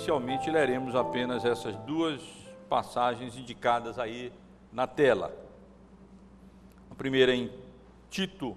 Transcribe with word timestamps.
inicialmente 0.00 0.50
leremos 0.50 0.94
apenas 0.94 1.44
essas 1.44 1.76
duas 1.80 2.22
passagens 2.70 3.36
indicadas 3.36 3.98
aí 3.98 4.32
na 4.72 4.86
tela. 4.86 5.30
A 6.90 6.94
primeira 6.94 7.34
em 7.34 7.52
Tito, 8.08 8.56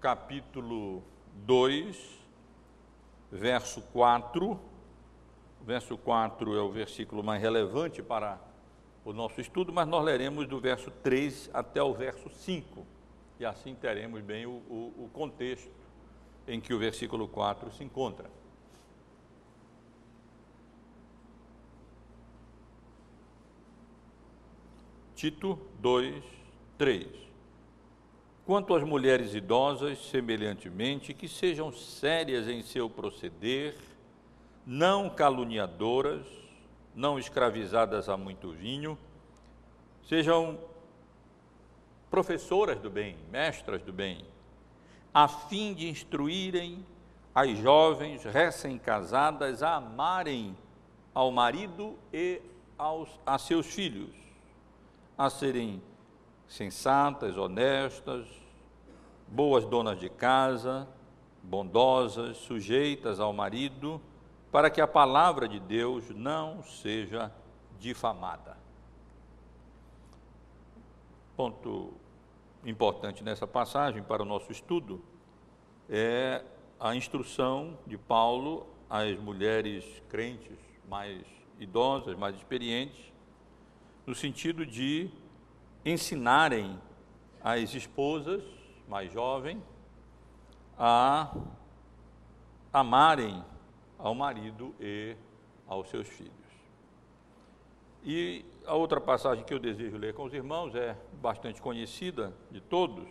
capítulo 0.00 1.00
2, 1.46 1.96
verso 3.30 3.82
4. 3.92 4.50
O 4.50 5.64
verso 5.64 5.96
4 5.96 6.56
é 6.56 6.60
o 6.60 6.72
versículo 6.72 7.22
mais 7.22 7.40
relevante 7.40 8.02
para 8.02 8.36
o 9.04 9.12
nosso 9.12 9.40
estudo, 9.40 9.72
mas 9.72 9.86
nós 9.86 10.04
leremos 10.04 10.48
do 10.48 10.58
verso 10.58 10.90
3 10.90 11.50
até 11.54 11.80
o 11.80 11.94
verso 11.94 12.28
5, 12.28 12.84
e 13.38 13.44
assim 13.44 13.76
teremos 13.76 14.20
bem 14.22 14.44
o, 14.44 14.50
o, 14.68 15.04
o 15.04 15.10
contexto 15.12 15.70
em 16.48 16.60
que 16.60 16.74
o 16.74 16.80
versículo 16.80 17.28
4 17.28 17.72
se 17.74 17.84
encontra. 17.84 18.41
Tito 25.22 25.56
2, 25.78 26.20
3. 26.76 27.06
Quanto 28.44 28.74
às 28.74 28.82
mulheres 28.82 29.36
idosas, 29.36 30.04
semelhantemente, 30.10 31.14
que 31.14 31.28
sejam 31.28 31.72
sérias 31.72 32.48
em 32.48 32.60
seu 32.60 32.90
proceder, 32.90 33.78
não 34.66 35.08
caluniadoras, 35.08 36.26
não 36.92 37.20
escravizadas 37.20 38.08
a 38.08 38.16
muito 38.16 38.50
vinho, 38.50 38.98
sejam 40.08 40.58
professoras 42.10 42.80
do 42.80 42.90
bem, 42.90 43.16
mestras 43.30 43.80
do 43.80 43.92
bem, 43.92 44.24
a 45.14 45.28
fim 45.28 45.72
de 45.72 45.88
instruírem 45.88 46.84
as 47.32 47.56
jovens 47.58 48.24
recém-casadas 48.24 49.62
a 49.62 49.76
amarem 49.76 50.56
ao 51.14 51.30
marido 51.30 51.96
e 52.12 52.42
aos, 52.76 53.08
a 53.24 53.38
seus 53.38 53.66
filhos, 53.66 54.21
a 55.16 55.30
serem 55.30 55.82
sensatas, 56.48 57.36
honestas, 57.36 58.26
boas 59.26 59.64
donas 59.64 59.98
de 59.98 60.08
casa, 60.08 60.88
bondosas, 61.42 62.36
sujeitas 62.36 63.18
ao 63.18 63.32
marido, 63.32 64.00
para 64.50 64.70
que 64.70 64.80
a 64.80 64.86
palavra 64.86 65.48
de 65.48 65.58
Deus 65.58 66.10
não 66.10 66.62
seja 66.62 67.32
difamada. 67.78 68.56
Ponto 71.36 71.94
importante 72.64 73.24
nessa 73.24 73.46
passagem 73.46 74.02
para 74.02 74.22
o 74.22 74.26
nosso 74.26 74.52
estudo 74.52 75.02
é 75.88 76.44
a 76.78 76.94
instrução 76.94 77.78
de 77.86 77.96
Paulo 77.96 78.66
às 78.88 79.18
mulheres 79.18 80.02
crentes 80.08 80.58
mais 80.88 81.24
idosas, 81.58 82.16
mais 82.16 82.36
experientes, 82.36 83.11
no 84.06 84.14
sentido 84.14 84.66
de 84.66 85.10
ensinarem 85.84 86.78
as 87.42 87.74
esposas 87.74 88.42
mais 88.88 89.12
jovens 89.12 89.62
a 90.78 91.34
amarem 92.72 93.44
ao 93.98 94.14
marido 94.14 94.74
e 94.80 95.16
aos 95.66 95.88
seus 95.88 96.08
filhos. 96.08 96.32
E 98.04 98.44
a 98.66 98.74
outra 98.74 99.00
passagem 99.00 99.44
que 99.44 99.54
eu 99.54 99.58
desejo 99.58 99.96
ler 99.96 100.14
com 100.14 100.24
os 100.24 100.34
irmãos 100.34 100.74
é 100.74 100.96
bastante 101.20 101.62
conhecida 101.62 102.32
de 102.50 102.60
todos 102.60 103.06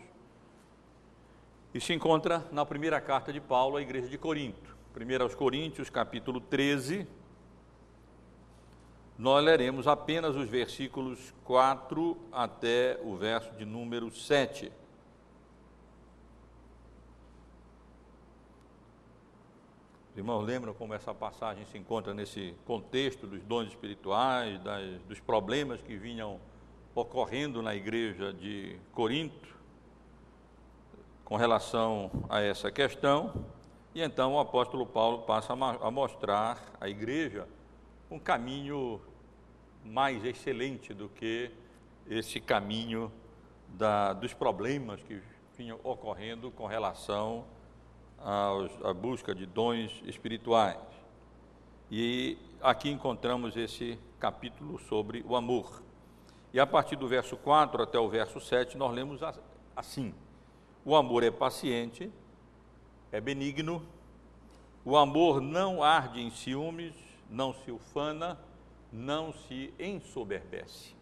e 1.74 1.80
se 1.80 1.94
encontra 1.94 2.46
na 2.52 2.66
primeira 2.66 3.00
carta 3.00 3.32
de 3.32 3.40
Paulo 3.40 3.78
à 3.78 3.82
igreja 3.82 4.10
de 4.10 4.18
Corinto. 4.18 4.76
1 4.94 5.24
aos 5.24 5.34
Coríntios, 5.34 5.90
capítulo 5.90 6.42
13. 6.42 7.08
Nós 9.22 9.46
leremos 9.46 9.86
apenas 9.86 10.36
os 10.36 10.50
versículos 10.50 11.32
4 11.44 12.18
até 12.32 13.00
o 13.04 13.16
verso 13.16 13.54
de 13.54 13.64
número 13.64 14.10
7. 14.10 14.72
Os 20.10 20.18
irmãos 20.18 20.42
lembram 20.42 20.74
como 20.74 20.96
essa 20.96 21.14
passagem 21.14 21.68
se 21.68 21.78
encontra 21.78 22.16
nesse 22.16 22.56
contexto 22.66 23.28
dos 23.28 23.44
dons 23.44 23.68
espirituais, 23.68 24.60
das, 24.64 25.00
dos 25.04 25.20
problemas 25.20 25.80
que 25.84 25.96
vinham 25.96 26.40
ocorrendo 26.96 27.62
na 27.62 27.76
igreja 27.76 28.34
de 28.34 28.76
Corinto 28.92 29.56
com 31.24 31.36
relação 31.36 32.10
a 32.28 32.42
essa 32.42 32.72
questão. 32.72 33.46
E 33.94 34.02
então 34.02 34.34
o 34.34 34.40
apóstolo 34.40 34.84
Paulo 34.84 35.20
passa 35.20 35.54
a 35.54 35.92
mostrar 35.92 36.60
à 36.82 36.90
igreja 36.90 37.48
um 38.10 38.18
caminho 38.18 39.00
mais 39.84 40.24
excelente 40.24 40.94
do 40.94 41.10
que 41.10 41.52
esse 42.10 42.40
caminho 42.40 43.12
da, 43.68 44.14
dos 44.14 44.34
problemas 44.34 45.02
que 45.04 45.22
vinham 45.58 45.80
ocorrendo 45.84 46.52
com 46.52 46.66
relação 46.66 47.46
aos, 48.18 48.72
à 48.84 48.94
busca 48.94 49.34
de 49.34 49.46
dons 49.46 50.02
espirituais. 50.06 50.78
E 51.90 52.38
aqui 52.62 52.90
encontramos 52.90 53.58
esse 53.58 54.00
capítulo 54.20 54.80
sobre 54.80 55.24
o 55.28 55.36
amor. 55.36 55.82
E 56.54 56.60
a 56.60 56.68
partir 56.68 56.96
do 56.96 57.08
verso 57.08 57.36
4 57.38 57.84
até 57.84 58.00
o 58.00 58.10
verso 58.10 58.40
7, 58.40 58.78
nós 58.78 58.94
lemos 58.94 59.22
assim: 59.76 60.14
O 60.86 60.96
amor 60.96 61.24
é 61.24 61.32
paciente, 61.32 62.12
é 63.12 63.20
benigno, 63.20 63.86
o 64.84 64.98
amor 64.98 65.42
não 65.42 65.84
arde 65.84 66.22
em 66.22 66.32
ciúmes, 66.32 66.94
não 67.30 67.54
se 67.54 67.72
ufana, 67.72 68.38
não 68.92 69.32
se 69.32 69.74
ensoberbece, 69.80 70.96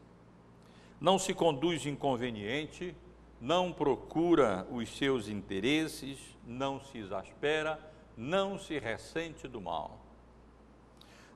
não 1.00 1.18
se 1.18 1.34
conduz 1.34 1.86
inconveniente, 1.86 2.96
não 3.42 3.72
procura 3.72 4.68
os 4.70 4.90
seus 4.98 5.28
interesses, 5.28 6.20
não 6.46 6.80
se 6.80 6.98
exaspera, 6.98 7.80
não 8.16 8.60
se 8.60 8.78
ressente 8.78 9.48
do 9.48 9.62
mal. 9.62 10.00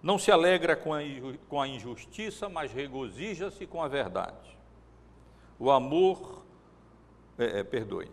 Não 0.01 0.19
se 0.19 0.29
alegra 0.31 0.75
com 0.75 1.61
a 1.61 1.67
injustiça, 1.67 2.49
mas 2.49 2.73
regozija-se 2.73 3.65
com 3.65 3.81
a 3.81 3.87
verdade. 3.87 4.57
O 5.57 5.71
amor, 5.71 6.43
é, 7.37 7.59
é, 7.59 7.63
perdoe, 7.63 8.11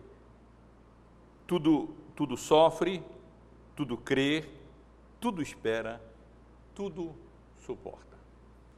tudo, 1.45 1.93
tudo 2.15 2.37
sofre, 2.37 3.03
tudo 3.75 3.97
crê, 3.97 4.47
tudo 5.19 5.41
espera, 5.41 6.01
tudo 6.73 7.13
suporta. 7.57 8.10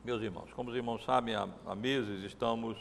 Meus 0.04 0.22
irmãos, 0.22 0.52
como 0.52 0.70
os 0.70 0.76
irmãos 0.76 1.06
sabem, 1.06 1.34
há, 1.34 1.76
meses 1.76 2.26
estamos 2.26 2.78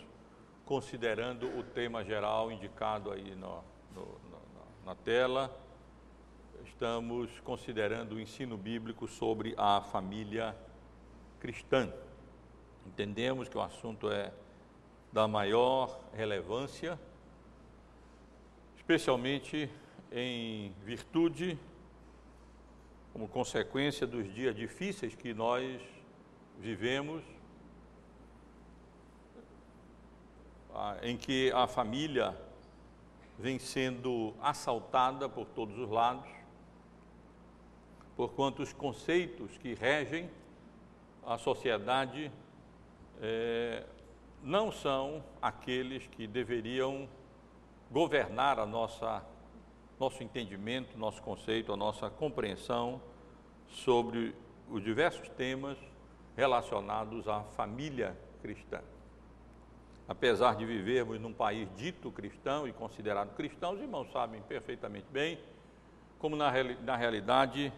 considerando 0.67 1.47
o 1.57 1.63
tema 1.63 2.05
geral 2.05 2.51
indicado 2.51 3.13
aí 3.13 3.37
no, 3.37 3.63
no, 3.95 4.19
na 4.85 4.97
tela, 4.97 5.49
estamos 6.65 7.31
considerando 7.45 8.17
o 8.17 8.21
ensino 8.21 8.57
bíblico 8.57 9.07
sobre 9.07 9.55
a 9.57 9.81
família 9.81 10.57
cristã. 11.39 11.93
Entendemos 12.85 13.49
que 13.49 13.57
o 13.57 13.61
assunto 13.61 14.11
é 14.11 14.33
da 15.13 15.29
maior 15.29 16.01
relevância, 16.13 16.99
especialmente 18.77 19.71
em 20.11 20.73
virtude, 20.83 21.57
como 23.13 23.29
consequência 23.29 24.09
dos 24.09 24.27
dias 24.35 24.57
difíceis 24.57 25.15
que 25.15 25.33
nós 25.33 25.81
vivemos 26.59 27.23
em 31.03 31.17
que 31.17 31.51
a 31.53 31.67
família 31.67 32.37
vem 33.39 33.59
sendo 33.59 34.35
assaltada 34.41 35.29
por 35.29 35.47
todos 35.47 35.79
os 35.79 35.91
lados, 35.91 36.29
porquanto 38.17 38.63
os 38.63 38.73
conceitos 38.73 39.57
que 39.59 39.75
regem 39.75 40.31
a 41.27 41.39
sociedade 41.39 42.31
é, 43.21 43.85
não 44.43 44.73
são 44.73 45.23
aqueles 45.41 46.07
que 46.07 46.27
deveriam 46.27 47.09
governar 47.91 48.59
a 48.59 48.67
nossa 48.67 49.25
nosso 50.01 50.25
entendimento, 50.25 50.99
nosso 50.99 51.23
conceito, 51.23 51.73
a 51.73 51.77
nossa 51.77 52.11
compreensão 52.11 53.01
sobre 53.69 54.35
os 54.69 54.83
diversos 54.83 55.29
temas 55.29 55.79
relacionados 56.37 57.29
à 57.29 57.43
família 57.57 58.17
cristã. 58.41 58.81
Apesar 60.09 60.57
de 60.57 60.65
vivermos 60.65 61.21
num 61.21 61.33
país 61.33 61.69
dito 61.77 62.11
cristão 62.11 62.67
e 62.67 62.73
considerado 62.73 63.35
cristão, 63.35 63.75
os 63.75 63.81
irmãos 63.81 64.11
sabem 64.13 64.43
perfeitamente 64.43 65.07
bem 65.11 65.39
como 66.23 66.37
na, 66.37 66.53
na 66.85 66.95
realidade 66.95 67.73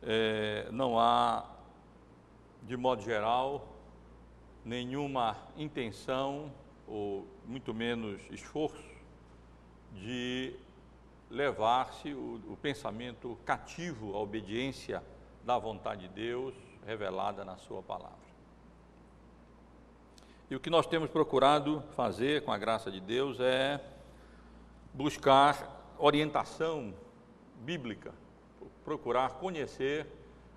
é, 0.00 0.68
não 0.70 1.00
há, 1.00 1.44
de 2.62 2.76
modo 2.76 3.02
geral, 3.02 3.66
nenhuma 4.64 5.36
intenção, 5.56 6.52
ou 6.86 7.26
muito 7.44 7.74
menos 7.74 8.22
esforço, 8.30 8.88
de 9.94 10.54
levar-se 11.28 12.14
o, 12.14 12.40
o 12.46 12.56
pensamento 12.56 13.36
cativo 13.44 14.14
à 14.14 14.20
obediência 14.20 15.02
da 15.44 15.58
vontade 15.58 16.06
de 16.06 16.14
Deus, 16.14 16.54
revelada 16.86 17.44
na 17.44 17.56
Sua 17.56 17.82
palavra. 17.82 18.32
E 20.50 20.54
o 20.54 20.60
que 20.60 20.68
nós 20.68 20.86
temos 20.86 21.08
procurado 21.08 21.82
fazer, 21.92 22.44
com 22.44 22.52
a 22.52 22.58
graça 22.58 22.90
de 22.90 23.00
Deus, 23.00 23.40
é 23.40 23.80
buscar 24.92 25.94
orientação 25.98 26.92
bíblica, 27.60 28.12
procurar 28.84 29.30
conhecer 29.34 30.06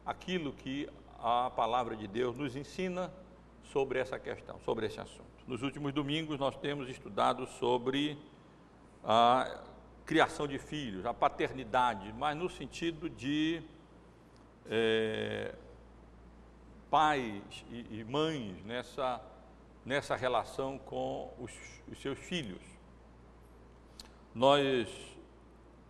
aquilo 0.06 0.52
que 0.52 0.90
a 1.20 1.50
palavra 1.50 1.96
de 1.96 2.08
Deus 2.08 2.36
nos 2.36 2.56
ensina 2.56 3.12
sobre 3.64 4.00
essa 4.00 4.20
questão, 4.20 4.60
sobre 4.66 4.86
esse 4.86 5.00
assunto. 5.00 5.24
Nos 5.48 5.62
últimos 5.62 5.94
domingos 5.94 6.40
nós 6.40 6.56
temos 6.58 6.90
estudado 6.90 7.48
sobre 7.48 8.18
a 9.04 9.62
criação 10.06 10.48
de 10.48 10.60
filhos, 10.60 11.06
a 11.06 11.14
paternidade, 11.14 12.14
mas 12.18 12.36
no 12.36 12.50
sentido 12.50 13.10
de 13.10 13.62
é, 14.70 15.56
pais 16.96 17.66
e, 17.70 18.00
e, 18.00 18.06
mães 18.06 18.64
nessa, 18.64 19.22
nessa 19.86 20.16
relação 20.16 20.78
com 20.78 21.30
os, 21.38 21.52
os 21.92 22.02
seus 22.02 22.18
filhos. 22.18 22.62
Nós 24.34 24.88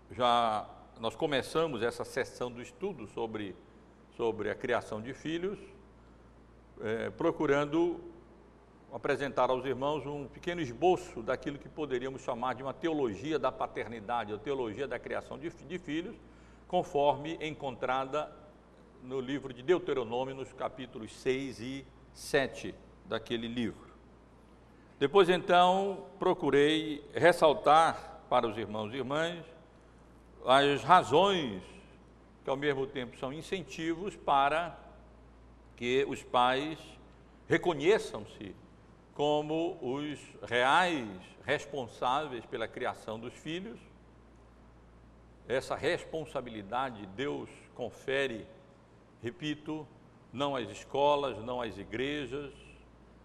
já 0.10 0.68
nós 1.00 1.16
começamos 1.16 1.84
essa 1.84 2.04
sessão 2.04 2.52
do 2.52 2.60
estudo 2.60 3.06
sobre, 3.06 3.56
sobre 4.18 4.50
a 4.50 4.56
criação 4.56 5.00
de 5.00 5.13
filhos, 5.13 5.60
é, 6.81 7.12
procurando 7.12 8.01
apresentar 8.92 9.51
aos 9.51 9.63
irmãos 9.63 10.08
um 10.08 10.25
pequeno 10.28 10.60
esboço 10.60 11.22
daquilo 11.22 11.60
que 11.60 11.69
poderíamos 11.69 12.24
chamar 12.24 12.56
de 12.56 12.63
uma 12.63 12.74
teologia 12.74 13.38
da 13.38 13.51
paternidade, 13.51 14.34
ou 14.34 14.40
teologia 14.40 14.88
da 14.88 14.98
criação 14.98 15.38
de, 15.38 15.51
de 15.51 15.78
filhos, 15.78 16.16
conforme 16.68 17.38
encontrada 17.42 18.44
no 19.06 19.19
livro 19.19 19.54
de 19.54 19.62
Deuteronômio, 19.62 20.36
nos 20.36 20.52
capítulos 20.54 21.13
6 21.16 21.60
e 21.62 21.86
7 22.13 22.74
daquele 23.06 23.48
livro. 23.48 23.94
Depois, 24.98 25.30
então, 25.30 26.06
procurei 26.18 27.04
ressaltar 27.13 28.22
para 28.30 28.48
os 28.48 28.57
irmãos 28.57 28.94
e 28.94 28.98
irmãs 28.98 29.46
as 30.46 30.84
razões 30.84 31.62
que, 32.44 32.50
ao 32.50 32.57
mesmo 32.57 32.88
tempo, 32.88 33.18
são 33.18 33.31
incentivos 33.31 34.16
para 34.16 34.78
que 35.75 36.06
os 36.08 36.24
pais 36.24 36.80
reconheçam-se 37.48 38.56
como 39.13 39.78
os 39.81 40.19
reais 40.44 41.08
responsáveis 41.46 42.46
pela 42.46 42.68
criação 42.68 43.19
dos 43.19 43.34
filhos. 43.34 43.80
Essa 45.48 45.75
responsabilidade 45.75 47.06
Deus 47.16 47.50
confere, 47.75 48.48
repito, 49.25 49.88
não 50.31 50.56
às 50.56 50.69
escolas, 50.69 51.44
não 51.44 51.60
às 51.60 51.75
igrejas, 51.80 52.54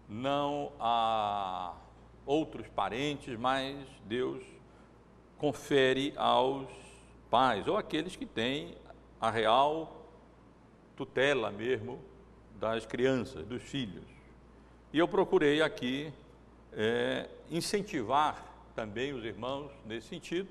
não 0.09 0.71
a 0.79 1.75
outros 2.25 2.67
parentes, 2.69 3.37
mas 3.37 3.77
Deus 4.05 4.43
confere 5.37 6.11
aos 6.17 6.67
pais 7.29 7.67
ou 7.67 7.77
aqueles 7.77 8.15
que 8.15 8.25
têm 8.25 8.75
a 9.19 9.29
real 9.29 10.07
tutela 10.97 11.51
mesmo 11.51 11.99
das 12.59 12.83
crianças, 12.83 13.45
dos 13.45 13.61
filhos. 13.61 14.05
E 14.91 14.97
eu 14.97 15.07
procurei 15.07 15.61
aqui 15.61 16.11
é, 16.73 17.29
incentivar 17.51 18.43
também 18.75 19.13
os 19.13 19.23
irmãos 19.23 19.69
nesse 19.85 20.07
sentido, 20.07 20.49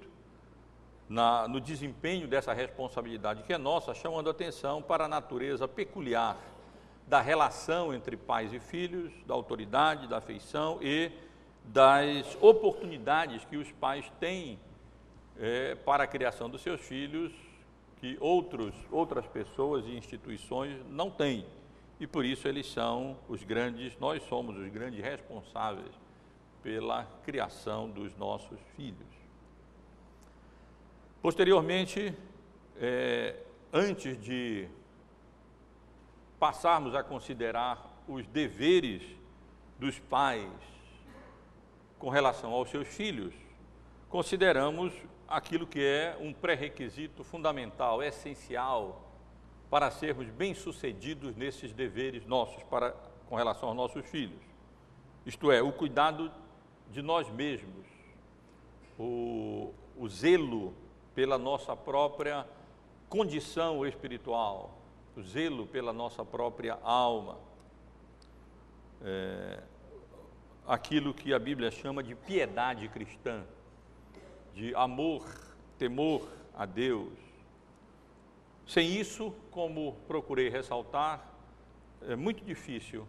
na, 1.10 1.46
no 1.46 1.60
desempenho 1.60 2.26
dessa 2.26 2.54
responsabilidade 2.54 3.42
que 3.42 3.52
é 3.52 3.58
nossa, 3.58 3.92
chamando 3.92 4.30
atenção 4.30 4.80
para 4.80 5.04
a 5.04 5.08
natureza 5.08 5.68
peculiar 5.68 6.38
da 7.06 7.20
relação 7.20 7.92
entre 7.92 8.16
pais 8.16 8.52
e 8.52 8.60
filhos, 8.60 9.12
da 9.26 9.34
autoridade, 9.34 10.06
da 10.06 10.16
afeição 10.18 10.78
e 10.80 11.10
das 11.64 12.38
oportunidades 12.40 13.44
que 13.44 13.58
os 13.58 13.70
pais 13.72 14.10
têm 14.18 14.58
é, 15.38 15.74
para 15.74 16.04
a 16.04 16.06
criação 16.06 16.48
dos 16.48 16.62
seus 16.62 16.80
filhos, 16.80 17.32
que 17.98 18.16
outros, 18.20 18.72
outras 18.90 19.26
pessoas 19.26 19.84
e 19.84 19.96
instituições 19.96 20.78
não 20.88 21.10
têm 21.10 21.44
e 22.00 22.06
por 22.06 22.24
isso 22.24 22.48
eles 22.48 22.66
são 22.66 23.18
os 23.28 23.44
grandes, 23.44 23.96
nós 24.00 24.22
somos 24.22 24.56
os 24.56 24.68
grandes 24.72 25.04
responsáveis 25.04 25.92
pela 26.62 27.04
criação 27.24 27.90
dos 27.90 28.16
nossos 28.16 28.58
filhos. 28.74 29.19
Posteriormente, 31.22 32.14
é, 32.78 33.36
antes 33.70 34.18
de 34.18 34.66
passarmos 36.38 36.94
a 36.94 37.02
considerar 37.02 38.02
os 38.08 38.26
deveres 38.26 39.02
dos 39.78 39.98
pais 39.98 40.50
com 41.98 42.08
relação 42.08 42.52
aos 42.52 42.70
seus 42.70 42.88
filhos, 42.88 43.34
consideramos 44.08 44.94
aquilo 45.28 45.66
que 45.66 45.84
é 45.84 46.16
um 46.18 46.32
pré-requisito 46.32 47.22
fundamental, 47.22 48.02
essencial 48.02 49.06
para 49.68 49.90
sermos 49.90 50.26
bem-sucedidos 50.30 51.36
nesses 51.36 51.74
deveres 51.74 52.24
nossos 52.24 52.62
para, 52.62 52.92
com 53.28 53.36
relação 53.36 53.68
aos 53.68 53.76
nossos 53.76 54.06
filhos. 54.06 54.40
Isto 55.26 55.52
é, 55.52 55.60
o 55.60 55.70
cuidado 55.70 56.32
de 56.90 57.02
nós 57.02 57.28
mesmos, 57.28 57.86
o, 58.98 59.74
o 59.98 60.08
zelo 60.08 60.74
pela 61.14 61.38
nossa 61.38 61.76
própria 61.76 62.46
condição 63.08 63.86
espiritual, 63.86 64.78
o 65.16 65.22
zelo 65.22 65.66
pela 65.66 65.92
nossa 65.92 66.24
própria 66.24 66.78
alma, 66.82 67.38
é, 69.02 69.62
aquilo 70.66 71.12
que 71.12 71.34
a 71.34 71.38
Bíblia 71.38 71.70
chama 71.70 72.02
de 72.02 72.14
piedade 72.14 72.88
cristã, 72.88 73.42
de 74.54 74.74
amor, 74.74 75.24
temor 75.78 76.28
a 76.54 76.64
Deus, 76.66 77.18
sem 78.70 78.88
isso, 78.88 79.34
como 79.50 79.96
procurei 80.06 80.48
ressaltar, 80.48 81.26
é 82.02 82.14
muito 82.14 82.44
difícil 82.44 83.04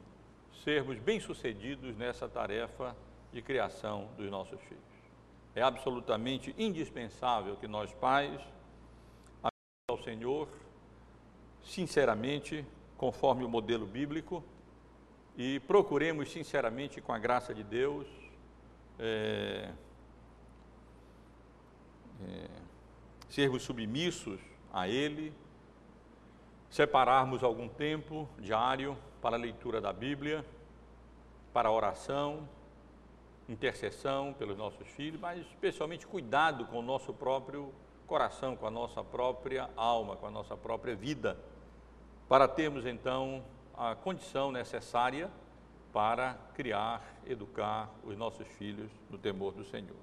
sermos 0.63 0.97
bem-sucedidos 0.97 1.95
nessa 1.95 2.27
tarefa 2.27 2.95
de 3.31 3.43
criação 3.43 4.09
dos 4.17 4.29
nossos 4.31 4.59
filhos. 4.61 4.90
É 5.53 5.61
absolutamente 5.61 6.55
indispensável 6.57 7.57
que 7.57 7.67
nós, 7.67 7.93
pais, 7.93 8.39
ao 9.89 10.01
Senhor, 10.01 10.47
sinceramente, 11.63 12.65
conforme 12.97 13.43
o 13.43 13.49
modelo 13.49 13.85
bíblico, 13.85 14.43
e 15.37 15.59
procuremos 15.61 16.31
sinceramente, 16.31 17.01
com 17.01 17.11
a 17.11 17.19
graça 17.19 17.53
de 17.53 17.63
Deus, 17.63 18.07
é, 18.97 19.71
é, 22.21 22.47
sermos 23.29 23.63
submissos 23.63 24.39
a 24.71 24.87
Ele, 24.87 25.33
separarmos 26.69 27.43
algum 27.43 27.67
tempo 27.67 28.29
diário 28.39 28.97
para 29.21 29.35
a 29.35 29.39
leitura 29.39 29.81
da 29.81 29.91
Bíblia, 29.91 30.45
para 31.51 31.67
a 31.67 31.71
oração, 31.71 32.47
intercessão 33.51 34.33
pelos 34.33 34.57
nossos 34.57 34.87
filhos, 34.87 35.19
mas 35.19 35.39
especialmente 35.47 36.07
cuidado 36.07 36.65
com 36.65 36.79
o 36.79 36.81
nosso 36.81 37.13
próprio 37.13 37.73
coração, 38.07 38.55
com 38.55 38.65
a 38.65 38.71
nossa 38.71 39.03
própria 39.03 39.69
alma, 39.75 40.15
com 40.15 40.27
a 40.27 40.31
nossa 40.31 40.55
própria 40.55 40.95
vida, 40.95 41.37
para 42.27 42.47
termos 42.47 42.85
então 42.85 43.43
a 43.75 43.95
condição 43.95 44.51
necessária 44.51 45.29
para 45.91 46.37
criar, 46.53 47.01
educar 47.25 47.89
os 48.03 48.17
nossos 48.17 48.47
filhos 48.47 48.89
no 49.09 49.17
temor 49.17 49.53
do 49.53 49.65
Senhor. 49.65 49.97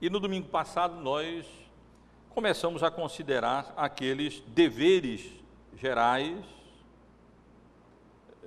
E 0.00 0.08
no 0.08 0.20
domingo 0.20 0.48
passado 0.48 1.00
nós 1.00 1.46
começamos 2.30 2.82
a 2.82 2.90
considerar 2.90 3.72
aqueles 3.76 4.40
deveres 4.48 5.32
gerais 5.74 6.44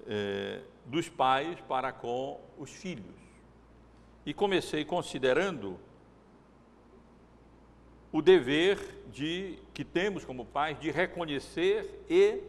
é, 0.07 0.61
dos 0.89 1.07
pais 1.07 1.59
para 1.61 1.91
com 1.93 2.41
os 2.57 2.71
filhos. 2.71 3.15
E 4.25 4.33
comecei 4.33 4.83
considerando 4.83 5.79
o 8.11 8.21
dever 8.21 9.03
de 9.11 9.59
que 9.73 9.85
temos 9.85 10.25
como 10.25 10.43
pais 10.43 10.79
de 10.79 10.89
reconhecer 10.89 12.03
e 12.09 12.41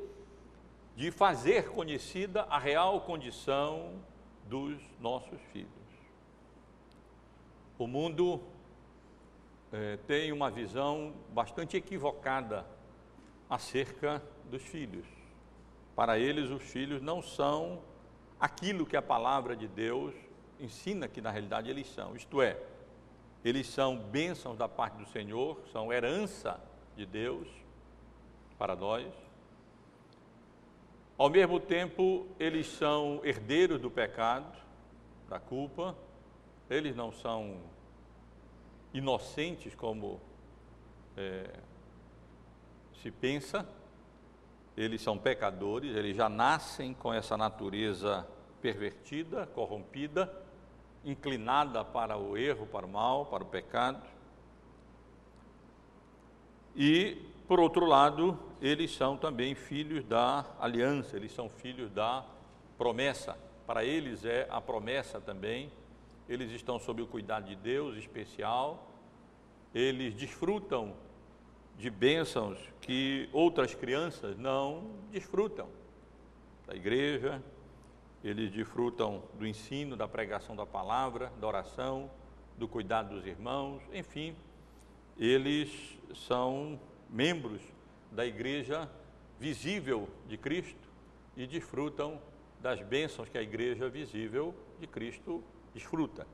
de 0.96 1.10
fazer 1.10 1.70
conhecida 1.70 2.42
a 2.44 2.58
real 2.58 3.02
condição 3.02 3.92
dos 4.48 4.80
nossos 4.98 5.38
filhos. 5.52 5.70
O 7.78 7.86
mundo 7.86 8.40
é, 9.70 9.98
tem 10.06 10.32
uma 10.32 10.50
visão 10.50 11.12
bastante 11.30 11.76
equivocada 11.76 12.66
acerca 13.48 14.22
dos 14.50 14.62
filhos. 14.62 15.06
Para 15.94 16.18
eles, 16.18 16.50
os 16.50 16.62
filhos 16.62 17.02
não 17.02 17.22
são 17.22 17.82
aquilo 18.40 18.86
que 18.86 18.96
a 18.96 19.02
palavra 19.02 19.54
de 19.54 19.68
Deus 19.68 20.14
ensina 20.58 21.08
que 21.08 21.20
na 21.20 21.30
realidade 21.30 21.70
eles 21.70 21.86
são, 21.92 22.16
isto 22.16 22.40
é, 22.40 22.60
eles 23.44 23.66
são 23.66 23.96
bênçãos 23.96 24.56
da 24.56 24.68
parte 24.68 24.96
do 24.96 25.06
Senhor, 25.06 25.60
são 25.72 25.92
herança 25.92 26.60
de 26.96 27.06
Deus 27.06 27.48
para 28.58 28.76
nós, 28.76 29.06
Ao 31.20 31.28
mesmo 31.28 31.60
tempo, 31.60 32.26
eles 32.38 32.66
são 32.66 33.20
herdeiros 33.22 33.78
do 33.78 33.90
pecado, 33.90 34.56
da 35.28 35.38
culpa, 35.38 35.94
eles 36.70 36.96
não 36.96 37.12
são 37.12 37.60
inocentes 38.94 39.74
como 39.74 40.18
é, 41.14 41.60
se 43.02 43.10
pensa, 43.10 43.68
eles 44.80 45.02
são 45.02 45.18
pecadores, 45.18 45.94
eles 45.94 46.16
já 46.16 46.26
nascem 46.26 46.94
com 46.94 47.12
essa 47.12 47.36
natureza 47.36 48.26
pervertida, 48.62 49.46
corrompida, 49.46 50.32
inclinada 51.04 51.84
para 51.84 52.16
o 52.16 52.34
erro, 52.34 52.66
para 52.66 52.86
o 52.86 52.88
mal, 52.88 53.26
para 53.26 53.42
o 53.42 53.46
pecado. 53.46 54.02
E, 56.74 57.18
por 57.46 57.60
outro 57.60 57.84
lado, 57.84 58.38
eles 58.62 58.94
são 58.96 59.18
também 59.18 59.54
filhos 59.54 60.02
da 60.02 60.46
aliança, 60.58 61.14
eles 61.14 61.32
são 61.32 61.50
filhos 61.50 61.90
da 61.90 62.24
promessa. 62.78 63.36
Para 63.66 63.84
eles 63.84 64.24
é 64.24 64.48
a 64.50 64.62
promessa 64.62 65.20
também. 65.20 65.70
Eles 66.26 66.50
estão 66.52 66.78
sob 66.78 67.02
o 67.02 67.06
cuidado 67.06 67.48
de 67.48 67.54
Deus 67.54 67.98
especial. 67.98 68.90
Eles 69.74 70.14
desfrutam 70.14 70.94
de 71.80 71.88
bênçãos 71.88 72.58
que 72.82 73.28
outras 73.32 73.74
crianças 73.74 74.36
não 74.36 74.90
desfrutam. 75.10 75.66
Da 76.66 76.74
igreja, 76.74 77.42
eles 78.22 78.52
desfrutam 78.52 79.22
do 79.38 79.46
ensino, 79.46 79.96
da 79.96 80.06
pregação 80.06 80.54
da 80.54 80.66
palavra, 80.66 81.32
da 81.40 81.46
oração, 81.46 82.10
do 82.58 82.68
cuidado 82.68 83.14
dos 83.14 83.26
irmãos, 83.26 83.82
enfim, 83.94 84.36
eles 85.18 85.98
são 86.14 86.78
membros 87.08 87.62
da 88.12 88.26
igreja 88.26 88.86
visível 89.38 90.06
de 90.28 90.36
Cristo 90.36 90.88
e 91.34 91.46
desfrutam 91.46 92.20
das 92.60 92.82
bênçãos 92.82 93.30
que 93.30 93.38
a 93.38 93.42
igreja 93.42 93.88
visível 93.88 94.54
de 94.78 94.86
Cristo 94.86 95.42
desfruta. 95.72 96.26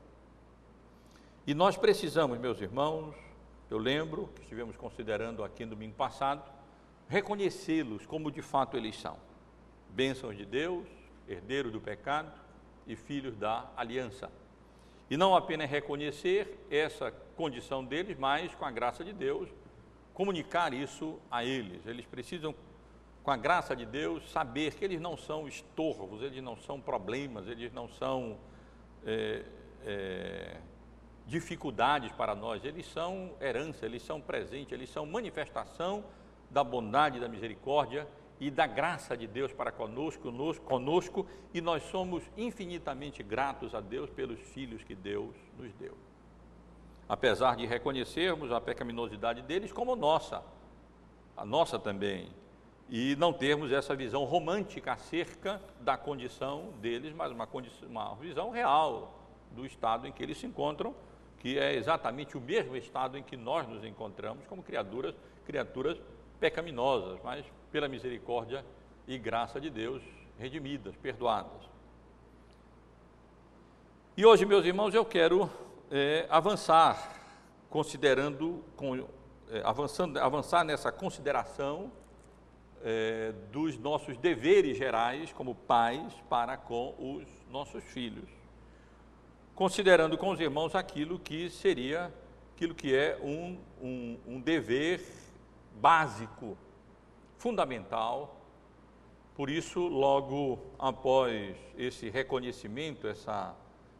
E 1.45 1.53
nós 1.53 1.77
precisamos, 1.77 2.37
meus 2.37 2.59
irmãos, 2.59 3.15
eu 3.69 3.77
lembro 3.77 4.29
que 4.35 4.41
estivemos 4.41 4.77
considerando 4.77 5.43
aqui 5.43 5.65
no 5.65 5.71
domingo 5.71 5.95
passado, 5.95 6.41
reconhecê-los 7.09 8.05
como 8.05 8.31
de 8.31 8.41
fato 8.41 8.77
eles 8.77 8.99
são. 8.99 9.17
Bênçãos 9.89 10.37
de 10.37 10.45
Deus, 10.45 10.87
herdeiro 11.27 11.69
do 11.71 11.81
pecado 11.81 12.31
e 12.85 12.95
filhos 12.95 13.35
da 13.35 13.69
aliança. 13.75 14.31
E 15.09 15.17
não 15.17 15.35
apenas 15.35 15.69
reconhecer 15.69 16.57
essa 16.69 17.11
condição 17.35 17.83
deles, 17.83 18.17
mas 18.17 18.53
com 18.55 18.65
a 18.65 18.71
graça 18.71 19.03
de 19.03 19.13
Deus, 19.13 19.49
comunicar 20.13 20.73
isso 20.73 21.19
a 21.29 21.43
eles. 21.43 21.85
Eles 21.85 22.05
precisam, 22.05 22.55
com 23.23 23.31
a 23.31 23.37
graça 23.37 23.75
de 23.75 23.85
Deus, 23.85 24.29
saber 24.31 24.73
que 24.73 24.83
eles 24.83 24.99
não 24.99 25.15
são 25.17 25.47
estorvos, 25.47 26.21
eles 26.21 26.41
não 26.41 26.57
são 26.57 26.79
problemas, 26.79 27.47
eles 27.47 27.71
não 27.71 27.87
são 27.87 28.37
é, 29.05 29.43
é, 29.85 30.57
dificuldades 31.27 32.11
para 32.13 32.33
nós, 32.33 32.63
eles 32.63 32.85
são 32.87 33.31
herança, 33.41 33.85
eles 33.85 34.01
são 34.01 34.21
presente, 34.21 34.73
eles 34.73 34.89
são 34.89 35.05
manifestação 35.05 36.03
da 36.49 36.63
bondade, 36.63 37.19
da 37.19 37.27
misericórdia 37.27 38.07
e 38.39 38.49
da 38.49 38.65
graça 38.65 39.17
de 39.17 39.27
Deus 39.27 39.51
para 39.51 39.71
conosco, 39.71 40.31
conosco, 40.63 41.27
e 41.53 41.59
nós 41.59 41.83
somos 41.83 42.23
infinitamente 42.37 43.21
gratos 43.21 43.75
a 43.75 43.81
Deus 43.81 44.09
pelos 44.09 44.39
filhos 44.39 44.83
que 44.83 44.95
Deus 44.95 45.35
nos 45.57 45.73
deu. 45.73 45.97
Apesar 47.09 47.57
de 47.57 47.65
reconhecermos 47.65 48.51
a 48.51 48.61
pecaminosidade 48.61 49.41
deles 49.41 49.71
como 49.71 49.95
nossa, 49.95 50.41
a 51.35 51.45
nossa 51.45 51.77
também, 51.77 52.29
e 52.89 53.17
não 53.17 53.33
termos 53.33 53.71
essa 53.73 53.93
visão 53.93 54.23
romântica 54.23 54.93
acerca 54.93 55.61
da 55.81 55.97
condição 55.97 56.71
deles, 56.79 57.13
mas 57.13 57.33
uma, 57.33 57.45
condição, 57.45 57.89
uma 57.89 58.15
visão 58.15 58.49
real 58.49 59.19
do 59.51 59.65
estado 59.65 60.07
em 60.07 60.11
que 60.11 60.23
eles 60.23 60.37
se 60.37 60.45
encontram, 60.45 60.95
que 61.39 61.57
é 61.57 61.75
exatamente 61.75 62.37
o 62.37 62.41
mesmo 62.41 62.75
estado 62.75 63.17
em 63.17 63.23
que 63.23 63.37
nós 63.37 63.67
nos 63.67 63.83
encontramos 63.83 64.45
como 64.47 64.63
criaturas, 64.63 65.15
criaturas 65.45 65.97
pecaminosas, 66.39 67.19
mas 67.23 67.45
pela 67.71 67.87
misericórdia 67.87 68.65
e 69.07 69.17
graça 69.17 69.59
de 69.59 69.69
Deus, 69.69 70.01
redimidas, 70.37 70.95
perdoadas. 70.97 71.67
E 74.15 74.25
hoje, 74.25 74.45
meus 74.45 74.65
irmãos, 74.65 74.93
eu 74.93 75.05
quero 75.05 75.49
é, 75.91 76.25
avançar, 76.29 77.15
considerando, 77.69 78.63
com, 78.75 78.95
é, 79.49 79.61
avançando, 79.63 80.17
avançar 80.17 80.63
nessa 80.63 80.91
consideração 80.91 81.91
é, 82.83 83.31
dos 83.51 83.77
nossos 83.77 84.17
deveres 84.17 84.77
gerais 84.77 85.31
como 85.33 85.55
pais 85.55 86.13
para 86.29 86.57
com 86.57 86.95
os 86.97 87.27
nossos 87.49 87.83
filhos, 87.83 88.29
considerando 89.57 90.19
com 90.19 90.29
os 90.29 90.39
irmãos 90.39 90.75
aquilo 90.75 91.17
que 91.17 91.49
seria, 91.49 92.13
aquilo 92.53 92.75
que 92.75 92.95
é 92.95 93.19
um, 93.23 93.57
um, 93.81 94.19
um 94.27 94.39
dever 94.39 95.03
básico, 95.81 96.55
fundamental. 97.39 98.39
Por 99.35 99.49
isso, 99.49 99.79
logo 99.79 100.59
após 100.77 101.57
esse 101.75 102.07
reconhecimento, 102.07 103.07
essa, 103.07 103.55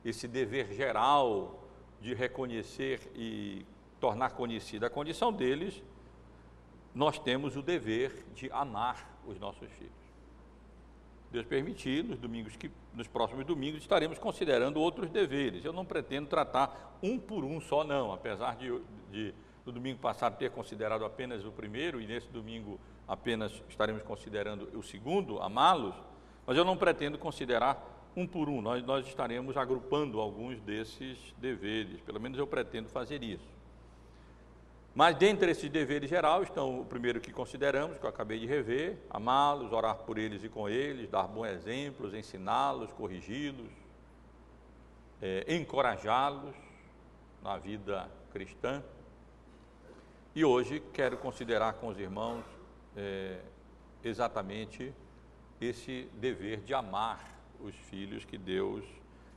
esse 0.05 0.27
dever 0.27 0.71
geral 0.73 1.67
de 1.99 2.13
reconhecer 2.13 3.11
e 3.15 3.65
tornar 3.99 4.33
conhecida 4.33 4.85
a 4.85 4.91
condição 4.91 5.33
deles, 5.33 5.81
nós 6.93 7.17
temos 7.17 7.55
o 7.55 7.63
dever 7.63 8.27
de 8.35 8.47
amar 8.51 9.19
os 9.25 9.39
nossos 9.39 9.67
filhos. 9.71 10.06
Deus 11.31 11.45
permitir, 11.45 12.03
nos 12.03 12.19
domingos 12.19 12.55
que, 12.55 12.71
nos 12.93 13.07
próximos 13.07 13.45
domingos 13.45 13.81
estaremos 13.81 14.17
considerando 14.17 14.79
outros 14.79 15.09
deveres. 15.09 15.65
Eu 15.65 15.73
não 15.73 15.85
pretendo 15.85 16.27
tratar 16.27 16.97
um 17.03 17.19
por 17.19 17.43
um 17.43 17.59
só, 17.59 17.83
não, 17.83 18.13
apesar 18.13 18.55
de, 18.55 18.81
de 19.11 19.33
no 19.65 19.71
domingo 19.73 19.99
passado 19.99 20.37
ter 20.37 20.49
considerado 20.51 21.03
apenas 21.03 21.43
o 21.43 21.51
primeiro 21.51 21.99
e 21.99 22.07
nesse 22.07 22.29
domingo 22.29 22.79
apenas 23.05 23.51
estaremos 23.69 24.01
considerando 24.03 24.69
o 24.77 24.81
segundo, 24.81 25.41
amá-los, 25.41 25.95
mas 26.45 26.57
eu 26.57 26.63
não 26.63 26.77
pretendo 26.77 27.17
considerar 27.17 27.95
um 28.15 28.25
por 28.25 28.47
um, 28.49 28.61
nós, 28.61 28.83
nós 28.83 29.05
estaremos 29.05 29.57
agrupando 29.57 30.19
alguns 30.19 30.59
desses 30.61 31.17
deveres, 31.37 31.99
pelo 32.01 32.19
menos 32.19 32.39
eu 32.39 32.47
pretendo 32.47 32.89
fazer 32.89 33.21
isso. 33.21 33.56
Mas 34.97 35.15
dentre 35.15 35.51
esses 35.51 35.69
deveres 35.69 36.09
gerais 36.09 36.47
estão 36.47 36.81
o 36.81 36.83
primeiro 36.83 37.21
que 37.21 37.31
consideramos, 37.31 37.99
que 37.99 38.03
eu 38.03 38.09
acabei 38.09 38.39
de 38.39 38.47
rever, 38.47 38.97
amá-los, 39.11 39.71
orar 39.71 39.93
por 39.97 40.17
eles 40.17 40.43
e 40.43 40.49
com 40.49 40.67
eles, 40.67 41.07
dar 41.07 41.27
bons 41.27 41.49
exemplos, 41.49 42.15
ensiná-los, 42.15 42.91
corrigi-los, 42.93 43.69
é, 45.21 45.55
encorajá-los 45.55 46.55
na 47.43 47.59
vida 47.59 48.09
cristã. 48.33 48.83
E 50.33 50.43
hoje 50.43 50.79
quero 50.91 51.15
considerar 51.17 51.73
com 51.73 51.89
os 51.89 51.99
irmãos 51.99 52.43
é, 52.95 53.37
exatamente 54.03 54.91
esse 55.61 56.09
dever 56.13 56.61
de 56.61 56.73
amar 56.73 57.39
os 57.59 57.75
filhos 57.75 58.25
que 58.25 58.35
Deus 58.35 58.83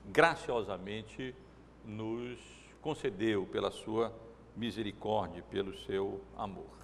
graciosamente 0.07 1.35
nos 1.85 2.39
concedeu 2.81 3.45
pela 3.45 3.71
sua 3.71 4.11
misericórdia, 4.57 5.43
pelo 5.51 5.77
seu 5.79 6.21
amor. 6.37 6.79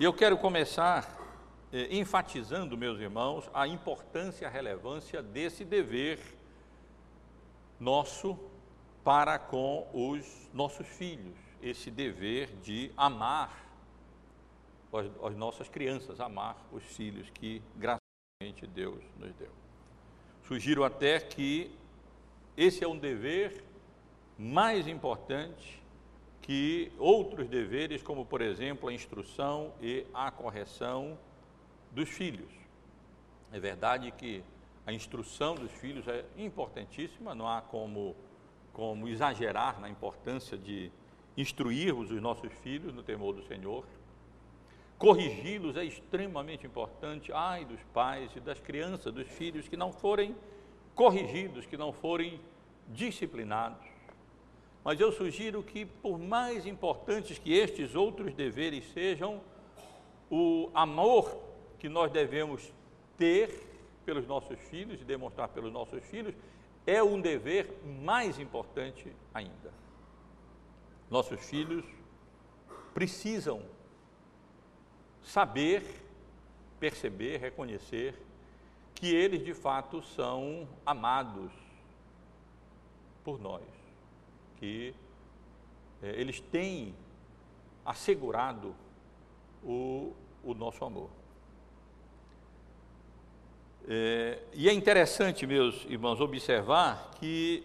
E 0.00 0.04
eu 0.04 0.12
quero 0.12 0.38
começar 0.38 1.18
eh, 1.72 1.88
enfatizando, 1.96 2.76
meus 2.76 3.00
irmãos, 3.00 3.50
a 3.52 3.66
importância 3.66 4.44
e 4.44 4.46
a 4.46 4.50
relevância 4.50 5.22
desse 5.22 5.64
dever 5.64 6.20
nosso 7.80 8.38
para 9.04 9.38
com 9.38 9.88
os 9.92 10.50
nossos 10.52 10.86
filhos, 10.86 11.36
esse 11.62 11.90
dever 11.90 12.48
de 12.62 12.92
amar 12.96 13.66
as, 14.92 15.06
as 15.24 15.36
nossas 15.36 15.68
crianças, 15.68 16.20
amar 16.20 16.56
os 16.72 16.82
filhos 16.84 17.30
que 17.30 17.62
Deus 18.72 19.02
nos 19.18 19.32
deu. 19.34 19.50
Sugiro 20.46 20.84
até 20.84 21.18
que 21.20 21.70
esse 22.56 22.82
é 22.82 22.88
um 22.88 22.98
dever 22.98 23.64
mais 24.38 24.86
importante 24.86 25.82
que 26.40 26.92
outros 26.96 27.48
deveres, 27.48 28.02
como 28.02 28.24
por 28.24 28.40
exemplo 28.40 28.88
a 28.88 28.92
instrução 28.92 29.72
e 29.82 30.06
a 30.14 30.30
correção 30.30 31.18
dos 31.90 32.08
filhos. 32.08 32.50
É 33.52 33.58
verdade 33.58 34.10
que 34.12 34.44
a 34.86 34.92
instrução 34.92 35.54
dos 35.54 35.72
filhos 35.72 36.06
é 36.06 36.24
importantíssima, 36.36 37.34
não 37.34 37.48
há 37.48 37.60
como, 37.60 38.14
como 38.72 39.08
exagerar 39.08 39.80
na 39.80 39.90
importância 39.90 40.56
de 40.56 40.90
instruirmos 41.36 42.10
os 42.10 42.22
nossos 42.22 42.52
filhos 42.62 42.94
no 42.94 43.02
temor 43.02 43.34
do 43.34 43.42
Senhor. 43.42 43.84
Corrigi-los 44.98 45.76
é 45.76 45.84
extremamente 45.84 46.66
importante. 46.66 47.32
Ai 47.32 47.64
dos 47.64 47.82
pais 47.92 48.34
e 48.34 48.40
das 48.40 48.60
crianças, 48.60 49.12
dos 49.12 49.28
filhos 49.28 49.68
que 49.68 49.76
não 49.76 49.92
forem 49.92 50.34
corrigidos, 50.94 51.66
que 51.66 51.76
não 51.76 51.92
forem 51.92 52.40
disciplinados. 52.88 53.87
Mas 54.84 54.98
eu 55.00 55.12
sugiro 55.12 55.62
que, 55.62 55.84
por 55.84 56.18
mais 56.18 56.66
importantes 56.66 57.38
que 57.38 57.52
estes 57.52 57.94
outros 57.94 58.34
deveres 58.34 58.90
sejam, 58.92 59.40
o 60.30 60.70
amor 60.74 61.36
que 61.78 61.88
nós 61.88 62.10
devemos 62.10 62.72
ter 63.16 63.66
pelos 64.04 64.26
nossos 64.26 64.58
filhos 64.58 65.00
e 65.00 65.04
demonstrar 65.04 65.48
pelos 65.48 65.72
nossos 65.72 66.02
filhos 66.04 66.34
é 66.86 67.02
um 67.02 67.20
dever 67.20 67.70
mais 68.02 68.38
importante 68.38 69.12
ainda. 69.34 69.72
Nossos 71.10 71.40
filhos 71.40 71.84
precisam 72.94 73.62
saber, 75.22 75.84
perceber, 76.80 77.38
reconhecer 77.38 78.14
que 78.94 79.14
eles 79.14 79.44
de 79.44 79.54
fato 79.54 80.02
são 80.02 80.66
amados 80.84 81.52
por 83.22 83.38
nós, 83.38 83.62
que 84.58 84.94
é, 86.02 86.20
eles 86.20 86.40
têm 86.40 86.94
assegurado 87.84 88.74
o, 89.64 90.12
o 90.44 90.54
nosso 90.54 90.84
amor. 90.84 91.10
É, 93.88 94.38
e 94.52 94.68
é 94.68 94.72
interessante, 94.72 95.46
meus 95.46 95.84
irmãos, 95.86 96.20
observar 96.20 97.10
que 97.18 97.64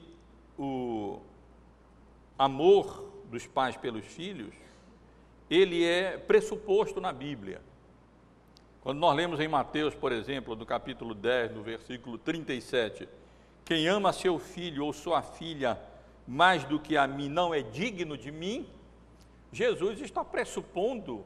o 0.57 1.19
amor 2.37 3.11
dos 3.25 3.45
pais 3.45 3.75
pelos 3.75 4.05
filhos, 4.05 4.53
ele 5.49 5.83
é 5.83 6.17
pressuposto 6.17 7.01
na 7.01 7.11
Bíblia. 7.11 7.61
Quando 8.81 8.99
nós 8.99 9.15
lemos 9.15 9.39
em 9.39 9.47
Mateus, 9.47 9.95
por 9.95 10.11
exemplo, 10.11 10.55
do 10.55 10.65
capítulo 10.65 11.13
10, 11.13 11.53
no 11.53 11.63
versículo 11.63 12.17
37, 12.17 13.07
quem 13.65 13.87
ama 13.87 14.11
seu 14.13 14.37
filho 14.37 14.85
ou 14.85 14.93
sua 14.93 15.21
filha 15.21 15.79
mais 16.27 16.63
do 16.63 16.79
que 16.79 16.95
a 16.97 17.07
mim 17.07 17.29
não 17.29 17.53
é 17.53 17.61
digno 17.61 18.17
de 18.17 18.31
mim, 18.31 18.67
Jesus 19.51 20.01
está 20.01 20.23
pressupondo 20.23 21.23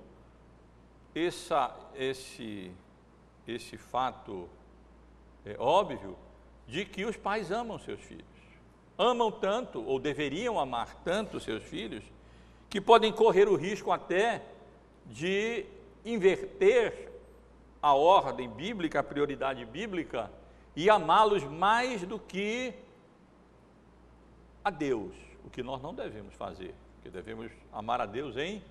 essa, 1.15 1.75
esse, 1.95 2.71
esse 3.47 3.77
fato 3.77 4.49
é, 5.45 5.55
óbvio 5.57 6.17
de 6.67 6.83
que 6.83 7.05
os 7.05 7.15
pais 7.15 7.51
amam 7.51 7.79
seus 7.79 8.01
filhos. 8.01 8.25
Amam 8.97 9.31
tanto, 9.31 9.81
ou 9.83 9.99
deveriam 9.99 10.59
amar 10.59 10.95
tanto 11.03 11.39
seus 11.39 11.63
filhos, 11.63 12.03
que 12.69 12.81
podem 12.81 13.13
correr 13.13 13.47
o 13.47 13.55
risco 13.55 13.91
até 13.91 14.43
de 15.05 15.65
inverter 16.03 17.11
a 17.81 17.93
ordem 17.93 18.49
bíblica, 18.49 18.99
a 18.99 19.03
prioridade 19.03 19.63
bíblica, 19.65 20.29
e 20.75 20.89
amá-los 20.89 21.43
mais 21.43 22.01
do 22.03 22.19
que 22.19 22.73
a 24.67 24.69
Deus, 24.69 25.15
o 25.45 25.49
que 25.49 25.63
nós 25.63 25.81
não 25.81 25.93
devemos 25.93 26.33
fazer, 26.35 26.75
porque 26.95 27.09
devemos 27.09 27.49
amar 27.71 28.01
a 28.01 28.05
Deus 28.05 28.35
em, 28.35 28.61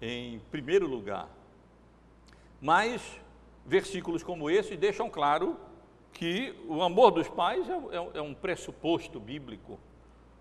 em 0.00 0.40
primeiro 0.50 0.86
lugar. 0.88 1.28
Mas 2.60 3.20
versículos 3.64 4.24
como 4.24 4.50
esse 4.50 4.76
deixam 4.76 5.08
claro 5.08 5.56
que 6.12 6.52
o 6.66 6.82
amor 6.82 7.12
dos 7.12 7.28
pais 7.28 7.68
é, 7.68 7.72
é, 7.72 8.10
é 8.14 8.20
um 8.20 8.34
pressuposto 8.34 9.20
bíblico. 9.20 9.78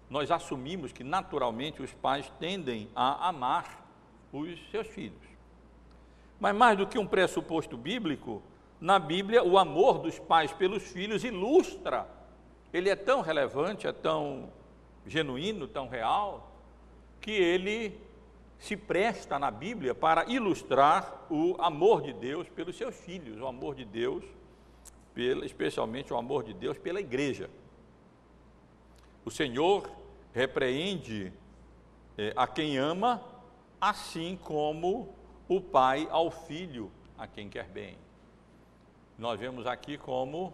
Nós 0.10 0.32
assumimos 0.32 0.92
que 0.92 1.04
naturalmente 1.04 1.82
os 1.82 1.94
pais 1.94 2.32
tendem 2.40 2.90
a 2.96 3.30
amar 3.30 3.88
os 4.34 4.60
seus 4.72 4.88
filhos. 4.88 5.22
Mas 6.40 6.56
mais 6.56 6.76
do 6.76 6.88
que 6.88 6.98
um 6.98 7.06
pressuposto 7.06 7.78
bíblico, 7.78 8.42
na 8.80 8.98
Bíblia 8.98 9.44
o 9.44 9.60
amor 9.60 10.00
dos 10.00 10.18
pais 10.18 10.52
pelos 10.52 10.82
filhos 10.82 11.24
ilustra. 11.24 12.08
Ele 12.74 12.90
é 12.90 12.96
tão 12.96 13.22
relevante, 13.22 13.86
é 13.86 13.92
tão 13.92 14.50
genuíno, 15.06 15.68
tão 15.68 15.88
real, 15.88 16.52
que 17.20 17.32
ele 17.32 18.00
se 18.60 18.78
presta 18.78 19.40
na 19.40 19.50
Bíblia 19.50 19.96
para 19.96 20.26
ilustrar 20.26 21.26
o 21.30 21.56
amor 21.60 22.02
de 22.02 22.14
Deus 22.14 22.48
pelos 22.50 22.78
seus 22.78 22.96
filhos, 22.96 23.40
o 23.40 23.48
amor 23.48 23.74
de 23.74 23.84
Deus, 23.84 24.24
pela, 25.14 25.46
especialmente 25.46 26.14
o 26.14 26.18
amor 26.18 26.44
de 26.44 26.54
Deus 26.54 26.78
pela 26.78 27.00
igreja. 27.00 27.50
O 29.26 29.32
Senhor 29.32 29.90
repreende 30.34 31.34
é, 32.18 32.34
a 32.36 32.46
quem 32.48 32.78
ama, 32.78 33.24
assim 33.80 34.38
como 34.44 35.14
o 35.48 35.60
pai 35.60 36.08
ao 36.12 36.30
filho 36.30 36.92
a 37.18 37.28
quem 37.28 37.50
quer 37.50 37.68
bem. 37.68 37.98
Nós 39.18 39.40
vemos 39.40 39.66
aqui 39.68 39.98
como, 39.98 40.54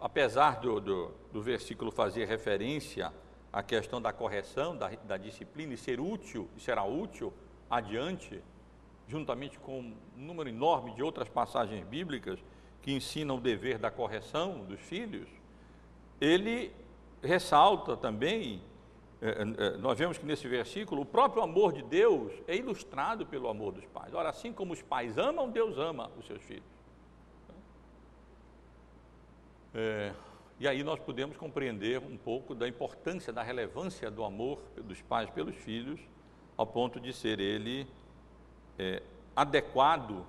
apesar 0.00 0.60
do, 0.60 0.80
do, 0.80 1.14
do 1.32 1.42
versículo 1.42 1.90
fazer 1.90 2.24
referência 2.26 3.12
a 3.52 3.62
questão 3.62 4.00
da 4.00 4.12
correção, 4.12 4.76
da, 4.76 4.88
da 4.88 5.16
disciplina 5.16 5.74
e 5.74 5.76
ser 5.76 6.00
útil, 6.00 6.48
e 6.56 6.60
será 6.60 6.84
útil 6.84 7.32
adiante, 7.68 8.42
juntamente 9.06 9.58
com 9.58 9.80
um 9.80 9.96
número 10.16 10.48
enorme 10.48 10.94
de 10.94 11.02
outras 11.02 11.28
passagens 11.28 11.84
bíblicas 11.86 12.38
que 12.80 12.92
ensinam 12.92 13.36
o 13.36 13.40
dever 13.40 13.78
da 13.78 13.90
correção 13.90 14.64
dos 14.64 14.80
filhos, 14.80 15.28
ele 16.20 16.72
ressalta 17.22 17.96
também, 17.96 18.62
é, 19.20 19.28
é, 19.28 19.66
é, 19.66 19.76
nós 19.76 19.98
vemos 19.98 20.18
que 20.18 20.26
nesse 20.26 20.48
versículo, 20.48 21.02
o 21.02 21.06
próprio 21.06 21.42
amor 21.42 21.72
de 21.72 21.82
Deus 21.82 22.32
é 22.48 22.56
ilustrado 22.56 23.26
pelo 23.26 23.48
amor 23.48 23.72
dos 23.72 23.84
pais. 23.86 24.12
Ora, 24.14 24.30
assim 24.30 24.52
como 24.52 24.72
os 24.72 24.82
pais 24.82 25.16
amam, 25.18 25.50
Deus 25.50 25.78
ama 25.78 26.10
os 26.18 26.26
seus 26.26 26.42
filhos. 26.42 26.64
É, 29.74 30.12
e 30.62 30.68
aí 30.68 30.84
nós 30.84 31.00
podemos 31.00 31.36
compreender 31.36 31.98
um 31.98 32.16
pouco 32.16 32.54
da 32.54 32.68
importância, 32.68 33.32
da 33.32 33.42
relevância 33.42 34.08
do 34.08 34.22
amor 34.22 34.60
dos 34.76 35.02
pais 35.02 35.28
pelos 35.28 35.56
filhos, 35.56 35.98
ao 36.56 36.64
ponto 36.64 37.00
de 37.00 37.12
ser 37.12 37.40
ele 37.40 37.84
é, 38.78 39.02
adequado 39.34 40.24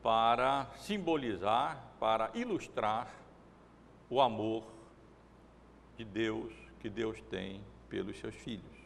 para 0.00 0.68
simbolizar, 0.76 1.84
para 1.98 2.30
ilustrar 2.32 3.12
o 4.08 4.20
amor 4.20 4.62
de 5.96 6.04
Deus 6.04 6.52
que 6.78 6.88
Deus 6.88 7.20
tem 7.28 7.60
pelos 7.88 8.20
seus 8.20 8.36
filhos. 8.36 8.78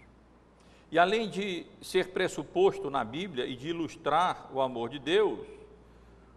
E 0.90 0.98
além 0.98 1.28
de 1.28 1.66
ser 1.82 2.08
pressuposto 2.08 2.88
na 2.88 3.04
Bíblia 3.04 3.44
e 3.44 3.54
de 3.54 3.68
ilustrar 3.68 4.48
o 4.50 4.62
amor 4.62 4.88
de 4.88 4.98
Deus, 4.98 5.46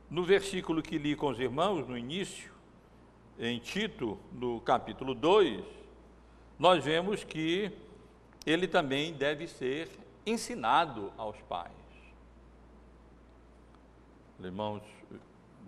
no 0.10 0.26
versículo 0.26 0.82
que 0.82 0.98
li 0.98 1.16
com 1.16 1.30
os 1.30 1.40
irmãos 1.40 1.88
no 1.88 1.98
início, 1.98 2.57
em 3.40 3.60
Tito, 3.60 4.18
no 4.32 4.60
capítulo 4.62 5.14
2, 5.14 5.64
nós 6.58 6.84
vemos 6.84 7.24
que 7.24 7.72
ele 8.46 8.68
também 8.68 9.14
deve 9.14 9.48
ser 9.48 9.90
ensinado 10.26 11.12
aos 11.18 11.40
pais. 11.42 11.72
Os 14.40 14.46
irmãos 14.46 14.82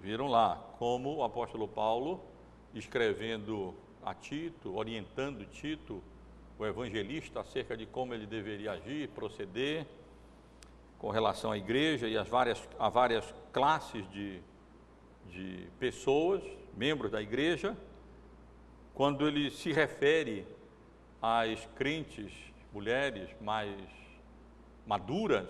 viram 0.02 0.28
lá 0.28 0.56
como 0.80 1.18
o 1.18 1.24
apóstolo 1.24 1.68
Paulo, 1.68 2.22
escrevendo 2.74 3.76
a 4.04 4.14
Tito, 4.14 4.76
orientando 4.76 5.46
Tito, 5.46 6.02
o 6.58 6.66
evangelista, 6.66 7.42
acerca 7.42 7.78
de 7.78 7.86
como 7.86 8.14
ele 8.14 8.26
deveria 8.26 8.74
agir, 8.74 9.10
proceder 9.10 9.86
com 10.98 11.10
relação 11.10 11.52
à 11.52 11.58
igreja 11.58 12.08
e 12.08 12.18
às 12.18 12.28
várias, 12.28 12.62
a 12.78 12.90
várias 12.90 13.34
classes 13.54 14.10
de, 14.12 14.42
de 15.28 15.68
pessoas, 15.80 16.44
membros 16.80 17.12
da 17.12 17.22
igreja, 17.22 17.76
quando 18.94 19.28
ele 19.28 19.52
se 19.52 19.74
refere 19.74 20.48
às 21.22 21.66
crentes, 21.76 22.32
mulheres 22.72 23.30
mais 23.42 23.76
maduras, 24.88 25.50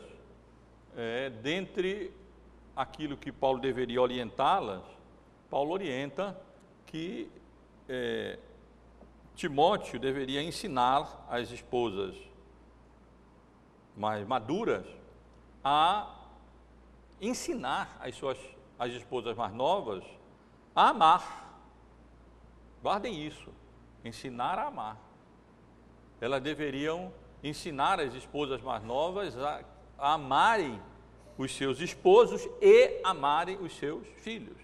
é, 0.97 1.29
dentre 1.29 2.11
aquilo 2.75 3.15
que 3.15 3.31
Paulo 3.31 3.59
deveria 3.59 4.01
orientá-las, 4.01 4.81
Paulo 5.51 5.71
orienta 5.71 6.35
que 6.87 7.29
é, 7.87 8.39
Timóteo 9.35 9.99
deveria 9.99 10.41
ensinar 10.41 11.27
as 11.29 11.51
esposas 11.51 12.15
mais 13.95 14.25
maduras 14.25 14.85
a 15.63 16.11
ensinar 17.21 17.99
as 18.01 18.15
suas 18.15 18.39
as 18.79 18.93
esposas 18.93 19.35
mais 19.35 19.53
novas 19.53 20.03
a 20.79 20.89
amar. 20.91 21.61
Guardem 22.81 23.27
isso, 23.27 23.51
ensinar 24.05 24.57
a 24.57 24.67
amar. 24.67 24.97
Elas 26.21 26.41
deveriam 26.41 27.13
ensinar 27.43 27.99
as 27.99 28.13
esposas 28.13 28.61
mais 28.61 28.81
novas 28.81 29.37
a, 29.37 29.61
a 29.97 30.13
amarem 30.13 30.81
os 31.37 31.53
seus 31.53 31.81
esposos 31.81 32.47
e 32.61 33.01
amarem 33.03 33.57
os 33.57 33.75
seus 33.75 34.07
filhos. 34.19 34.57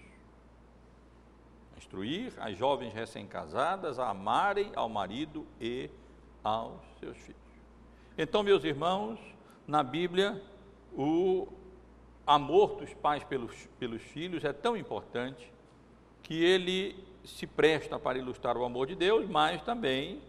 Instruir 1.76 2.32
as 2.38 2.56
jovens 2.56 2.94
recém-casadas 2.94 3.98
a 3.98 4.08
amarem 4.08 4.72
ao 4.74 4.88
marido 4.88 5.46
e 5.60 5.90
aos 6.42 6.80
seus 6.98 7.18
filhos. 7.18 7.42
Então, 8.16 8.42
meus 8.42 8.64
irmãos, 8.64 9.20
na 9.66 9.82
Bíblia, 9.82 10.42
o 10.96 11.46
amor 12.26 12.76
dos 12.76 12.94
pais 12.94 13.22
pelos, 13.22 13.68
pelos 13.78 14.00
filhos 14.00 14.46
é 14.46 14.52
tão 14.54 14.78
importante 14.78 15.54
que 16.26 16.42
ele 16.42 16.96
se 17.24 17.46
presta 17.46 18.00
para 18.00 18.18
ilustrar 18.18 18.56
o 18.56 18.64
amor 18.64 18.88
de 18.88 18.96
Deus, 18.96 19.28
mas 19.28 19.62
também 19.62 20.20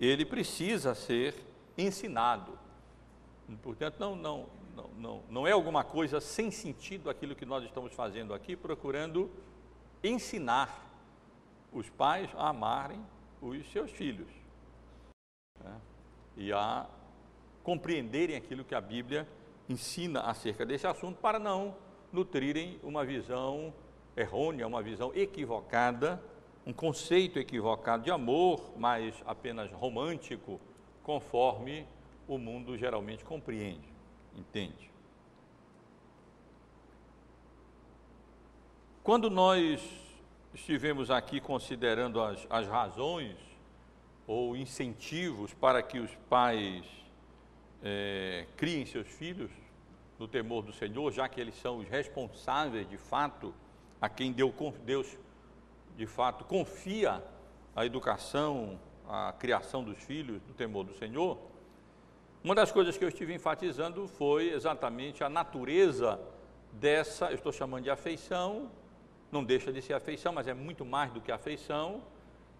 ele 0.00 0.24
precisa 0.24 0.96
ser 0.96 1.32
ensinado. 1.76 2.58
Portanto, 3.62 4.00
não, 4.00 4.16
não, 4.16 4.46
não, 4.74 4.90
não, 4.98 5.22
não 5.30 5.46
é 5.46 5.52
alguma 5.52 5.84
coisa 5.84 6.20
sem 6.20 6.50
sentido 6.50 7.08
aquilo 7.08 7.36
que 7.36 7.46
nós 7.46 7.62
estamos 7.62 7.92
fazendo 7.92 8.34
aqui, 8.34 8.56
procurando 8.56 9.30
ensinar 10.02 10.84
os 11.72 11.88
pais 11.88 12.28
a 12.36 12.48
amarem 12.48 13.00
os 13.40 13.64
seus 13.70 13.92
filhos 13.92 14.28
né? 15.62 15.80
e 16.36 16.52
a 16.52 16.84
compreenderem 17.62 18.34
aquilo 18.34 18.64
que 18.64 18.74
a 18.74 18.80
Bíblia 18.80 19.28
ensina 19.68 20.22
acerca 20.22 20.66
desse 20.66 20.86
assunto 20.86 21.20
para 21.20 21.38
não 21.38 21.76
nutrirem 22.12 22.80
uma 22.82 23.04
visão 23.04 23.72
errônea, 24.18 24.66
uma 24.66 24.82
visão 24.82 25.12
equivocada, 25.14 26.22
um 26.66 26.72
conceito 26.72 27.38
equivocado 27.38 28.04
de 28.04 28.10
amor, 28.10 28.72
mas 28.76 29.14
apenas 29.24 29.70
romântico, 29.72 30.60
conforme 31.02 31.86
o 32.26 32.36
mundo 32.36 32.76
geralmente 32.76 33.24
compreende, 33.24 33.88
entende. 34.36 34.90
Quando 39.02 39.30
nós 39.30 39.80
estivemos 40.52 41.10
aqui 41.10 41.40
considerando 41.40 42.20
as, 42.20 42.46
as 42.50 42.66
razões 42.66 43.36
ou 44.26 44.54
incentivos 44.54 45.54
para 45.54 45.82
que 45.82 45.98
os 45.98 46.14
pais 46.28 46.84
é, 47.82 48.46
criem 48.56 48.84
seus 48.84 49.08
filhos 49.08 49.50
no 50.18 50.28
temor 50.28 50.62
do 50.62 50.72
Senhor, 50.74 51.10
já 51.12 51.26
que 51.28 51.40
eles 51.40 51.54
são 51.54 51.78
os 51.78 51.88
responsáveis 51.88 52.86
de 52.86 52.98
fato, 52.98 53.54
a 54.00 54.08
quem 54.08 54.32
Deus, 54.32 55.18
de 55.96 56.06
fato 56.06 56.44
confia 56.44 57.22
a 57.74 57.84
educação, 57.84 58.78
a 59.08 59.32
criação 59.38 59.82
dos 59.82 59.98
filhos 59.98 60.40
no 60.46 60.54
temor 60.54 60.84
do 60.84 60.94
Senhor. 60.94 61.38
Uma 62.42 62.54
das 62.54 62.70
coisas 62.70 62.96
que 62.96 63.04
eu 63.04 63.08
estive 63.08 63.34
enfatizando 63.34 64.06
foi 64.06 64.52
exatamente 64.52 65.24
a 65.24 65.28
natureza 65.28 66.20
dessa, 66.72 67.26
eu 67.26 67.34
estou 67.34 67.52
chamando 67.52 67.84
de 67.84 67.90
afeição, 67.90 68.70
não 69.30 69.42
deixa 69.42 69.72
de 69.72 69.82
ser 69.82 69.94
afeição, 69.94 70.32
mas 70.32 70.46
é 70.46 70.54
muito 70.54 70.84
mais 70.84 71.12
do 71.12 71.20
que 71.20 71.32
afeição, 71.32 72.02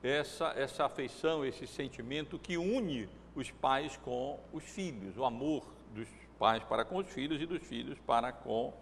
essa, 0.03 0.53
essa 0.57 0.85
afeição, 0.85 1.44
esse 1.44 1.66
sentimento 1.66 2.38
que 2.38 2.57
une 2.57 3.09
os 3.35 3.51
pais 3.51 3.96
com 3.96 4.38
os 4.53 4.64
filhos, 4.64 5.16
o 5.16 5.24
amor 5.24 5.64
dos 5.94 6.09
pais 6.38 6.62
para 6.64 6.85
com 6.85 6.96
os 6.96 7.09
filhos 7.09 7.40
e 7.40 7.46
dos 7.46 7.62
filhos 7.62 7.98
para 8.01 8.33
com 8.33 8.72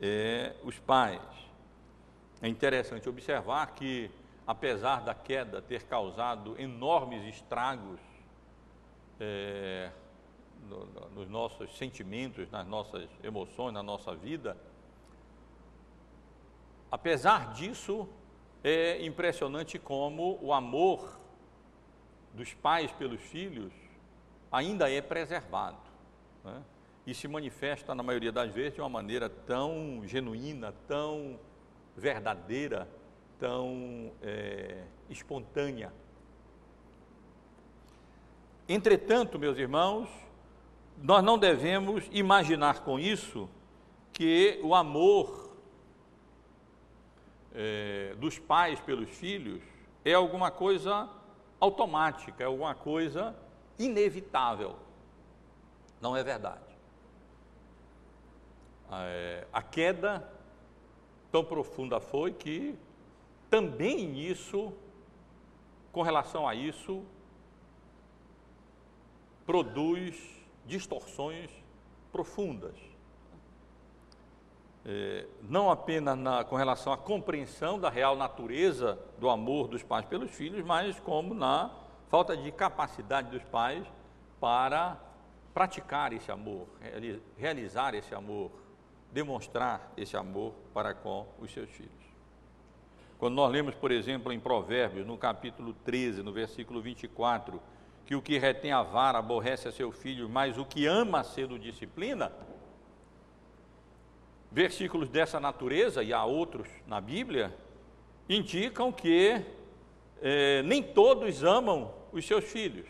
é, 0.00 0.54
os 0.64 0.78
pais. 0.78 1.20
É 2.42 2.48
interessante 2.48 3.08
observar 3.08 3.72
que, 3.72 4.10
apesar 4.44 5.02
da 5.02 5.14
queda 5.14 5.62
ter 5.62 5.84
causado 5.84 6.60
enormes 6.60 7.24
estragos 7.32 8.00
é, 9.20 9.92
no, 10.68 10.84
no, 10.86 11.10
nos 11.10 11.28
nossos 11.28 11.78
sentimentos, 11.78 12.50
nas 12.50 12.66
nossas 12.66 13.08
emoções, 13.22 13.72
na 13.72 13.80
nossa 13.80 14.12
vida, 14.16 14.56
apesar 16.90 17.52
disso, 17.52 18.08
é 18.64 19.06
impressionante 19.06 19.78
como 19.78 20.36
o 20.42 20.52
amor 20.52 21.20
dos 22.34 22.52
pais 22.54 22.90
pelos 22.90 23.20
filhos 23.20 23.72
ainda 24.50 24.90
é 24.90 25.00
preservado. 25.00 25.78
Né? 26.42 26.60
E 27.06 27.14
se 27.14 27.28
manifesta, 27.28 27.94
na 27.94 28.02
maioria 28.02 28.32
das 28.32 28.52
vezes, 28.52 28.74
de 28.74 28.80
uma 28.80 28.88
maneira 28.88 29.28
tão 29.28 30.02
genuína, 30.06 30.74
tão 30.88 31.38
verdadeira, 31.96 32.88
tão 33.38 34.12
é, 34.22 34.84
espontânea. 35.10 35.92
Entretanto, 38.68 39.38
meus 39.38 39.58
irmãos, 39.58 40.08
nós 40.96 41.22
não 41.22 41.36
devemos 41.36 42.08
imaginar 42.12 42.80
com 42.80 42.98
isso 42.98 43.48
que 44.12 44.60
o 44.62 44.74
amor 44.74 45.56
é, 47.54 48.14
dos 48.18 48.38
pais 48.38 48.80
pelos 48.80 49.10
filhos 49.10 49.62
é 50.04 50.14
alguma 50.14 50.50
coisa 50.50 51.08
automática, 51.60 52.42
é 52.42 52.46
alguma 52.46 52.74
coisa 52.74 53.34
inevitável. 53.78 54.76
Não 56.00 56.16
é 56.16 56.22
verdade. 56.22 56.60
É, 58.90 59.46
a 59.52 59.62
queda 59.62 60.31
tão 61.32 61.42
profunda 61.42 61.98
foi 61.98 62.32
que 62.32 62.78
também 63.50 64.20
isso, 64.20 64.72
com 65.90 66.02
relação 66.02 66.46
a 66.46 66.54
isso, 66.54 67.02
produz 69.46 70.16
distorções 70.66 71.50
profundas. 72.12 72.74
É, 74.84 75.26
não 75.42 75.70
apenas 75.70 76.18
na, 76.18 76.44
com 76.44 76.56
relação 76.56 76.92
à 76.92 76.98
compreensão 76.98 77.78
da 77.78 77.88
real 77.88 78.16
natureza 78.16 78.98
do 79.18 79.30
amor 79.30 79.68
dos 79.68 79.82
pais 79.82 80.04
pelos 80.04 80.30
filhos, 80.30 80.64
mas 80.64 80.98
como 81.00 81.34
na 81.34 81.70
falta 82.08 82.36
de 82.36 82.50
capacidade 82.52 83.30
dos 83.30 83.44
pais 83.44 83.86
para 84.40 84.98
praticar 85.54 86.12
esse 86.12 86.30
amor, 86.32 86.66
realizar 87.36 87.94
esse 87.94 88.14
amor, 88.14 88.50
demonstrar 89.12 89.92
esse 89.96 90.16
amor 90.16 90.54
para 90.72 90.94
com 90.94 91.26
os 91.38 91.52
seus 91.52 91.70
filhos. 91.70 91.92
Quando 93.18 93.34
nós 93.34 93.52
lemos, 93.52 93.74
por 93.74 93.92
exemplo, 93.92 94.32
em 94.32 94.40
Provérbios, 94.40 95.06
no 95.06 95.16
capítulo 95.16 95.74
13, 95.84 96.22
no 96.22 96.32
versículo 96.32 96.80
24, 96.80 97.60
que 98.04 98.16
o 98.16 98.22
que 98.22 98.38
retém 98.38 98.72
a 98.72 98.82
vara 98.82 99.18
aborrece 99.18 99.68
a 99.68 99.72
seu 99.72 99.92
filho, 99.92 100.28
mas 100.28 100.58
o 100.58 100.64
que 100.64 100.86
ama 100.86 101.22
cedo 101.22 101.58
disciplina, 101.58 102.32
versículos 104.50 105.08
dessa 105.08 105.38
natureza, 105.38 106.02
e 106.02 106.12
há 106.12 106.24
outros 106.24 106.68
na 106.86 107.00
Bíblia, 107.00 107.56
indicam 108.28 108.90
que 108.90 109.40
é, 110.20 110.62
nem 110.62 110.82
todos 110.82 111.44
amam 111.44 111.94
os 112.12 112.26
seus 112.26 112.44
filhos, 112.44 112.88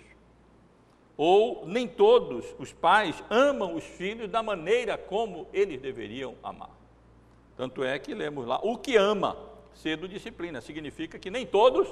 ou 1.17 1.67
nem 1.67 1.87
todos 1.87 2.55
os 2.59 2.73
pais 2.73 3.23
amam 3.29 3.75
os 3.75 3.85
filhos 3.85 4.31
da 4.31 4.43
maneira 4.43 4.97
como 4.97 5.47
eles 5.53 5.81
deveriam 5.81 6.35
amar. 6.43 6.71
Tanto 7.57 7.85
é 7.85 7.99
que 7.99 8.15
lemos 8.15 8.47
lá: 8.47 8.61
o 8.63 8.77
que 8.77 8.97
ama, 8.97 9.37
cedo 9.75 10.09
disciplina, 10.09 10.61
significa 10.61 11.19
que 11.19 11.31
nem 11.31 11.47
todos 11.47 11.89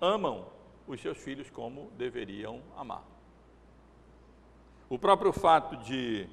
amam 0.00 0.46
os 0.86 1.00
seus 1.00 1.18
filhos 1.18 1.48
como 1.50 1.90
deveriam 1.96 2.60
amar. 2.76 3.04
O 4.88 4.98
próprio 4.98 5.32
fato 5.32 5.76
de 5.76 6.26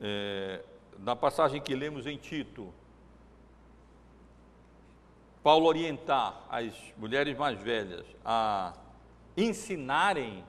é, 0.00 0.62
na 0.98 1.16
passagem 1.16 1.60
que 1.60 1.74
lemos 1.74 2.06
em 2.06 2.16
Tito, 2.16 2.72
Paulo 5.42 5.66
orientar 5.66 6.44
as 6.48 6.72
mulheres 6.96 7.36
mais 7.36 7.58
velhas 7.60 8.04
a 8.24 8.72
ensinarem 9.36 10.44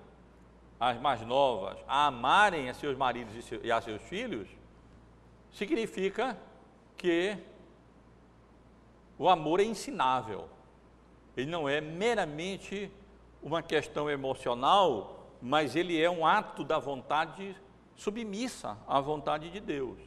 as 0.79 0.99
mais 0.99 1.21
novas 1.21 1.77
a 1.87 2.07
amarem 2.07 2.69
a 2.69 2.73
seus 2.73 2.95
maridos 2.95 3.33
e 3.63 3.71
a 3.71 3.81
seus 3.81 4.01
filhos, 4.03 4.47
significa 5.51 6.37
que 6.95 7.37
o 9.17 9.27
amor 9.27 9.59
é 9.59 9.63
ensinável. 9.63 10.47
Ele 11.35 11.49
não 11.49 11.67
é 11.67 11.81
meramente 11.81 12.91
uma 13.41 13.61
questão 13.61 14.09
emocional, 14.09 15.27
mas 15.41 15.75
ele 15.75 15.99
é 16.01 16.09
um 16.09 16.25
ato 16.25 16.63
da 16.63 16.79
vontade 16.79 17.55
submissa 17.95 18.77
à 18.87 18.99
vontade 19.01 19.49
de 19.49 19.59
Deus. 19.59 19.97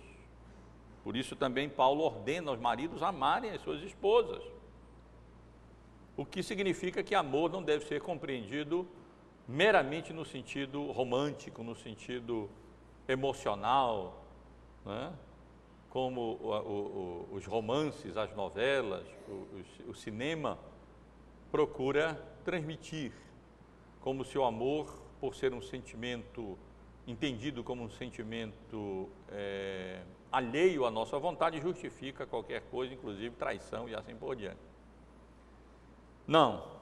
Por 1.02 1.16
isso 1.16 1.34
também 1.34 1.68
Paulo 1.68 2.04
ordena 2.04 2.50
aos 2.50 2.60
maridos 2.60 3.02
amarem 3.02 3.50
as 3.50 3.60
suas 3.62 3.82
esposas. 3.82 4.42
O 6.16 6.24
que 6.24 6.42
significa 6.42 7.02
que 7.02 7.14
amor 7.14 7.50
não 7.50 7.62
deve 7.62 7.86
ser 7.86 8.00
compreendido 8.00 8.86
meramente 9.46 10.12
no 10.12 10.24
sentido 10.24 10.90
romântico, 10.92 11.62
no 11.62 11.74
sentido 11.74 12.48
emocional, 13.08 14.24
né? 14.84 15.12
como 15.88 16.38
o, 16.40 17.28
o, 17.30 17.34
os 17.34 17.44
romances, 17.46 18.16
as 18.16 18.34
novelas, 18.34 19.04
o, 19.28 19.90
o 19.90 19.94
cinema 19.94 20.58
procura 21.50 22.14
transmitir, 22.44 23.12
como 24.00 24.24
se 24.24 24.38
o 24.38 24.44
amor, 24.44 25.02
por 25.20 25.34
ser 25.34 25.52
um 25.52 25.60
sentimento 25.60 26.56
entendido 27.06 27.64
como 27.64 27.82
um 27.82 27.90
sentimento 27.90 29.08
é, 29.28 30.02
alheio 30.30 30.86
à 30.86 30.90
nossa 30.90 31.18
vontade, 31.18 31.60
justifica 31.60 32.24
qualquer 32.24 32.62
coisa, 32.70 32.94
inclusive 32.94 33.34
traição 33.34 33.88
e 33.88 33.94
assim 33.94 34.14
por 34.14 34.36
diante. 34.36 34.60
Não. 36.26 36.79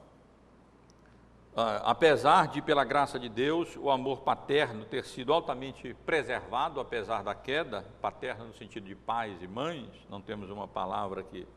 Ah, 1.55 1.91
apesar 1.91 2.47
de, 2.47 2.61
pela 2.61 2.83
graça 2.83 3.19
de 3.19 3.27
Deus, 3.27 3.75
o 3.75 3.89
amor 3.89 4.21
paterno 4.21 4.85
ter 4.85 5.03
sido 5.03 5.33
altamente 5.33 5.93
preservado, 6.05 6.79
apesar 6.79 7.23
da 7.23 7.33
queda, 7.33 7.85
paterno 8.01 8.45
no 8.45 8.53
sentido 8.53 8.85
de 8.85 8.95
pais 8.95 9.41
e 9.41 9.47
mães, 9.47 9.89
não 10.09 10.21
temos 10.21 10.49
uma 10.49 10.67
palavra 10.67 11.23
que, 11.23 11.47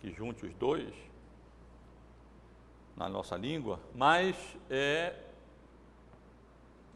que 0.00 0.10
junte 0.12 0.46
os 0.46 0.54
dois 0.54 0.92
na 2.96 3.08
nossa 3.08 3.36
língua, 3.36 3.78
mas 3.94 4.34
é, 4.68 5.14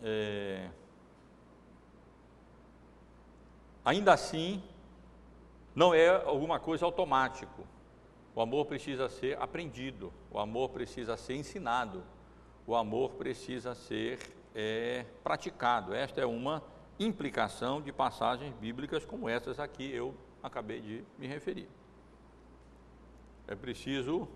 é 0.03 0.69
ainda 3.85 4.13
assim, 4.13 4.63
não 5.75 5.95
é 5.95 6.09
alguma 6.09 6.59
coisa 6.59 6.85
automático. 6.85 7.65
O 8.35 8.41
amor 8.41 8.67
precisa 8.67 9.09
ser 9.09 9.41
aprendido, 9.41 10.13
o 10.31 10.39
amor 10.39 10.71
precisa 10.71 11.17
ser 11.17 11.37
ensinado, 11.37 12.03
o 12.73 12.77
amor 12.77 13.11
precisa 13.13 13.75
ser 13.75 14.19
é, 14.55 15.05
praticado. 15.23 15.93
Esta 15.93 16.23
é 16.23 16.27
uma 16.27 16.63
implicação 16.99 17.83
de 17.83 17.93
passagens 17.93 18.55
bíblicas 18.55 19.05
como 19.05 19.29
essas 19.29 19.61
aqui 19.61 19.93
eu 19.93 20.15
acabei 20.43 20.81
de 20.81 21.05
me 21.19 21.27
referir. 21.27 21.69
É 23.47 23.55
preciso, 23.55 24.27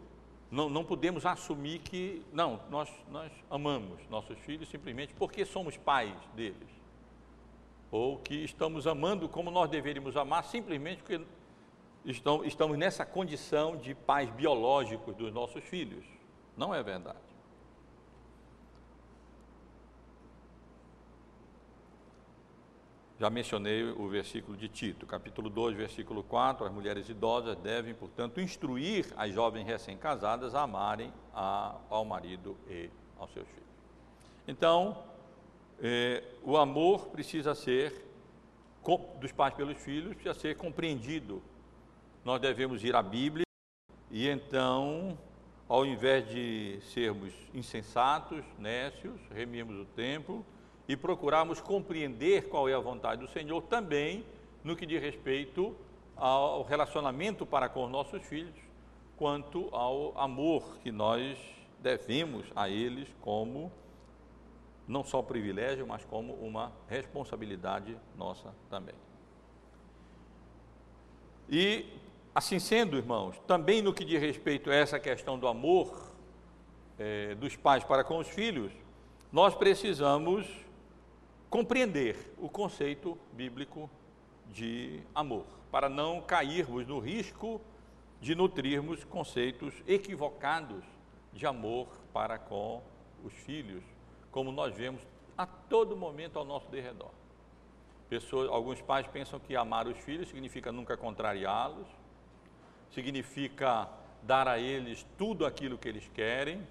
não, 0.51 0.69
não 0.69 0.85
podemos 0.85 1.25
assumir 1.25 1.79
que, 1.79 2.23
não, 2.31 2.61
nós, 2.69 2.93
nós 3.11 3.33
amamos 3.51 4.07
nossos 4.11 4.39
filhos 4.41 4.69
simplesmente 4.69 5.15
porque 5.15 5.47
somos 5.47 5.79
pais 5.79 6.15
deles. 6.35 6.69
Ou 7.91 8.19
que 8.19 8.35
estamos 8.45 8.87
amando 8.87 9.31
como 9.31 9.51
nós 9.51 9.71
deveríamos 9.71 10.15
amar 10.15 10.45
simplesmente 10.45 11.03
porque 11.03 11.25
estão, 12.05 12.45
estamos 12.45 12.77
nessa 12.77 13.07
condição 13.07 13.79
de 13.79 13.95
pais 13.95 14.29
biológicos 14.29 15.17
dos 15.17 15.33
nossos 15.33 15.65
filhos. 15.65 16.05
Não 16.55 16.75
é 16.75 16.83
verdade. 16.83 17.26
Já 23.19 23.31
mencionei 23.31 23.83
o 23.83 24.09
versículo 24.09 24.59
de 24.59 24.69
Tito, 24.69 25.07
capítulo 25.07 25.49
2, 25.49 25.75
versículo 25.75 26.23
4. 26.23 26.67
As 26.67 26.73
mulheres 26.73 27.09
idosas 27.09 27.57
devem, 27.57 27.95
portanto, 27.95 28.43
instruir 28.43 29.07
as 29.17 29.33
jovens 29.33 29.65
recém-casadas 29.65 30.55
a 30.55 30.61
amarem 30.61 31.11
a, 31.33 31.77
ao 31.89 32.05
marido 32.05 32.59
e 32.69 32.91
aos 33.19 33.33
seus 33.33 33.49
filhos. 33.49 33.67
Então, 34.47 35.03
eh, 35.81 36.23
o 36.43 36.59
amor 36.59 37.07
precisa 37.07 37.55
ser, 37.55 38.05
dos 39.19 39.33
pais 39.33 39.55
pelos 39.55 39.79
filhos, 39.79 40.13
precisa 40.13 40.35
ser 40.35 40.55
compreendido. 40.59 41.43
Nós 42.23 42.39
devemos 42.39 42.85
ir 42.85 42.95
à 42.95 43.03
Bíblia 43.03 43.47
e 44.11 44.29
então, 44.29 45.17
ao 45.67 45.87
invés 45.87 46.29
de 46.29 46.81
sermos 46.93 47.33
insensatos, 47.55 48.45
nécios, 48.59 49.19
remimos 49.31 49.81
o 49.81 49.87
tempo 49.87 50.45
e 50.89 50.97
procurarmos 50.97 51.61
compreender 51.61 52.49
qual 52.49 52.69
é 52.69 52.75
a 52.75 52.79
vontade 52.79 53.21
do 53.21 53.29
Senhor 53.29 53.63
também 53.63 54.25
no 54.63 54.77
que 54.77 54.87
diz 54.87 55.01
respeito 55.01 55.75
ao 56.17 56.63
relacionamento 56.63 57.45
para 57.45 57.69
com 57.69 57.85
os 57.85 57.91
nossos 57.91 58.23
filhos, 58.23 58.55
quanto 59.17 59.69
ao 59.73 60.19
amor 60.19 60.79
que 60.79 60.91
nós 60.91 61.39
devemos 61.81 62.47
a 62.55 62.69
eles 62.69 63.09
como 63.21 63.71
não 64.89 65.05
só 65.05 65.21
privilégio, 65.21 65.87
mas 65.87 66.05
como 66.05 66.35
uma 66.35 66.73
responsabilidade 66.89 67.97
nossa 68.17 68.55
também. 68.71 68.95
E 71.49 71.87
assim 72.35 72.59
sendo, 72.59 72.97
irmãos, 72.97 73.37
também 73.47 73.83
no 73.83 73.93
que 73.93 74.05
diz 74.05 74.21
respeito 74.21 74.71
a 74.71 74.75
essa 74.75 74.99
questão 74.99 75.39
do 75.39 75.49
amor 75.49 76.13
é, 76.99 77.35
dos 77.35 77.57
pais 77.57 77.85
para 77.85 78.05
com 78.05 78.19
os 78.19 78.29
filhos, 78.29 78.73
nós 79.33 79.55
precisamos 79.55 80.47
compreender 81.49 82.35
o 82.39 82.49
conceito 82.49 83.19
bíblico 83.33 83.89
de 84.49 85.01
amor, 85.15 85.45
para 85.71 85.89
não 85.89 86.21
cairmos 86.21 86.87
no 86.87 86.99
risco 86.99 87.61
de 88.21 88.35
nutrirmos 88.35 89.05
conceitos 89.05 89.75
equivocados 89.87 90.85
de 91.33 91.47
amor 91.47 91.89
para 92.13 92.39
com 92.39 92.83
os 93.25 93.33
filhos, 93.33 93.83
como 94.31 94.51
nós 94.51 94.75
vemos 94.75 95.03
a 95.37 95.47
todo 95.47 95.97
momento 95.97 96.39
ao 96.39 96.45
nosso 96.45 96.69
derredor. 96.71 97.11
Pessoas, 98.09 98.49
alguns 98.49 98.81
pais 98.81 99.07
pensam 99.07 99.39
que 99.39 99.57
amar 99.57 99.87
os 99.87 99.99
filhos 99.99 100.29
significa 100.29 100.73
nunca 100.73 100.97
contrariá-los, 100.97 101.87
significa 102.91 103.89
dar 104.23 104.49
a 104.49 104.59
eles 104.59 105.05
tudo 105.19 105.45
aquilo 105.45 105.77
que 105.77 105.89
eles 105.89 106.09
querem, 106.15 106.67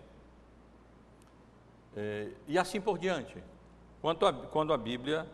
é, 1.95 2.31
e 2.47 2.57
assim 2.57 2.81
por 2.81 2.97
diante. 2.97 3.41
Quando 4.01 4.25
a, 4.25 4.33
quando 4.33 4.73
a 4.73 4.77
Bíblia 4.77 5.27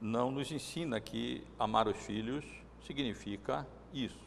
não 0.00 0.30
nos 0.30 0.50
ensina 0.50 1.00
que 1.00 1.44
amar 1.58 1.88
os 1.88 1.96
filhos 1.96 2.44
significa 2.84 3.66
isso. 3.92 4.18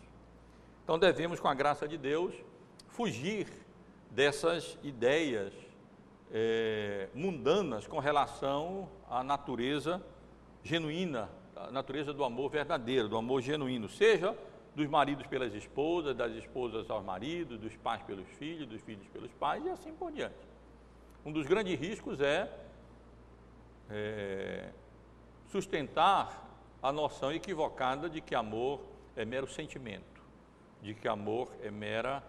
Então 0.83 0.99
devemos, 0.99 1.39
com 1.39 1.47
a 1.47 1.53
graça 1.53 1.87
de 1.87 1.97
Deus, 1.97 2.33
fugir 2.89 3.47
dessas 4.09 4.77
ideias 4.83 5.53
é, 6.31 7.09
mundanas 7.13 7.87
com 7.87 7.99
relação 7.99 8.89
à 9.09 9.23
natureza 9.23 10.03
genuína, 10.63 11.29
a 11.55 11.71
natureza 11.71 12.13
do 12.13 12.23
amor 12.23 12.49
verdadeiro, 12.49 13.07
do 13.07 13.17
amor 13.17 13.41
genuíno, 13.41 13.89
seja 13.89 14.35
dos 14.75 14.87
maridos 14.87 15.27
pelas 15.27 15.53
esposas, 15.53 16.15
das 16.15 16.31
esposas 16.33 16.89
aos 16.89 17.03
maridos, 17.03 17.59
dos 17.59 17.75
pais 17.77 18.01
pelos 18.03 18.27
filhos, 18.29 18.67
dos 18.67 18.81
filhos 18.81 19.05
pelos 19.07 19.31
pais 19.33 19.65
e 19.65 19.69
assim 19.69 19.93
por 19.93 20.11
diante. 20.11 20.35
Um 21.25 21.31
dos 21.31 21.45
grandes 21.45 21.77
riscos 21.79 22.19
é 22.21 22.49
é, 23.91 24.69
sustentar 25.47 26.49
a 26.81 26.91
noção 26.91 27.31
equivocada 27.31 28.09
de 28.09 28.21
que 28.21 28.33
amor 28.33 28.81
é 29.15 29.25
mero 29.25 29.47
sentimento, 29.47 30.21
de 30.81 30.93
que 30.93 31.07
amor 31.07 31.51
é 31.61 31.69
mera 31.69 32.23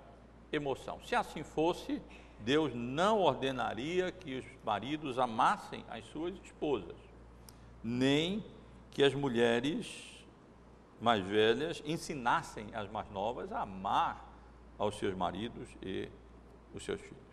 emoção. 0.52 1.00
Se 1.04 1.14
assim 1.14 1.42
fosse, 1.42 2.02
Deus 2.40 2.74
não 2.74 3.20
ordenaria 3.20 4.10
que 4.10 4.38
os 4.38 4.44
maridos 4.64 5.18
amassem 5.18 5.84
as 5.88 6.04
suas 6.06 6.34
esposas, 6.44 6.96
nem 7.82 8.44
que 8.90 9.02
as 9.02 9.14
mulheres 9.14 10.12
mais 11.00 11.24
velhas 11.24 11.82
ensinassem 11.86 12.68
as 12.74 12.90
mais 12.90 13.10
novas 13.10 13.50
a 13.52 13.62
amar 13.62 14.28
aos 14.78 14.96
seus 14.98 15.14
maridos 15.14 15.68
e 15.80 16.08
os 16.74 16.84
seus 16.84 17.00
filhos. 17.00 17.31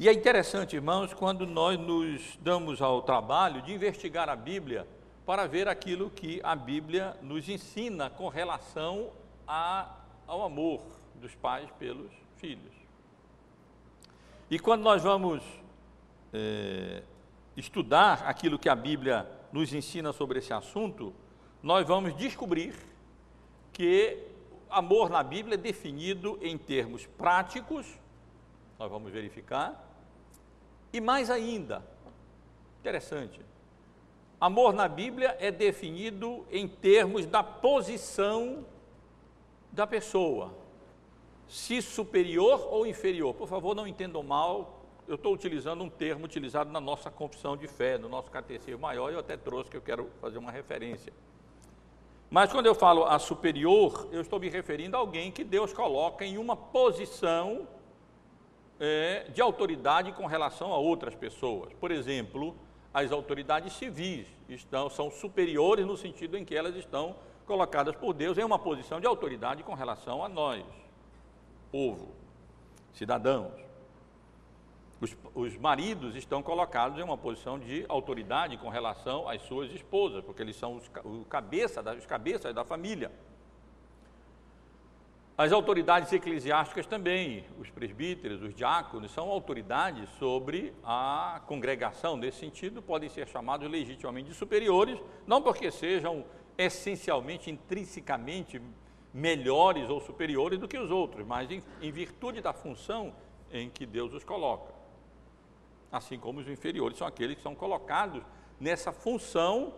E 0.00 0.08
é 0.08 0.12
interessante, 0.12 0.76
irmãos, 0.76 1.12
quando 1.12 1.44
nós 1.44 1.76
nos 1.76 2.38
damos 2.40 2.80
ao 2.80 3.02
trabalho 3.02 3.60
de 3.62 3.72
investigar 3.72 4.28
a 4.28 4.36
Bíblia 4.36 4.86
para 5.26 5.44
ver 5.48 5.66
aquilo 5.66 6.08
que 6.08 6.40
a 6.44 6.54
Bíblia 6.54 7.16
nos 7.20 7.48
ensina 7.48 8.08
com 8.08 8.28
relação 8.28 9.10
a, 9.44 9.96
ao 10.24 10.44
amor 10.44 10.82
dos 11.16 11.34
pais 11.34 11.68
pelos 11.80 12.12
filhos. 12.36 12.72
E 14.48 14.56
quando 14.56 14.82
nós 14.82 15.02
vamos 15.02 15.42
é, 16.32 17.02
estudar 17.56 18.22
aquilo 18.24 18.56
que 18.56 18.68
a 18.68 18.76
Bíblia 18.76 19.28
nos 19.52 19.72
ensina 19.72 20.12
sobre 20.12 20.38
esse 20.38 20.52
assunto, 20.52 21.12
nós 21.60 21.84
vamos 21.84 22.16
descobrir 22.16 22.72
que 23.72 24.16
amor 24.70 25.10
na 25.10 25.24
Bíblia 25.24 25.54
é 25.54 25.58
definido 25.58 26.38
em 26.40 26.56
termos 26.56 27.04
práticos, 27.04 27.84
nós 28.78 28.88
vamos 28.88 29.10
verificar, 29.10 29.87
e 30.92 31.00
mais 31.00 31.30
ainda, 31.30 31.82
interessante, 32.80 33.40
amor 34.40 34.72
na 34.72 34.88
Bíblia 34.88 35.36
é 35.38 35.50
definido 35.50 36.46
em 36.50 36.66
termos 36.66 37.26
da 37.26 37.42
posição 37.42 38.64
da 39.70 39.86
pessoa, 39.86 40.54
se 41.46 41.80
superior 41.82 42.66
ou 42.70 42.86
inferior. 42.86 43.34
Por 43.34 43.48
favor, 43.48 43.74
não 43.74 43.86
entendam 43.86 44.22
mal, 44.22 44.82
eu 45.06 45.14
estou 45.14 45.32
utilizando 45.32 45.82
um 45.82 45.88
termo 45.88 46.24
utilizado 46.24 46.70
na 46.70 46.80
nossa 46.80 47.10
confissão 47.10 47.56
de 47.56 47.66
fé, 47.66 47.96
no 47.96 48.08
nosso 48.08 48.30
catecismo 48.30 48.80
maior, 48.80 49.10
eu 49.10 49.18
até 49.18 49.36
trouxe 49.36 49.70
que 49.70 49.76
eu 49.76 49.82
quero 49.82 50.10
fazer 50.20 50.38
uma 50.38 50.50
referência. 50.50 51.12
Mas 52.30 52.52
quando 52.52 52.66
eu 52.66 52.74
falo 52.74 53.04
a 53.04 53.18
superior, 53.18 54.06
eu 54.12 54.20
estou 54.20 54.38
me 54.38 54.50
referindo 54.50 54.96
a 54.96 55.00
alguém 55.00 55.32
que 55.32 55.42
Deus 55.42 55.72
coloca 55.72 56.26
em 56.26 56.36
uma 56.36 56.54
posição 56.54 57.66
é, 58.80 59.28
de 59.32 59.40
autoridade 59.40 60.12
com 60.12 60.26
relação 60.26 60.72
a 60.72 60.78
outras 60.78 61.14
pessoas. 61.14 61.72
Por 61.74 61.90
exemplo, 61.90 62.56
as 62.92 63.12
autoridades 63.12 63.72
civis 63.74 64.26
estão, 64.48 64.88
são 64.88 65.10
superiores 65.10 65.86
no 65.86 65.96
sentido 65.96 66.36
em 66.36 66.44
que 66.44 66.54
elas 66.54 66.74
estão 66.76 67.16
colocadas 67.46 67.96
por 67.96 68.12
Deus 68.12 68.36
em 68.38 68.44
uma 68.44 68.58
posição 68.58 69.00
de 69.00 69.06
autoridade 69.06 69.62
com 69.62 69.74
relação 69.74 70.22
a 70.22 70.28
nós, 70.28 70.64
povo, 71.72 72.10
cidadãos. 72.92 73.52
Os, 75.00 75.16
os, 75.32 75.56
maridos 75.56 76.16
estão 76.16 76.42
colocados 76.42 76.98
em 76.98 77.02
uma 77.02 77.16
posição 77.16 77.58
de 77.58 77.86
autoridade 77.88 78.56
com 78.58 78.68
relação 78.68 79.28
às 79.28 79.40
suas 79.42 79.72
esposas, 79.72 80.24
porque 80.24 80.42
eles 80.42 80.56
são 80.56 80.74
os, 80.74 80.90
o 81.04 81.24
cabeça 81.24 81.80
os 81.96 82.04
cabeças 82.04 82.52
da 82.52 82.64
família. 82.64 83.12
As 85.38 85.52
autoridades 85.52 86.12
eclesiásticas 86.12 86.84
também, 86.84 87.44
os 87.60 87.70
presbíteros, 87.70 88.42
os 88.42 88.52
diáconos, 88.52 89.12
são 89.12 89.30
autoridades 89.30 90.10
sobre 90.18 90.74
a 90.82 91.40
congregação. 91.46 92.16
Nesse 92.16 92.40
sentido, 92.40 92.82
podem 92.82 93.08
ser 93.08 93.28
chamados 93.28 93.70
legitimamente 93.70 94.30
de 94.30 94.34
superiores, 94.34 94.98
não 95.28 95.40
porque 95.40 95.70
sejam 95.70 96.24
essencialmente, 96.58 97.52
intrinsecamente 97.52 98.60
melhores 99.14 99.88
ou 99.88 100.00
superiores 100.00 100.58
do 100.58 100.66
que 100.66 100.76
os 100.76 100.90
outros, 100.90 101.24
mas 101.24 101.48
em, 101.52 101.62
em 101.80 101.92
virtude 101.92 102.40
da 102.40 102.52
função 102.52 103.14
em 103.52 103.70
que 103.70 103.86
Deus 103.86 104.12
os 104.12 104.24
coloca. 104.24 104.74
Assim 105.92 106.18
como 106.18 106.40
os 106.40 106.48
inferiores 106.48 106.98
são 106.98 107.06
aqueles 107.06 107.36
que 107.36 107.42
são 107.42 107.54
colocados 107.54 108.24
nessa 108.58 108.90
função 108.90 109.72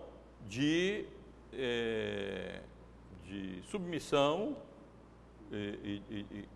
de, 0.48 1.04
é, 1.52 2.62
de 3.24 3.60
submissão 3.64 4.56
e, 5.50 6.02
e, 6.10 6.26
e, 6.30 6.48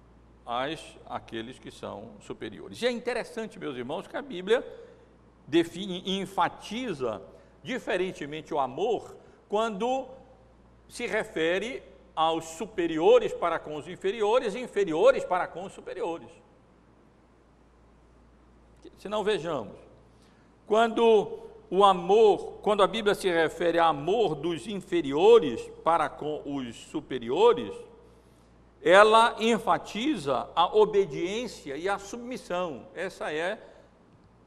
às, 0.46 0.80
àqueles 1.06 1.58
que 1.58 1.70
são 1.70 2.10
superiores. 2.20 2.80
E 2.80 2.86
é 2.86 2.90
interessante, 2.90 3.58
meus 3.58 3.76
irmãos, 3.76 4.06
que 4.06 4.16
a 4.16 4.22
Bíblia 4.22 4.64
define 5.46 6.02
e 6.04 6.18
enfatiza 6.18 7.22
diferentemente 7.62 8.52
o 8.52 8.58
amor 8.58 9.16
quando 9.48 10.06
se 10.88 11.06
refere 11.06 11.82
aos 12.14 12.44
superiores 12.44 13.32
para 13.32 13.58
com 13.58 13.76
os 13.76 13.88
inferiores 13.88 14.54
e 14.54 14.60
inferiores 14.60 15.24
para 15.24 15.46
com 15.46 15.64
os 15.64 15.72
superiores. 15.72 16.28
Se 18.98 19.08
não 19.08 19.24
vejamos, 19.24 19.76
quando 20.66 21.40
o 21.70 21.84
amor, 21.84 22.58
quando 22.62 22.82
a 22.82 22.86
Bíblia 22.86 23.14
se 23.14 23.28
refere 23.28 23.78
a 23.78 23.86
amor 23.86 24.34
dos 24.34 24.66
inferiores 24.66 25.60
para 25.82 26.08
com 26.08 26.40
os 26.44 26.76
superiores, 26.76 27.74
ela 28.84 29.34
enfatiza 29.40 30.46
a 30.54 30.66
obediência 30.66 31.74
e 31.74 31.88
a 31.88 31.98
submissão. 31.98 32.86
Essa 32.94 33.32
é 33.32 33.58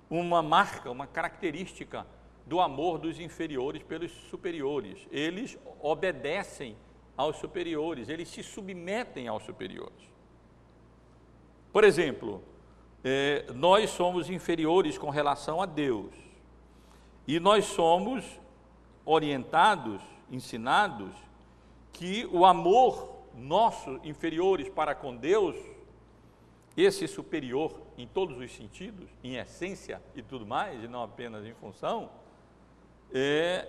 uma 0.07 0.43
marca, 0.43 0.91
uma 0.91 1.07
característica 1.07 2.05
do 2.45 2.61
amor 2.61 2.99
dos 2.99 3.19
inferiores 3.19 3.81
pelos 3.81 4.11
superiores. 4.29 5.07
Eles 5.09 5.57
obedecem 5.81 6.77
aos 7.17 7.37
superiores, 7.37 8.09
eles 8.09 8.29
se 8.29 8.43
submetem 8.43 9.27
aos 9.27 9.41
superiores. 9.41 10.07
Por 11.73 11.83
exemplo, 11.83 12.43
é, 13.03 13.43
nós 13.55 13.89
somos 13.89 14.29
inferiores 14.29 14.99
com 14.99 15.09
relação 15.09 15.63
a 15.63 15.65
Deus 15.65 16.13
e 17.27 17.39
nós 17.39 17.65
somos 17.65 18.23
orientados, 19.03 19.99
ensinados, 20.29 21.11
que 21.91 22.29
o 22.31 22.45
amor 22.45 23.16
nosso 23.37 23.99
inferiores 24.03 24.67
para 24.67 24.95
com 24.95 25.15
Deus, 25.15 25.55
esse 26.75 27.07
superior 27.07 27.79
em 27.97 28.07
todos 28.07 28.37
os 28.37 28.51
sentidos, 28.51 29.09
em 29.23 29.35
essência 29.35 30.01
e 30.15 30.21
tudo 30.21 30.45
mais, 30.45 30.83
e 30.83 30.87
não 30.87 31.03
apenas 31.03 31.45
em 31.45 31.53
função, 31.53 32.09
é, 33.11 33.67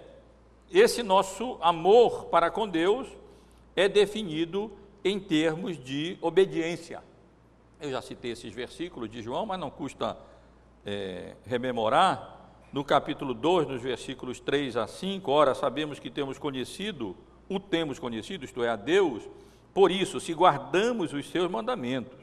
esse 0.71 1.03
nosso 1.03 1.57
amor 1.61 2.27
para 2.27 2.51
com 2.51 2.69
Deus 2.69 3.09
é 3.75 3.89
definido 3.89 4.71
em 5.05 5.19
termos 5.19 5.83
de 5.83 6.19
obediência. 6.21 7.03
Eu 7.81 7.91
já 7.91 8.03
citei 8.03 8.33
esses 8.33 8.53
versículos 8.53 9.09
de 9.09 9.23
João, 9.23 9.47
mas 9.47 9.59
não 9.59 9.71
custa 9.71 10.19
é, 10.85 11.37
rememorar. 11.47 12.37
No 12.73 12.85
capítulo 12.85 13.33
2, 13.33 13.69
nos 13.69 13.81
versículos 13.81 14.41
3 14.41 14.77
a 14.77 14.87
5, 14.87 15.31
ora, 15.31 15.55
sabemos 15.55 15.99
que 15.99 16.11
temos 16.11 16.39
conhecido, 16.39 17.17
o 17.49 17.59
temos 17.59 17.99
conhecido, 17.99 18.45
isto 18.45 18.63
é, 18.63 18.69
a 18.69 18.77
Deus, 18.77 19.23
por 19.79 19.93
isso, 19.93 20.19
se 20.19 20.35
guardamos 20.35 21.13
os 21.13 21.31
seus 21.31 21.49
mandamentos. 21.49 22.19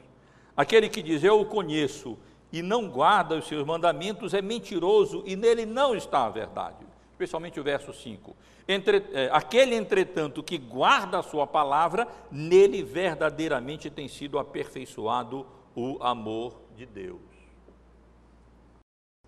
Aquele 0.54 0.90
que 0.90 1.02
diz 1.02 1.24
eu 1.24 1.40
o 1.40 1.46
conheço 1.46 2.18
e 2.52 2.60
não 2.60 2.86
guarda 2.86 3.34
os 3.34 3.48
seus 3.48 3.64
mandamentos 3.64 4.34
é 4.34 4.42
mentiroso 4.42 5.22
e 5.24 5.34
nele 5.34 5.64
não 5.64 5.96
está 5.96 6.26
a 6.26 6.28
verdade 6.28 6.84
especialmente 7.12 7.58
o 7.58 7.64
verso 7.64 7.94
5. 7.94 8.36
Entre, 8.68 9.02
é, 9.14 9.30
aquele, 9.32 9.74
entretanto, 9.74 10.42
que 10.42 10.58
guarda 10.58 11.18
a 11.18 11.22
sua 11.22 11.46
palavra, 11.46 12.06
nele 12.30 12.82
verdadeiramente 12.82 13.88
tem 13.88 14.06
sido 14.06 14.38
aperfeiçoado 14.38 15.46
o 15.74 15.96
amor 16.02 16.60
de 16.76 16.84
Deus. 16.84 17.22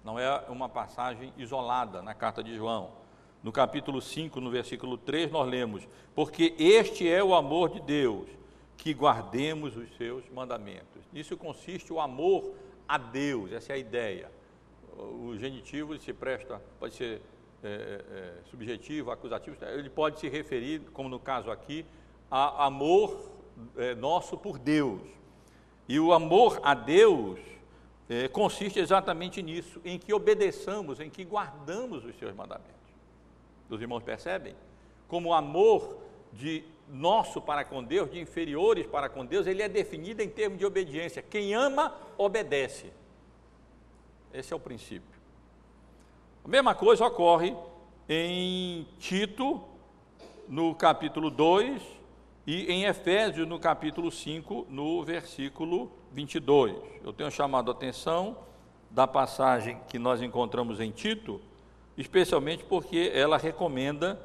Não 0.04 0.18
é 0.18 0.44
uma 0.50 0.68
passagem 0.68 1.32
isolada 1.38 2.02
na 2.02 2.12
carta 2.12 2.44
de 2.44 2.54
João. 2.54 2.90
No 3.42 3.52
capítulo 3.52 4.00
5, 4.00 4.40
no 4.40 4.50
versículo 4.50 4.98
3, 4.98 5.30
nós 5.30 5.48
lemos: 5.48 5.86
Porque 6.14 6.54
este 6.58 7.08
é 7.08 7.22
o 7.22 7.34
amor 7.34 7.70
de 7.70 7.80
Deus, 7.80 8.28
que 8.76 8.92
guardemos 8.92 9.76
os 9.76 9.96
seus 9.96 10.28
mandamentos. 10.30 11.02
Nisso 11.12 11.36
consiste 11.36 11.92
o 11.92 12.00
amor 12.00 12.52
a 12.86 12.98
Deus, 12.98 13.52
essa 13.52 13.72
é 13.72 13.76
a 13.76 13.78
ideia. 13.78 14.30
O 14.96 15.36
genitivo 15.36 15.96
se 15.98 16.12
presta, 16.12 16.60
pode 16.80 16.94
ser 16.94 17.20
é, 17.62 17.68
é, 17.68 17.70
é, 17.70 18.34
subjetivo, 18.50 19.10
acusativo, 19.10 19.56
ele 19.64 19.90
pode 19.90 20.20
se 20.20 20.28
referir, 20.28 20.80
como 20.92 21.08
no 21.08 21.18
caso 21.18 21.50
aqui, 21.50 21.84
a 22.30 22.66
amor 22.66 23.30
é, 23.76 23.94
nosso 23.94 24.36
por 24.38 24.58
Deus. 24.58 25.00
E 25.88 25.98
o 25.98 26.12
amor 26.12 26.60
a 26.62 26.74
Deus 26.74 27.40
é, 28.08 28.28
consiste 28.28 28.78
exatamente 28.78 29.42
nisso, 29.42 29.80
em 29.84 29.98
que 29.98 30.12
obedeçamos, 30.12 31.00
em 31.00 31.10
que 31.10 31.24
guardamos 31.24 32.04
os 32.04 32.16
seus 32.16 32.34
mandamentos. 32.34 32.77
Os 33.68 33.80
irmãos 33.80 34.02
percebem? 34.02 34.54
Como 35.06 35.30
o 35.30 35.34
amor 35.34 35.98
de 36.32 36.64
nosso 36.88 37.40
para 37.40 37.64
com 37.64 37.82
Deus, 37.82 38.10
de 38.10 38.18
inferiores 38.18 38.86
para 38.86 39.08
com 39.08 39.24
Deus, 39.24 39.46
ele 39.46 39.62
é 39.62 39.68
definido 39.68 40.22
em 40.22 40.28
termos 40.28 40.58
de 40.58 40.64
obediência. 40.64 41.22
Quem 41.22 41.54
ama, 41.54 41.94
obedece. 42.16 42.92
Esse 44.32 44.52
é 44.52 44.56
o 44.56 44.60
princípio. 44.60 45.18
A 46.44 46.48
mesma 46.48 46.74
coisa 46.74 47.06
ocorre 47.06 47.54
em 48.08 48.86
Tito, 48.98 49.62
no 50.48 50.74
capítulo 50.74 51.30
2, 51.30 51.82
e 52.46 52.64
em 52.72 52.84
Efésios, 52.84 53.46
no 53.46 53.58
capítulo 53.58 54.10
5, 54.10 54.66
no 54.70 55.04
versículo 55.04 55.92
22. 56.12 56.76
Eu 57.04 57.12
tenho 57.12 57.30
chamado 57.30 57.70
a 57.70 57.74
atenção 57.74 58.38
da 58.90 59.06
passagem 59.06 59.78
que 59.88 59.98
nós 59.98 60.22
encontramos 60.22 60.80
em 60.80 60.90
Tito, 60.90 61.42
especialmente 61.98 62.62
porque 62.62 63.10
ela 63.12 63.36
recomenda 63.36 64.20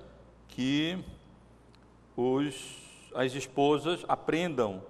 que 0.48 1.04
os, 2.16 2.56
as 3.16 3.34
esposas 3.34 4.06
aprendam 4.08 4.84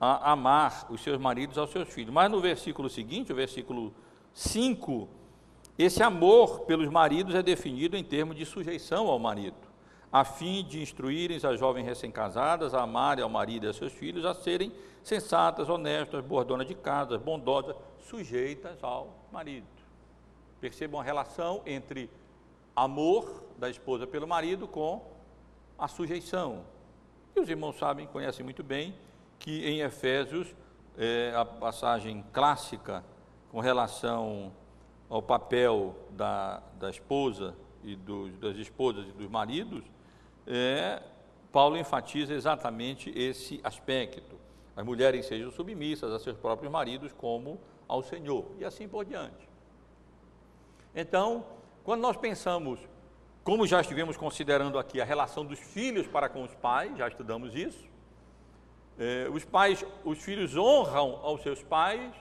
a 0.00 0.30
amar 0.30 0.86
os 0.90 1.02
seus 1.02 1.18
maridos 1.18 1.58
aos 1.58 1.70
seus 1.70 1.88
filhos. 1.92 2.14
Mas 2.14 2.30
no 2.30 2.40
versículo 2.40 2.88
seguinte, 2.88 3.32
o 3.32 3.34
versículo 3.36 3.92
5, 4.32 5.08
esse 5.76 6.04
amor 6.04 6.60
pelos 6.60 6.88
maridos 6.88 7.34
é 7.34 7.42
definido 7.42 7.96
em 7.96 8.04
termos 8.04 8.36
de 8.36 8.46
sujeição 8.46 9.08
ao 9.08 9.18
marido, 9.18 9.56
a 10.12 10.24
fim 10.24 10.64
de 10.64 10.80
instruírem 10.80 11.36
as 11.42 11.58
jovens 11.58 11.84
recém-casadas 11.84 12.74
a 12.74 12.82
amarem 12.82 13.24
ao 13.24 13.28
marido 13.28 13.66
e 13.66 13.68
a 13.68 13.72
seus 13.72 13.92
filhos, 13.92 14.24
a 14.24 14.34
serem 14.34 14.72
sensatas, 15.02 15.68
honestas, 15.68 16.24
boas 16.24 16.46
donas 16.46 16.68
de 16.68 16.76
casa, 16.76 17.18
bondosas, 17.18 17.74
sujeitas 18.08 18.82
ao 18.84 19.26
marido. 19.32 19.66
Percebam 20.60 21.00
a 21.00 21.04
relação 21.04 21.62
entre 21.66 22.08
amor 22.84 23.44
da 23.58 23.68
esposa 23.68 24.06
pelo 24.06 24.26
marido 24.26 24.66
com 24.66 25.04
a 25.78 25.86
sujeição. 25.86 26.64
E 27.36 27.40
os 27.40 27.48
irmãos 27.48 27.78
sabem, 27.78 28.06
conhecem 28.06 28.42
muito 28.42 28.62
bem, 28.62 28.94
que 29.38 29.66
em 29.66 29.80
Efésios, 29.80 30.54
é, 30.96 31.32
a 31.36 31.44
passagem 31.44 32.24
clássica 32.32 33.04
com 33.50 33.60
relação 33.60 34.50
ao 35.10 35.20
papel 35.20 35.94
da, 36.10 36.62
da 36.78 36.88
esposa 36.88 37.54
e 37.84 37.96
dos, 37.96 38.38
das 38.38 38.56
esposas 38.56 39.06
e 39.08 39.12
dos 39.12 39.28
maridos, 39.28 39.84
é, 40.46 41.02
Paulo 41.52 41.76
enfatiza 41.76 42.32
exatamente 42.32 43.10
esse 43.14 43.60
aspecto. 43.62 44.36
As 44.74 44.86
mulheres 44.86 45.26
sejam 45.26 45.50
submissas 45.50 46.12
a 46.12 46.18
seus 46.18 46.36
próprios 46.38 46.72
maridos 46.72 47.12
como 47.12 47.60
ao 47.86 48.02
Senhor, 48.02 48.46
e 48.58 48.64
assim 48.64 48.88
por 48.88 49.04
diante. 49.04 49.48
Então, 50.94 51.44
quando 51.84 52.00
nós 52.00 52.16
pensamos, 52.16 52.80
como 53.42 53.66
já 53.66 53.80
estivemos 53.80 54.16
considerando 54.16 54.78
aqui, 54.78 55.00
a 55.00 55.04
relação 55.04 55.44
dos 55.44 55.58
filhos 55.58 56.06
para 56.06 56.28
com 56.28 56.42
os 56.42 56.54
pais, 56.54 56.96
já 56.96 57.08
estudamos 57.08 57.54
isso, 57.54 57.88
é, 58.98 59.28
os 59.32 59.44
pais, 59.44 59.84
os 60.04 60.22
filhos 60.22 60.56
honram 60.56 61.20
aos 61.22 61.42
seus 61.42 61.62
pais, 61.62 62.12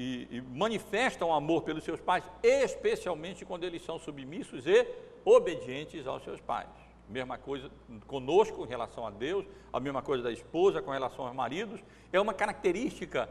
e, 0.00 0.26
e 0.30 0.40
manifestam 0.40 1.30
amor 1.30 1.62
pelos 1.62 1.84
seus 1.84 2.00
pais, 2.00 2.24
especialmente 2.42 3.44
quando 3.44 3.64
eles 3.64 3.84
são 3.84 3.98
submissos 3.98 4.66
e 4.66 4.86
obedientes 5.26 6.06
aos 6.06 6.24
seus 6.24 6.40
pais. 6.40 6.70
Mesma 7.06 7.36
coisa 7.36 7.70
conosco 8.06 8.64
em 8.64 8.68
relação 8.68 9.06
a 9.06 9.10
Deus, 9.10 9.44
a 9.70 9.78
mesma 9.78 10.00
coisa 10.00 10.22
da 10.22 10.32
esposa 10.32 10.80
com 10.80 10.90
relação 10.90 11.26
aos 11.26 11.34
maridos. 11.34 11.80
É 12.10 12.18
uma 12.18 12.32
característica 12.32 13.28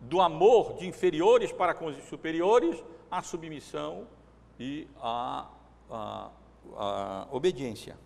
do 0.00 0.22
amor 0.22 0.76
de 0.78 0.86
inferiores 0.86 1.52
para 1.52 1.74
com 1.74 1.86
os 1.86 1.96
superiores, 2.04 2.82
a 3.10 3.22
submissão 3.22 4.06
e 4.58 4.88
a, 5.00 5.46
a, 5.90 6.30
a 6.76 7.26
obediência. 7.30 7.96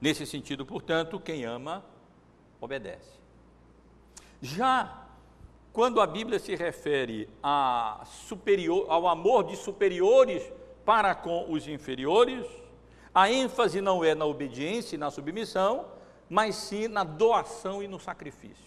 Nesse 0.00 0.26
sentido, 0.26 0.64
portanto, 0.64 1.18
quem 1.18 1.44
ama, 1.44 1.84
obedece. 2.60 3.18
Já 4.40 5.06
quando 5.72 6.00
a 6.00 6.06
Bíblia 6.06 6.38
se 6.38 6.54
refere 6.54 7.28
superior, 8.26 8.86
ao 8.88 9.06
amor 9.06 9.44
de 9.44 9.56
superiores 9.56 10.42
para 10.86 11.14
com 11.14 11.52
os 11.52 11.68
inferiores, 11.68 12.46
a 13.14 13.30
ênfase 13.30 13.80
não 13.80 14.02
é 14.02 14.14
na 14.14 14.24
obediência 14.24 14.94
e 14.96 14.98
na 14.98 15.10
submissão, 15.10 15.86
mas 16.30 16.54
sim 16.54 16.88
na 16.88 17.04
doação 17.04 17.82
e 17.82 17.88
no 17.88 18.00
sacrifício. 18.00 18.65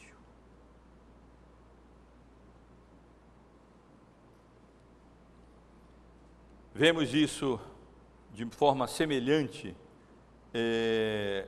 Vemos 6.80 7.14
isso 7.14 7.60
de 8.34 8.46
forma 8.46 8.88
semelhante 8.88 9.76
é, 10.54 11.46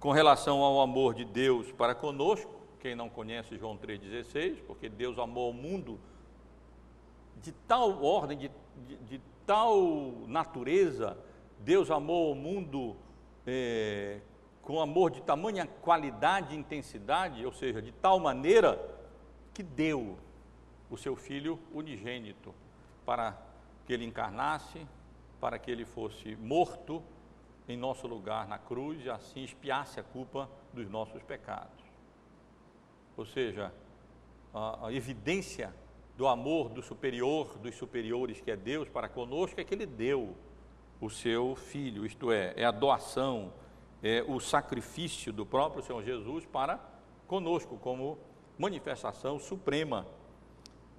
com 0.00 0.10
relação 0.10 0.58
ao 0.58 0.80
amor 0.80 1.14
de 1.14 1.24
Deus 1.24 1.70
para 1.70 1.94
conosco. 1.94 2.50
Quem 2.80 2.96
não 2.96 3.08
conhece 3.08 3.56
João 3.56 3.78
3,16, 3.78 4.56
porque 4.66 4.88
Deus 4.88 5.20
amou 5.20 5.50
o 5.50 5.54
mundo 5.54 6.00
de 7.40 7.52
tal 7.52 8.02
ordem, 8.02 8.36
de, 8.36 8.50
de, 8.88 8.96
de 8.96 9.20
tal 9.46 10.14
natureza, 10.26 11.16
Deus 11.60 11.88
amou 11.88 12.32
o 12.32 12.34
mundo 12.34 12.96
é, 13.46 14.18
com 14.62 14.80
amor 14.80 15.12
de 15.12 15.22
tamanha 15.22 15.64
qualidade 15.80 16.56
e 16.56 16.58
intensidade, 16.58 17.46
ou 17.46 17.52
seja, 17.52 17.80
de 17.80 17.92
tal 17.92 18.18
maneira 18.18 18.84
que 19.54 19.62
deu 19.62 20.18
o 20.90 20.96
seu 20.96 21.14
Filho 21.14 21.56
unigênito 21.72 22.52
para 23.06 23.48
que 23.90 23.94
ele 23.94 24.04
encarnasse, 24.04 24.86
para 25.40 25.58
que 25.58 25.68
ele 25.68 25.84
fosse 25.84 26.36
morto 26.36 27.02
em 27.66 27.76
nosso 27.76 28.06
lugar 28.06 28.46
na 28.46 28.56
cruz 28.56 29.04
e 29.04 29.10
assim 29.10 29.42
expiasse 29.42 29.98
a 29.98 30.02
culpa 30.04 30.48
dos 30.72 30.88
nossos 30.88 31.20
pecados. 31.24 31.84
Ou 33.16 33.26
seja, 33.26 33.74
a, 34.54 34.86
a 34.86 34.92
evidência 34.92 35.74
do 36.16 36.28
amor 36.28 36.68
do 36.68 36.80
superior, 36.80 37.58
dos 37.58 37.74
superiores 37.74 38.40
que 38.40 38.52
é 38.52 38.56
Deus 38.56 38.88
para 38.88 39.08
conosco, 39.08 39.60
é 39.60 39.64
que 39.64 39.74
Ele 39.74 39.86
deu 39.86 40.36
o 41.00 41.10
seu 41.10 41.56
Filho, 41.56 42.06
isto 42.06 42.30
é, 42.30 42.54
é 42.56 42.64
a 42.64 42.70
doação, 42.70 43.52
é 44.04 44.22
o 44.22 44.38
sacrifício 44.38 45.32
do 45.32 45.44
próprio 45.44 45.82
Senhor 45.82 46.04
Jesus 46.04 46.46
para 46.46 46.78
conosco, 47.26 47.76
como 47.76 48.18
manifestação 48.56 49.40
suprema 49.40 50.06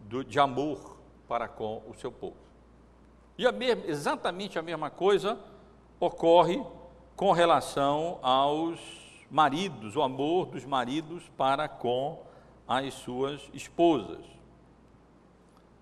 do, 0.02 0.26
de 0.26 0.42
amor 0.42 0.98
para 1.26 1.48
com 1.48 1.82
o 1.88 1.94
seu 1.94 2.12
povo. 2.12 2.51
E 3.42 3.48
a 3.48 3.52
mesma, 3.52 3.86
exatamente 3.88 4.60
a 4.60 4.62
mesma 4.62 4.92
coisa 4.92 5.36
ocorre 6.00 6.64
com 7.16 7.32
relação 7.32 8.20
aos 8.22 8.80
maridos, 9.32 9.96
o 9.96 10.04
amor 10.04 10.46
dos 10.46 10.64
maridos 10.64 11.28
para 11.36 11.68
com 11.68 12.22
as 12.68 12.94
suas 12.94 13.50
esposas. 13.52 14.24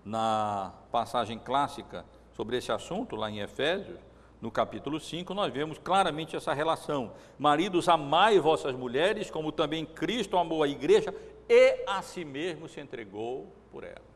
Na 0.02 0.72
passagem 0.90 1.38
clássica 1.38 2.06
sobre 2.32 2.56
esse 2.56 2.72
assunto, 2.72 3.14
lá 3.14 3.30
em 3.30 3.40
Efésios, 3.40 4.00
no 4.40 4.50
capítulo 4.50 4.98
5, 4.98 5.34
nós 5.34 5.52
vemos 5.52 5.76
claramente 5.76 6.34
essa 6.34 6.54
relação. 6.54 7.12
Maridos, 7.38 7.90
amai 7.90 8.40
vossas 8.40 8.74
mulheres, 8.74 9.30
como 9.30 9.52
também 9.52 9.84
Cristo 9.84 10.38
amou 10.38 10.62
a 10.62 10.68
igreja 10.68 11.14
e 11.46 11.84
a 11.86 12.00
si 12.00 12.24
mesmo 12.24 12.70
se 12.70 12.80
entregou 12.80 13.54
por 13.70 13.84
ela. 13.84 14.09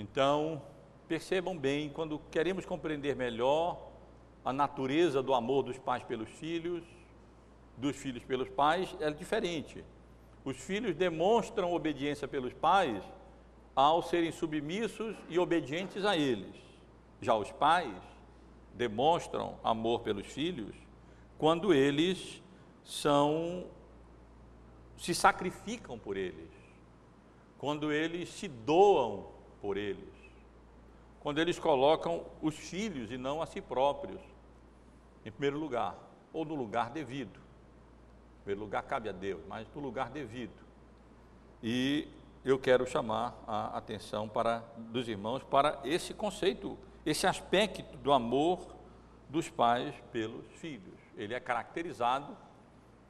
Então, 0.00 0.62
percebam 1.06 1.54
bem, 1.58 1.90
quando 1.90 2.18
queremos 2.30 2.64
compreender 2.64 3.14
melhor 3.14 3.90
a 4.42 4.50
natureza 4.50 5.22
do 5.22 5.34
amor 5.34 5.62
dos 5.62 5.78
pais 5.78 6.02
pelos 6.02 6.30
filhos, 6.30 6.82
dos 7.76 7.94
filhos 7.96 8.24
pelos 8.24 8.48
pais, 8.48 8.96
é 8.98 9.10
diferente. 9.10 9.84
Os 10.42 10.56
filhos 10.56 10.96
demonstram 10.96 11.74
obediência 11.74 12.26
pelos 12.26 12.54
pais 12.54 13.02
ao 13.76 14.02
serem 14.02 14.32
submissos 14.32 15.14
e 15.28 15.38
obedientes 15.38 16.02
a 16.06 16.16
eles. 16.16 16.56
Já 17.20 17.34
os 17.34 17.52
pais 17.52 17.94
demonstram 18.72 19.58
amor 19.62 20.00
pelos 20.00 20.26
filhos 20.26 20.74
quando 21.36 21.74
eles 21.74 22.42
são 22.82 23.66
se 24.96 25.14
sacrificam 25.14 25.98
por 25.98 26.16
eles, 26.16 26.50
quando 27.58 27.92
eles 27.92 28.30
se 28.30 28.48
doam 28.48 29.39
por 29.60 29.76
eles, 29.76 30.08
quando 31.20 31.38
eles 31.38 31.58
colocam 31.58 32.24
os 32.40 32.56
filhos 32.56 33.10
e 33.10 33.18
não 33.18 33.42
a 33.42 33.46
si 33.46 33.60
próprios 33.60 34.20
em 35.24 35.30
primeiro 35.30 35.58
lugar, 35.58 35.94
ou 36.32 36.44
no 36.44 36.54
lugar 36.54 36.90
devido. 36.90 37.38
Em 37.38 38.44
primeiro 38.44 38.60
lugar 38.62 38.82
cabe 38.84 39.08
a 39.08 39.12
Deus, 39.12 39.42
mas 39.46 39.66
no 39.74 39.80
lugar 39.80 40.10
devido. 40.10 40.64
E 41.62 42.08
eu 42.44 42.58
quero 42.58 42.86
chamar 42.86 43.36
a 43.46 43.76
atenção 43.76 44.28
para 44.28 44.64
dos 44.76 45.08
irmãos 45.08 45.42
para 45.42 45.78
esse 45.84 46.14
conceito, 46.14 46.78
esse 47.04 47.26
aspecto 47.26 47.96
do 47.98 48.12
amor 48.12 48.66
dos 49.28 49.50
pais 49.50 49.94
pelos 50.10 50.46
filhos. 50.54 50.98
Ele 51.16 51.34
é 51.34 51.40
caracterizado 51.40 52.36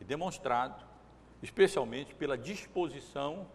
e 0.01 0.05
demonstrado 0.05 0.84
especialmente 1.42 2.14
pela 2.14 2.36
disposição 2.36 3.46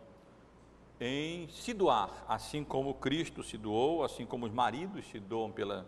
em 0.99 1.47
se 1.49 1.73
doar, 1.73 2.25
assim 2.27 2.63
como 2.63 2.93
Cristo 2.93 3.43
se 3.43 3.57
doou, 3.57 4.03
assim 4.03 4.25
como 4.25 4.45
os 4.45 4.51
maridos 4.51 5.05
se 5.07 5.19
doam 5.19 5.51
pela, 5.51 5.85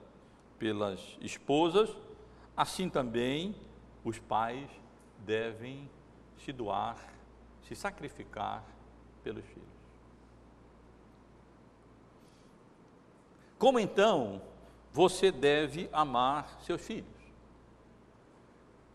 pelas 0.60 1.18
esposas, 1.22 1.96
assim 2.56 2.90
também 2.90 3.56
os 4.04 4.20
pais 4.20 4.70
devem 5.20 5.90
se 6.38 6.52
doar, 6.52 6.98
se 7.64 7.76
sacrificar 7.76 8.64
pelos 9.24 9.46
filhos. 9.46 9.68
Como 13.58 13.80
então 13.80 14.42
você 14.92 15.32
deve 15.32 15.90
amar 15.92 16.60
seus 16.62 16.82
filhos? 16.82 17.18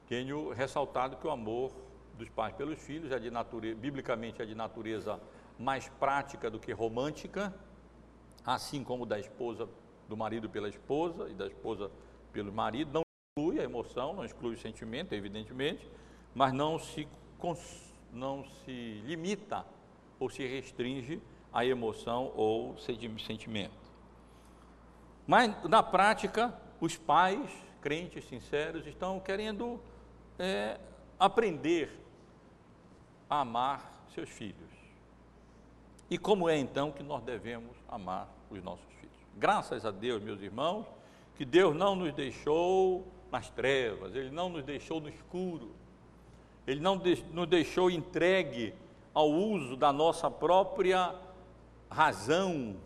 Tenho 0.07 0.51
ressaltado 0.53 1.17
que 1.17 1.27
o 1.27 1.31
amor 1.31 1.73
dos 2.19 2.29
pais 2.29 2.55
pelos 2.55 2.79
filhos 2.81 3.11
é 3.11 3.19
de 3.19 3.31
natureza, 3.31 3.75
biblicamente 3.77 4.43
é 4.43 4.45
de 4.45 4.55
natureza 4.55 5.21
mais 5.63 5.89
prática 5.89 6.51
do 6.51 6.59
que 6.59 6.73
romântica, 6.73 7.55
assim 8.45 8.83
como 8.83 9.07
da 9.07 9.19
esposa, 9.19 9.69
do 10.09 10.17
marido 10.17 10.51
pela 10.51 10.69
esposa 10.69 11.29
e 11.31 11.35
da 11.35 11.47
esposa 11.47 11.91
pelo 12.33 12.53
marido. 12.53 12.93
Não 12.93 13.03
exclui 13.31 13.61
a 13.61 13.65
emoção, 13.65 14.13
não 14.13 14.25
exclui 14.25 14.55
o 14.55 14.59
sentimento, 14.59 15.15
evidentemente, 15.15 15.89
mas 16.35 16.53
não 16.53 16.79
se, 16.79 17.09
não 18.13 18.45
se 18.45 19.03
limita 19.07 19.65
ou 20.19 20.29
se 20.29 20.47
restringe 20.47 21.23
à 21.53 21.65
emoção 21.65 22.33
ou 22.35 22.77
sentimento. 22.77 23.83
Mas 25.27 25.63
na 25.69 25.83
prática, 25.83 26.53
os 26.81 26.97
pais, 26.97 27.51
crentes 27.81 28.25
sinceros, 28.25 28.87
estão 28.87 29.21
querendo 29.21 29.81
é, 30.39 30.81
aprender 31.19 31.91
a 33.31 33.41
amar 33.41 34.05
seus 34.13 34.29
filhos. 34.29 34.72
E 36.13 36.19
como 36.19 36.47
é 36.47 36.59
então 36.59 36.93
que 36.93 37.03
nós 37.03 37.23
devemos 37.23 37.75
amar 37.89 38.29
os 38.51 38.63
nossos 38.63 38.85
filhos? 39.01 39.17
Graças 39.35 39.87
a 39.87 39.91
Deus, 39.91 40.23
meus 40.23 40.43
irmãos, 40.43 40.85
que 41.37 41.43
Deus 41.43 41.75
não 41.75 41.97
nos 41.97 42.13
deixou 42.13 43.07
nas 43.31 43.49
trevas, 43.49 44.15
Ele 44.15 44.31
não 44.31 44.51
nos 44.51 44.63
deixou 44.63 45.01
no 45.01 45.09
escuro, 45.09 45.75
Ele 46.67 46.81
não 46.81 47.01
nos 47.33 47.49
deixou 47.49 47.91
entregue 47.91 48.75
ao 49.15 49.31
uso 49.31 49.75
da 49.75 49.91
nossa 49.91 50.31
própria 50.31 51.15
razão 51.91 52.77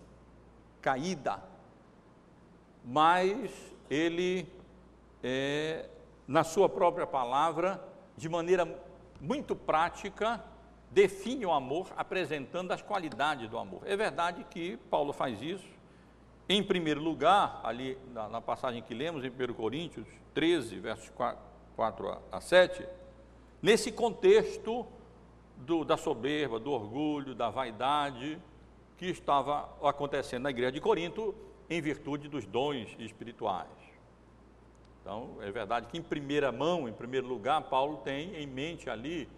caída, 0.80 1.42
mas 2.84 3.50
Ele, 3.90 4.46
é, 5.20 5.88
na 6.28 6.44
Sua 6.44 6.68
própria 6.68 7.08
palavra, 7.08 7.82
de 8.16 8.28
maneira 8.28 8.72
muito 9.20 9.56
prática, 9.56 10.40
define 10.90 11.44
o 11.46 11.52
amor 11.52 11.92
apresentando 11.96 12.72
as 12.72 12.82
qualidades 12.82 13.48
do 13.48 13.58
amor. 13.58 13.82
É 13.84 13.96
verdade 13.96 14.44
que 14.50 14.76
Paulo 14.90 15.12
faz 15.12 15.40
isso, 15.42 15.68
em 16.48 16.62
primeiro 16.62 17.02
lugar, 17.02 17.60
ali 17.64 17.98
na, 18.12 18.28
na 18.28 18.40
passagem 18.40 18.82
que 18.82 18.94
lemos 18.94 19.24
em 19.24 19.28
1 19.28 19.54
Coríntios 19.54 20.06
13, 20.32 20.78
versos 20.78 21.10
4, 21.10 21.38
4 21.74 22.18
a 22.30 22.40
7, 22.40 22.86
nesse 23.60 23.90
contexto 23.90 24.86
do, 25.56 25.84
da 25.84 25.96
soberba, 25.96 26.58
do 26.60 26.70
orgulho, 26.70 27.34
da 27.34 27.50
vaidade 27.50 28.38
que 28.96 29.06
estava 29.06 29.68
acontecendo 29.82 30.44
na 30.44 30.50
igreja 30.50 30.72
de 30.72 30.80
Corinto 30.80 31.34
em 31.68 31.80
virtude 31.80 32.28
dos 32.28 32.46
dons 32.46 32.94
espirituais. 32.98 33.68
Então, 35.02 35.36
é 35.40 35.50
verdade 35.50 35.86
que 35.86 35.98
em 35.98 36.02
primeira 36.02 36.50
mão, 36.50 36.88
em 36.88 36.92
primeiro 36.92 37.26
lugar, 37.26 37.62
Paulo 37.62 37.98
tem 37.98 38.34
em 38.36 38.46
mente 38.46 38.90
ali 38.90 39.28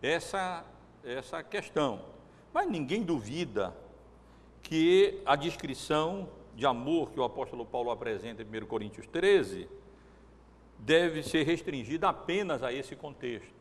essa, 0.00 0.64
essa 1.08 1.42
questão. 1.42 2.00
Mas 2.52 2.68
ninguém 2.68 3.02
duvida 3.02 3.74
que 4.62 5.20
a 5.24 5.36
descrição 5.36 6.28
de 6.54 6.66
amor 6.66 7.10
que 7.10 7.20
o 7.20 7.24
apóstolo 7.24 7.64
Paulo 7.64 7.90
apresenta 7.90 8.42
em 8.42 8.46
1 8.46 8.66
Coríntios 8.66 9.06
13 9.06 9.68
deve 10.78 11.22
ser 11.22 11.44
restringida 11.44 12.08
apenas 12.08 12.62
a 12.62 12.72
esse 12.72 12.94
contexto. 12.94 13.58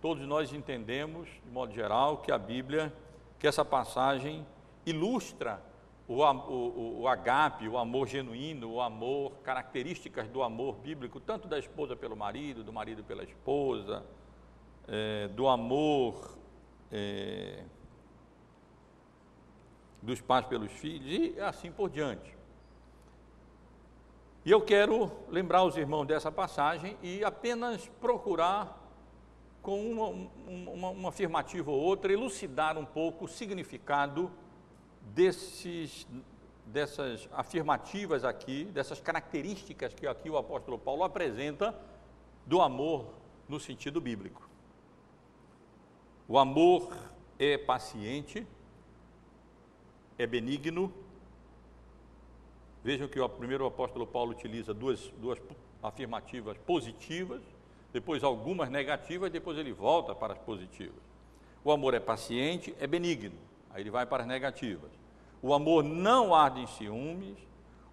Todos 0.00 0.26
nós 0.26 0.52
entendemos, 0.52 1.28
de 1.44 1.50
modo 1.50 1.72
geral, 1.72 2.18
que 2.18 2.30
a 2.30 2.38
Bíblia, 2.38 2.92
que 3.38 3.46
essa 3.46 3.64
passagem 3.64 4.46
ilustra 4.84 5.62
o, 6.06 6.22
o, 6.22 7.00
o 7.02 7.08
agape, 7.08 7.68
o 7.68 7.76
amor 7.76 8.06
genuíno, 8.06 8.70
o 8.74 8.80
amor, 8.80 9.32
características 9.42 10.28
do 10.28 10.42
amor 10.42 10.76
bíblico, 10.76 11.18
tanto 11.18 11.48
da 11.48 11.58
esposa 11.58 11.96
pelo 11.96 12.16
marido, 12.16 12.62
do 12.62 12.72
marido 12.72 13.02
pela 13.02 13.24
esposa, 13.24 14.04
é, 14.86 15.28
do 15.28 15.48
amor 15.48 16.36
é, 16.90 17.64
dos 20.02 20.20
pais 20.20 20.46
pelos 20.46 20.72
filhos 20.72 21.36
e 21.36 21.40
assim 21.40 21.70
por 21.70 21.90
diante. 21.90 22.36
E 24.44 24.50
eu 24.50 24.60
quero 24.60 25.10
lembrar 25.28 25.64
os 25.64 25.76
irmãos 25.76 26.06
dessa 26.06 26.30
passagem 26.30 26.96
e 27.02 27.24
apenas 27.24 27.88
procurar, 28.00 28.80
com 29.60 29.90
uma, 29.90 30.30
uma, 30.46 30.90
uma 30.90 31.08
afirmativa 31.08 31.68
ou 31.68 31.80
outra, 31.80 32.12
elucidar 32.12 32.78
um 32.78 32.84
pouco 32.84 33.24
o 33.24 33.28
significado 33.28 34.30
desses, 35.02 36.06
dessas 36.64 37.28
afirmativas 37.32 38.24
aqui, 38.24 38.66
dessas 38.66 39.00
características 39.00 39.92
que 39.92 40.06
aqui 40.06 40.30
o 40.30 40.36
apóstolo 40.36 40.78
Paulo 40.78 41.02
apresenta 41.02 41.76
do 42.46 42.60
amor 42.60 43.14
no 43.48 43.58
sentido 43.58 44.00
bíblico. 44.00 44.45
O 46.28 46.38
amor 46.38 46.96
é 47.38 47.56
paciente, 47.56 48.44
é 50.18 50.26
benigno. 50.26 50.92
Vejam 52.82 53.06
que 53.06 53.20
o 53.20 53.28
primeiro 53.28 53.64
apóstolo 53.64 54.06
Paulo 54.06 54.32
utiliza 54.32 54.74
duas, 54.74 55.12
duas 55.18 55.40
afirmativas 55.82 56.56
positivas, 56.58 57.42
depois 57.92 58.24
algumas 58.24 58.68
negativas, 58.68 59.30
depois 59.30 59.56
ele 59.56 59.72
volta 59.72 60.14
para 60.14 60.32
as 60.32 60.38
positivas. 60.40 61.06
O 61.64 61.70
amor 61.70 61.94
é 61.94 62.00
paciente, 62.00 62.74
é 62.80 62.86
benigno. 62.86 63.36
Aí 63.70 63.82
ele 63.82 63.90
vai 63.90 64.04
para 64.04 64.22
as 64.22 64.28
negativas. 64.28 64.90
O 65.40 65.54
amor 65.54 65.84
não 65.84 66.34
arde 66.34 66.60
em 66.60 66.66
ciúmes, 66.66 67.36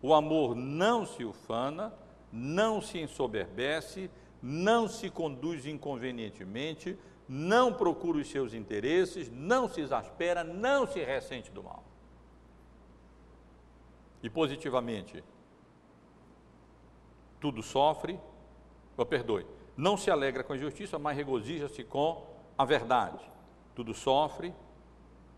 o 0.02 0.14
amor 0.14 0.56
não 0.56 1.06
se 1.06 1.24
ufana, 1.24 1.94
não 2.32 2.82
se 2.82 3.00
ensoberbece, 3.00 4.10
não 4.42 4.88
se 4.88 5.10
conduz 5.10 5.66
inconvenientemente, 5.66 6.98
não 7.28 7.74
procura 7.74 8.18
os 8.18 8.30
seus 8.30 8.54
interesses, 8.54 9.30
não 9.30 9.68
se 9.68 9.82
exaspera, 9.82 10.44
não 10.44 10.86
se 10.86 11.04
ressente 11.04 11.52
do 11.52 11.64
mal. 11.64 11.84
E 14.22 14.30
positivamente, 14.30 15.24
tudo 17.40 17.62
sofre, 17.62 18.20
oh, 18.96 19.06
perdoe, 19.06 19.46
não 19.76 19.98
se 19.98 20.10
alegra 20.10 20.44
com 20.44 20.54
a 20.54 20.58
justiça, 20.58 20.98
mas 20.98 21.18
regozija-se 21.18 21.84
com 21.84 22.26
a 22.58 22.64
verdade. 22.64 23.30
Tudo 23.76 23.94
sofre, 23.94 24.54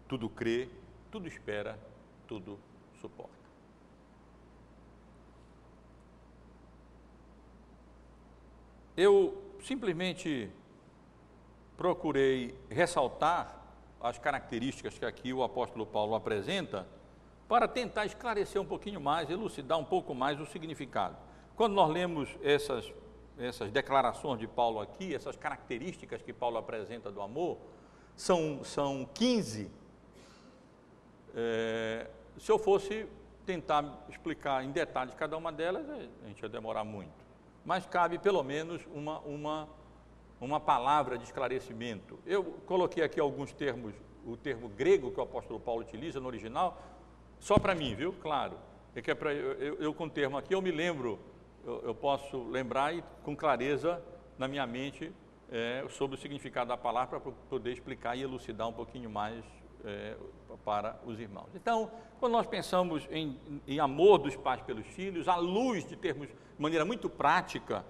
tudo 0.08 0.30
crê, 0.30 0.70
tudo 1.10 1.28
espera, 1.28 1.80
tudo 2.28 2.60
suporta. 3.00 3.34
Eu 8.96 9.42
simplesmente 9.62 10.50
procurei 11.78 12.58
ressaltar 12.70 13.62
as 14.02 14.18
características 14.18 14.98
que 14.98 15.06
aqui 15.06 15.34
o 15.34 15.44
apóstolo 15.44 15.86
Paulo 15.86 16.16
apresenta 16.16 16.88
para 17.48 17.68
tentar 17.68 18.06
esclarecer 18.06 18.62
um 18.62 18.66
pouquinho 18.66 19.00
mais, 19.00 19.30
elucidar 19.30 19.78
um 19.78 19.84
pouco 19.84 20.14
mais 20.14 20.40
o 20.40 20.46
significado. 20.46 21.16
Quando 21.56 21.74
nós 21.74 21.90
lemos 21.92 22.30
essas, 22.42 22.92
essas 23.38 23.72
declarações 23.72 24.40
de 24.40 24.48
Paulo 24.48 24.80
aqui, 24.80 25.14
essas 25.14 25.36
características 25.36 26.22
que 26.22 26.34
Paulo 26.34 26.58
apresenta 26.58 27.12
do 27.12 27.22
amor, 27.22 27.58
são, 28.16 28.64
são 28.64 29.08
15. 29.14 29.72
É, 31.36 32.08
se 32.40 32.52
eu 32.52 32.58
fosse 32.58 33.08
tentar 33.46 34.06
explicar 34.10 34.64
em 34.64 34.72
detalhes 34.72 35.14
cada 35.14 35.38
uma 35.38 35.52
delas, 35.52 35.88
a 35.90 36.28
gente 36.28 36.42
ia 36.42 36.50
demorar 36.50 36.84
muito 36.84 37.26
mas 37.66 37.86
cabe 37.88 38.20
pelo 38.20 38.44
menos 38.44 38.82
uma, 38.94 39.20
uma, 39.22 39.68
uma 40.46 40.60
palavra 40.60 41.18
de 41.18 41.24
esclarecimento. 41.24 42.20
Eu 42.26 42.44
coloquei 42.66 43.04
aqui 43.04 43.20
alguns 43.20 43.52
termos, 43.52 43.94
o 44.26 44.38
termo 44.38 44.70
grego 44.70 45.12
que 45.12 45.20
o 45.20 45.24
apóstolo 45.24 45.60
Paulo 45.60 45.82
utiliza 45.82 46.20
no 46.20 46.28
original, 46.28 46.82
só 47.40 47.58
para 47.58 47.76
mim, 47.76 47.96
viu? 47.96 48.14
Claro. 48.14 48.58
É 48.96 49.02
que 49.02 49.12
é 49.12 49.16
pra, 49.16 49.34
eu, 49.34 49.76
eu, 49.76 49.94
com 49.94 50.06
o 50.06 50.10
termo 50.10 50.38
aqui, 50.38 50.56
eu 50.56 50.62
me 50.62 50.72
lembro, 50.72 51.20
eu, 51.66 51.82
eu, 51.88 51.96
posso 51.96 52.44
lembrar 52.44 52.96
e 52.96 53.04
com 53.24 53.36
clareza 53.36 54.02
na 54.38 54.48
minha 54.48 54.66
mente 54.66 55.12
é, 55.52 55.86
sobre 55.90 56.16
o 56.16 56.20
significado 56.20 56.70
da 56.70 56.78
palavra 56.78 57.20
para 57.20 57.32
poder 57.50 57.74
explicar 57.74 58.16
e 58.16 58.22
elucidar 58.22 58.68
um 58.68 58.74
pouquinho 58.74 59.10
mais 59.10 59.44
é, 59.84 60.16
para 60.64 61.00
os 61.06 61.20
irmãos. 61.20 61.50
Então, 61.54 61.92
quando 62.20 62.32
nós 62.32 62.48
pensamos 62.48 63.08
em, 63.12 63.38
em, 63.68 63.80
amor 63.80 64.20
dos 64.20 64.36
pais 64.36 64.62
pelos 64.62 64.88
filhos, 64.88 65.28
à 65.28 65.36
luz 65.36 65.86
de 65.86 65.96
termos, 65.96 66.28
de 66.28 66.36
maneira 66.58 66.86
muito 66.86 67.10
prática, 67.10 67.86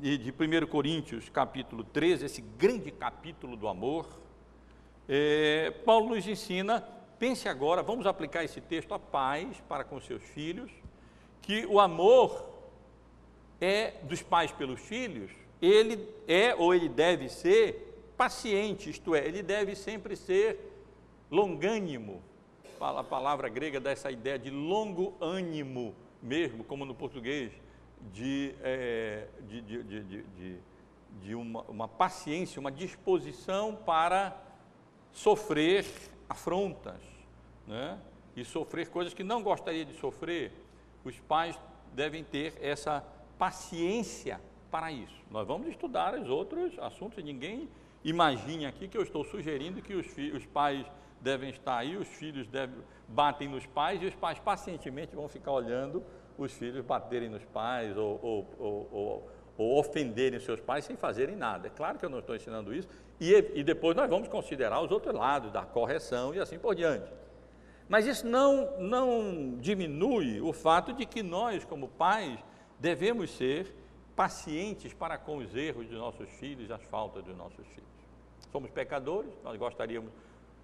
de, 0.00 0.16
de 0.16 0.30
1 0.30 0.66
Coríntios 0.66 1.28
capítulo 1.28 1.84
13, 1.84 2.24
esse 2.24 2.40
grande 2.40 2.90
capítulo 2.90 3.54
do 3.54 3.68
amor, 3.68 4.08
é, 5.06 5.70
Paulo 5.84 6.14
nos 6.14 6.26
ensina, 6.26 6.80
pense 7.18 7.46
agora, 7.48 7.82
vamos 7.82 8.06
aplicar 8.06 8.42
esse 8.42 8.62
texto 8.62 8.94
a 8.94 8.98
pais 8.98 9.62
para 9.68 9.84
com 9.84 10.00
seus 10.00 10.22
filhos, 10.22 10.70
que 11.42 11.66
o 11.66 11.78
amor 11.78 12.48
é 13.60 13.92
dos 14.04 14.22
pais 14.22 14.50
pelos 14.50 14.80
filhos, 14.80 15.30
ele 15.60 16.08
é 16.26 16.54
ou 16.54 16.74
ele 16.74 16.88
deve 16.88 17.28
ser 17.28 18.02
paciente, 18.16 18.88
isto 18.88 19.14
é, 19.14 19.26
ele 19.26 19.42
deve 19.42 19.76
sempre 19.76 20.16
ser 20.16 20.58
longânimo. 21.30 22.22
A 22.80 23.04
palavra 23.04 23.50
grega 23.50 23.78
dá 23.78 23.90
essa 23.90 24.10
ideia 24.10 24.38
de 24.38 24.48
longo 24.48 25.14
ânimo, 25.20 25.94
mesmo, 26.22 26.64
como 26.64 26.86
no 26.86 26.94
português, 26.94 27.52
de, 28.12 28.54
é, 28.62 29.26
de, 29.42 29.60
de, 29.60 29.82
de, 29.82 30.58
de, 31.22 31.34
uma, 31.34 31.62
uma 31.62 31.88
paciência, 31.88 32.60
uma 32.60 32.72
disposição 32.72 33.76
para 33.76 34.36
sofrer 35.12 35.84
afrontas, 36.28 37.00
né? 37.66 37.98
e 38.36 38.44
sofrer 38.44 38.88
coisas 38.88 39.12
que 39.12 39.24
não 39.24 39.42
gostaria 39.42 39.84
de 39.84 39.94
sofrer. 39.94 40.52
Os 41.04 41.18
pais 41.20 41.58
devem 41.92 42.22
ter 42.24 42.54
essa 42.60 43.04
paciência 43.38 44.40
para 44.70 44.92
isso. 44.92 45.20
Nós 45.30 45.46
vamos 45.46 45.68
estudar 45.68 46.14
os 46.14 46.28
outros 46.28 46.78
assuntos, 46.78 47.18
e 47.18 47.22
ninguém 47.22 47.68
imagine 48.04 48.66
aqui 48.66 48.88
que 48.88 48.96
eu 48.96 49.02
estou 49.02 49.24
sugerindo 49.24 49.82
que 49.82 49.94
os, 49.94 50.06
os 50.34 50.46
pais 50.46 50.86
devem 51.20 51.50
estar 51.50 51.76
aí, 51.76 51.96
os 51.96 52.08
filhos 52.08 52.46
devem, 52.48 52.76
batem 53.08 53.48
nos 53.48 53.66
pais 53.66 54.00
e 54.02 54.06
os 54.06 54.14
pais 54.14 54.38
pacientemente 54.38 55.14
vão 55.14 55.28
ficar 55.28 55.52
olhando 55.52 56.02
os 56.44 56.52
filhos 56.52 56.84
baterem 56.84 57.28
nos 57.28 57.44
pais 57.44 57.96
ou, 57.96 58.18
ou, 58.22 58.56
ou, 58.58 59.30
ou 59.56 59.78
ofenderem 59.78 60.38
seus 60.40 60.60
pais 60.60 60.84
sem 60.84 60.96
fazerem 60.96 61.36
nada. 61.36 61.68
É 61.68 61.70
claro 61.70 61.98
que 61.98 62.04
eu 62.04 62.10
não 62.10 62.20
estou 62.20 62.34
ensinando 62.34 62.74
isso 62.74 62.88
e, 63.20 63.32
e 63.54 63.62
depois 63.62 63.96
nós 63.96 64.08
vamos 64.08 64.28
considerar 64.28 64.80
os 64.80 64.90
outros 64.90 65.14
lados 65.14 65.52
da 65.52 65.62
correção 65.62 66.34
e 66.34 66.40
assim 66.40 66.58
por 66.58 66.74
diante. 66.74 67.10
Mas 67.88 68.06
isso 68.06 68.26
não, 68.26 68.78
não 68.78 69.56
diminui 69.58 70.40
o 70.40 70.52
fato 70.52 70.92
de 70.92 71.04
que 71.04 71.22
nós, 71.22 71.64
como 71.64 71.88
pais, 71.88 72.38
devemos 72.78 73.30
ser 73.30 73.74
pacientes 74.14 74.92
para 74.94 75.18
com 75.18 75.38
os 75.38 75.54
erros 75.56 75.86
dos 75.88 75.98
nossos 75.98 76.28
filhos, 76.30 76.70
as 76.70 76.82
faltas 76.84 77.24
dos 77.24 77.36
nossos 77.36 77.66
filhos. 77.68 77.90
Somos 78.52 78.70
pecadores, 78.70 79.30
nós 79.42 79.56
gostaríamos 79.56 80.12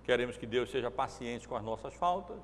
Queremos 0.06 0.36
que 0.36 0.46
Deus 0.46 0.70
seja 0.70 0.88
paciente 0.88 1.48
com 1.48 1.56
as 1.56 1.64
nossas 1.64 1.92
faltas, 1.92 2.38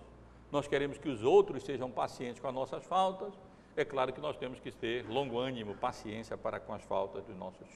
nós 0.52 0.68
queremos 0.68 0.98
que 0.98 1.08
os 1.08 1.24
outros 1.24 1.64
sejam 1.64 1.90
pacientes 1.90 2.38
com 2.38 2.46
as 2.46 2.54
nossas 2.54 2.84
faltas. 2.84 3.32
É 3.74 3.86
claro 3.86 4.12
que 4.12 4.20
nós 4.20 4.36
temos 4.36 4.60
que 4.60 4.70
ter 4.70 5.08
longo 5.08 5.38
ânimo, 5.38 5.74
paciência 5.74 6.36
para 6.36 6.60
com 6.60 6.74
as 6.74 6.82
faltas 6.82 7.24
dos 7.24 7.34
nossos 7.34 7.60
filhos. 7.60 7.74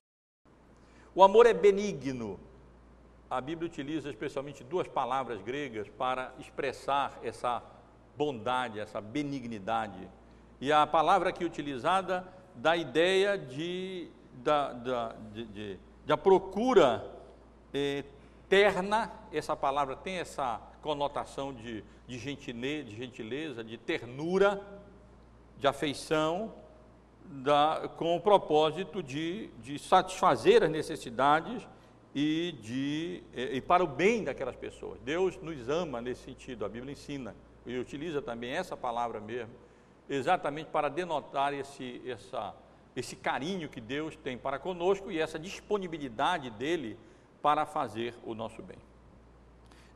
O 1.14 1.24
amor 1.24 1.46
é 1.46 1.54
benigno. 1.54 2.38
A 3.30 3.40
Bíblia 3.40 3.66
utiliza 3.66 4.10
especialmente 4.10 4.62
duas 4.62 4.86
palavras 4.86 5.40
gregas 5.40 5.88
para 5.88 6.34
expressar 6.38 7.18
essa 7.22 7.62
bondade, 8.14 8.78
essa 8.78 9.00
benignidade. 9.00 10.06
E 10.60 10.70
a 10.70 10.86
palavra 10.86 11.30
aqui 11.30 11.46
utilizada 11.46 12.30
dá 12.54 12.72
a 12.72 12.76
ideia 12.76 13.38
de, 13.38 14.10
da, 14.34 14.74
da, 14.74 15.12
de, 15.32 15.46
de, 15.46 15.78
de 16.04 16.12
a 16.12 16.16
procura 16.16 17.10
eh, 17.72 18.04
terna, 18.50 19.10
essa 19.32 19.56
palavra 19.56 19.96
tem 19.96 20.18
essa 20.18 20.60
conotação 20.86 21.52
de, 21.52 21.82
de, 22.06 22.16
gentileza, 22.16 22.84
de 22.84 22.96
gentileza, 22.96 23.64
de 23.64 23.76
ternura, 23.76 24.62
de 25.58 25.66
afeição, 25.66 26.54
da, 27.24 27.90
com 27.96 28.16
o 28.16 28.20
propósito 28.20 29.02
de, 29.02 29.48
de 29.60 29.80
satisfazer 29.80 30.62
as 30.62 30.70
necessidades 30.70 31.66
e, 32.14 32.54
de, 32.62 33.24
e, 33.34 33.56
e 33.56 33.60
para 33.60 33.82
o 33.82 33.86
bem 33.88 34.22
daquelas 34.22 34.54
pessoas. 34.54 35.00
Deus 35.00 35.36
nos 35.42 35.68
ama 35.68 36.00
nesse 36.00 36.22
sentido, 36.22 36.64
a 36.64 36.68
Bíblia 36.68 36.92
ensina 36.92 37.34
e 37.66 37.76
utiliza 37.76 38.22
também 38.22 38.52
essa 38.52 38.76
palavra 38.76 39.20
mesmo, 39.20 39.52
exatamente 40.08 40.70
para 40.70 40.88
denotar 40.88 41.52
esse, 41.52 42.00
essa, 42.06 42.54
esse 42.94 43.16
carinho 43.16 43.68
que 43.68 43.80
Deus 43.80 44.14
tem 44.14 44.38
para 44.38 44.60
conosco 44.60 45.10
e 45.10 45.18
essa 45.18 45.36
disponibilidade 45.36 46.48
dele 46.50 46.96
para 47.42 47.66
fazer 47.66 48.14
o 48.24 48.36
nosso 48.36 48.62
bem. 48.62 48.78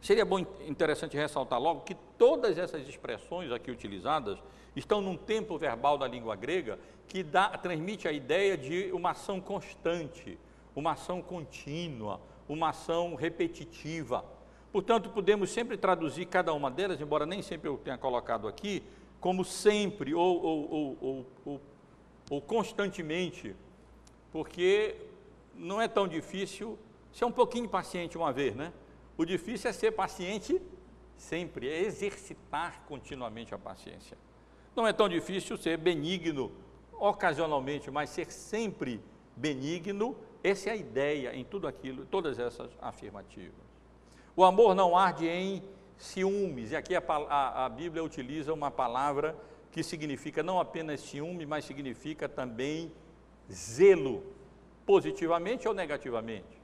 Seria 0.01 0.25
bom, 0.25 0.39
interessante 0.67 1.17
ressaltar 1.17 1.61
logo 1.61 1.83
que 1.83 1.95
todas 2.17 2.57
essas 2.57 2.89
expressões 2.89 3.53
aqui 3.53 3.71
utilizadas 3.71 4.39
estão 4.75 5.03
num 5.03 5.17
tempo 5.17 5.59
verbal 5.59 5.99
da 5.99 6.07
língua 6.09 6.35
grega 6.37 6.79
que 7.07 7.23
dá, 7.23 7.51
transmite 7.51 8.09
a 8.09 8.13
ideia 8.13 8.57
de 8.57 8.91
uma 8.93 9.11
ação 9.11 9.41
constante, 9.41 10.39
uma 10.75 10.93
ação 10.93 11.21
contínua, 11.21 12.21
uma 12.49 12.71
ação 12.71 13.15
repetitiva. 13.15 14.25
Portanto, 14.73 15.11
podemos 15.11 15.51
sempre 15.51 15.77
traduzir 15.77 16.27
cada 16.27 16.53
uma 16.55 16.71
delas, 16.71 17.01
embora 17.01 17.27
nem 17.27 17.43
sempre 17.43 17.69
eu 17.69 17.77
tenha 17.77 17.99
colocado 17.99 18.49
aqui, 18.49 18.83
como 19.21 19.45
sempre, 19.45 20.15
ou, 20.15 20.43
ou, 20.43 21.27
ou, 21.45 21.61
ou 22.31 22.41
constantemente, 22.41 23.55
porque 24.33 24.97
não 25.55 25.81
é 25.81 25.89
tão 25.89 26.09
difícil 26.09 26.79
ser 27.13 27.25
um 27.25 27.33
pouquinho 27.33 27.69
paciente 27.69 28.17
uma 28.17 28.33
vez, 28.33 28.55
né? 28.55 28.73
O 29.21 29.25
difícil 29.27 29.69
é 29.69 29.73
ser 29.75 29.91
paciente 29.91 30.59
sempre, 31.15 31.69
é 31.69 31.83
exercitar 31.83 32.81
continuamente 32.89 33.55
a 33.55 33.59
paciência. 33.59 34.17
Não 34.75 34.87
é 34.87 34.95
tão 34.95 35.11
difícil 35.11 35.59
ser 35.59 35.77
benigno 35.77 36.51
ocasionalmente, 36.99 37.91
mas 37.91 38.09
ser 38.09 38.33
sempre 38.33 38.99
benigno, 39.37 40.17
essa 40.43 40.71
é 40.71 40.73
a 40.73 40.77
ideia 40.77 41.37
em 41.37 41.45
tudo 41.45 41.69
aquilo, 41.69 42.07
todas 42.07 42.39
essas 42.39 42.71
afirmativas. 42.81 43.61
O 44.35 44.43
amor 44.43 44.75
não 44.75 44.97
arde 44.97 45.29
em 45.29 45.63
ciúmes, 45.99 46.71
e 46.71 46.77
aqui 46.77 46.97
a, 46.97 47.03
a, 47.07 47.67
a 47.67 47.69
Bíblia 47.69 48.03
utiliza 48.03 48.55
uma 48.55 48.71
palavra 48.71 49.37
que 49.71 49.83
significa 49.83 50.43
não 50.43 50.59
apenas 50.59 50.99
ciúme, 50.99 51.45
mas 51.45 51.67
significa 51.67 52.27
também 52.27 52.91
zelo, 53.53 54.25
positivamente 54.87 55.69
ou 55.69 55.75
negativamente. 55.75 56.60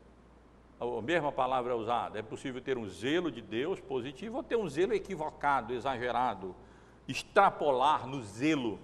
A 0.78 1.02
mesma 1.02 1.32
palavra 1.32 1.72
é 1.72 1.76
usada. 1.76 2.18
É 2.18 2.22
possível 2.22 2.60
ter 2.60 2.76
um 2.76 2.86
zelo 2.86 3.30
de 3.30 3.40
Deus 3.40 3.80
positivo 3.80 4.36
ou 4.36 4.42
ter 4.42 4.56
um 4.56 4.68
zelo 4.68 4.92
equivocado, 4.92 5.72
exagerado, 5.72 6.54
extrapolar 7.08 8.06
no 8.06 8.22
zelo. 8.22 8.78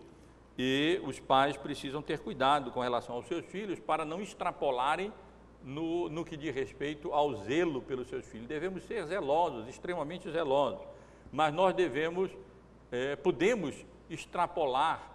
E 0.57 1.01
os 1.05 1.19
pais 1.21 1.57
precisam 1.57 2.01
ter 2.01 2.19
cuidado 2.19 2.71
com 2.71 2.81
relação 2.81 3.17
aos 3.17 3.27
seus 3.27 3.45
filhos 3.45 3.79
para 3.79 4.05
não 4.05 4.21
extrapolarem 4.23 5.13
no, 5.63 6.09
no 6.09 6.25
que 6.25 6.37
diz 6.37 6.55
respeito 6.55 7.13
ao 7.13 7.35
zelo 7.35 7.83
pelos 7.83 8.09
seus 8.09 8.27
filhos. 8.27 8.47
Devemos 8.47 8.85
ser 8.85 9.05
zelosos, 9.07 9.69
extremamente 9.69 10.31
zelosos, 10.31 10.87
mas 11.31 11.53
nós 11.53 11.75
devemos, 11.75 12.31
é, 12.91 13.17
podemos 13.17 13.85
extrapolar 14.09 15.11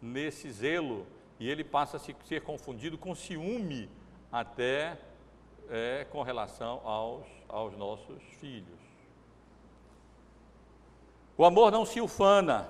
nesse 0.00 0.50
zelo 0.50 1.06
e 1.38 1.48
ele 1.48 1.64
passa 1.64 1.96
a 1.96 2.00
se, 2.00 2.14
ser 2.24 2.42
confundido 2.42 2.96
com 2.96 3.14
ciúme 3.14 3.88
até 4.30 4.98
é, 5.70 6.04
com 6.10 6.22
relação 6.22 6.80
aos, 6.84 7.24
aos 7.48 7.76
nossos 7.76 8.22
filhos. 8.40 8.78
O 11.38 11.44
amor 11.44 11.70
não 11.70 11.86
se 11.86 12.00
ufana, 12.00 12.68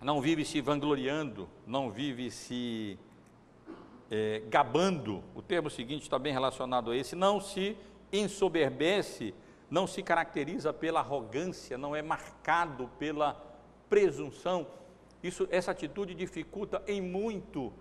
não 0.00 0.20
vive 0.20 0.44
se 0.44 0.60
vangloriando, 0.60 1.48
não 1.66 1.90
vive 1.90 2.30
se 2.30 2.98
é, 4.10 4.42
gabando. 4.48 5.22
O 5.34 5.42
termo 5.42 5.68
seguinte 5.68 6.02
está 6.02 6.18
bem 6.18 6.32
relacionado 6.32 6.92
a 6.92 6.96
esse. 6.96 7.16
Não 7.16 7.40
se 7.40 7.76
ensoberbece, 8.12 9.34
não 9.68 9.86
se 9.86 10.02
caracteriza 10.02 10.72
pela 10.72 11.00
arrogância, 11.00 11.76
não 11.76 11.94
é 11.94 12.00
marcado 12.00 12.88
pela 12.98 13.36
presunção. 13.90 14.66
Isso, 15.22 15.48
essa 15.50 15.72
atitude 15.72 16.14
dificulta 16.14 16.82
em 16.86 17.02
muito 17.02 17.72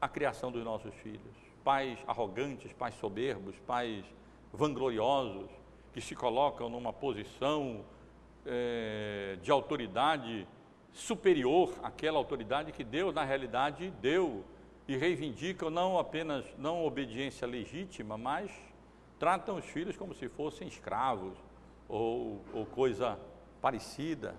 a 0.00 0.08
criação 0.08 0.50
dos 0.50 0.64
nossos 0.64 0.92
filhos 0.96 1.41
pais 1.64 1.98
arrogantes, 2.06 2.72
pais 2.72 2.94
soberbos, 2.96 3.58
pais 3.66 4.04
vangloriosos, 4.52 5.48
que 5.92 6.00
se 6.00 6.14
colocam 6.14 6.68
numa 6.68 6.92
posição 6.92 7.84
é, 8.46 9.38
de 9.42 9.50
autoridade 9.50 10.46
superior 10.92 11.74
àquela 11.82 12.18
autoridade 12.18 12.72
que 12.72 12.84
Deus, 12.84 13.14
na 13.14 13.24
realidade, 13.24 13.90
deu 14.00 14.44
e 14.86 14.96
reivindicam 14.96 15.70
não 15.70 15.98
apenas 15.98 16.44
não 16.58 16.84
obediência 16.84 17.46
legítima, 17.46 18.18
mas 18.18 18.50
tratam 19.18 19.56
os 19.56 19.64
filhos 19.64 19.96
como 19.96 20.14
se 20.14 20.28
fossem 20.28 20.66
escravos 20.66 21.34
ou, 21.88 22.42
ou 22.52 22.66
coisa 22.66 23.18
parecida. 23.60 24.34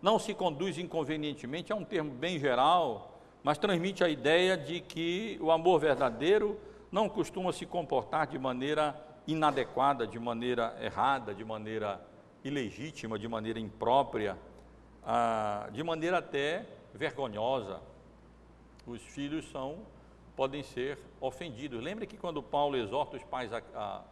Não 0.00 0.18
se 0.18 0.34
conduz 0.34 0.78
inconvenientemente, 0.78 1.72
é 1.72 1.74
um 1.74 1.84
termo 1.84 2.10
bem 2.12 2.38
geral, 2.38 3.11
mas 3.42 3.58
transmite 3.58 4.04
a 4.04 4.08
ideia 4.08 4.56
de 4.56 4.80
que 4.80 5.38
o 5.40 5.50
amor 5.50 5.80
verdadeiro 5.80 6.58
não 6.90 7.08
costuma 7.08 7.52
se 7.52 7.66
comportar 7.66 8.26
de 8.26 8.38
maneira 8.38 8.94
inadequada, 9.26 10.06
de 10.06 10.18
maneira 10.18 10.76
errada, 10.80 11.34
de 11.34 11.44
maneira 11.44 12.00
ilegítima, 12.44 13.18
de 13.18 13.26
maneira 13.28 13.58
imprópria, 13.58 14.38
ah, 15.04 15.68
de 15.72 15.82
maneira 15.82 16.18
até 16.18 16.66
vergonhosa. 16.94 17.80
Os 18.86 19.02
filhos 19.02 19.48
são 19.50 19.78
podem 20.36 20.62
ser 20.62 20.98
ofendidos. 21.20 21.82
Lembre 21.82 22.06
que 22.06 22.16
quando 22.16 22.42
Paulo 22.42 22.76
exorta 22.76 23.16
os 23.16 23.24
pais 23.24 23.52
a, 23.52 23.62
a, 23.74 24.02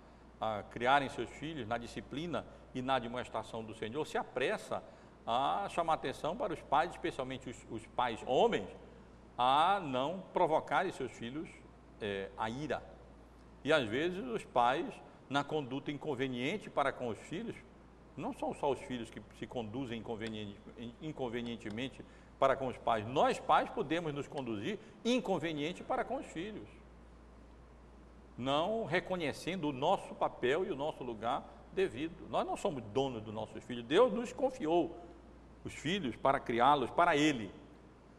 a 0.41 0.63
criarem 0.65 1.09
seus 1.09 1.31
filhos 1.31 1.67
na 1.67 1.79
disciplina 1.79 2.45
e 2.75 2.83
na 2.83 2.99
demonstração 2.99 3.65
do 3.65 3.75
Senhor, 3.75 4.07
se 4.07 4.19
apressa 4.19 4.83
a 5.27 5.67
chamar 5.71 5.95
atenção 5.95 6.37
para 6.37 6.53
os 6.53 6.61
pais, 6.61 6.91
especialmente 6.91 7.51
os, 7.51 7.57
os 7.71 7.87
pais 7.89 8.23
homens, 8.27 8.69
a 9.43 9.81
não 9.81 10.23
provocarem 10.35 10.93
seus 10.93 11.11
filhos 11.13 11.49
é, 11.99 12.29
a 12.37 12.51
ira. 12.51 12.83
E 13.65 13.73
às 13.73 13.89
vezes 13.89 14.23
os 14.23 14.45
pais, 14.45 14.85
na 15.31 15.43
conduta 15.43 15.91
inconveniente 15.91 16.69
para 16.69 16.93
com 16.93 17.09
os 17.09 17.17
filhos, 17.21 17.57
não 18.15 18.35
são 18.35 18.53
só 18.53 18.71
os 18.71 18.79
filhos 18.81 19.09
que 19.09 19.23
se 19.39 19.47
conduzem 19.47 20.01
inconveniente, 20.01 20.61
inconvenientemente 21.01 22.05
para 22.39 22.55
com 22.55 22.67
os 22.69 22.77
pais, 22.77 23.07
nós 23.07 23.41
pais 23.41 23.71
podemos 23.71 24.13
nos 24.13 24.29
conduzir 24.29 24.79
inconveniente 25.03 25.83
para 25.83 26.05
com 26.05 26.17
os 26.17 26.27
filhos, 26.27 26.69
não 28.37 28.85
reconhecendo 28.85 29.71
o 29.71 29.73
nosso 29.73 30.15
papel 30.17 30.67
e 30.67 30.71
o 30.71 30.77
nosso 30.77 31.03
lugar 31.03 31.49
devido. 31.73 32.29
Nós 32.29 32.47
não 32.47 32.59
somos 32.59 32.83
donos 32.93 33.23
dos 33.23 33.33
nossos 33.33 33.65
filhos, 33.65 33.85
Deus 33.85 34.13
nos 34.13 34.35
confiou 34.35 34.95
os 35.65 35.73
filhos 35.73 36.15
para 36.15 36.39
criá-los 36.39 36.91
para 36.91 37.17
Ele. 37.17 37.51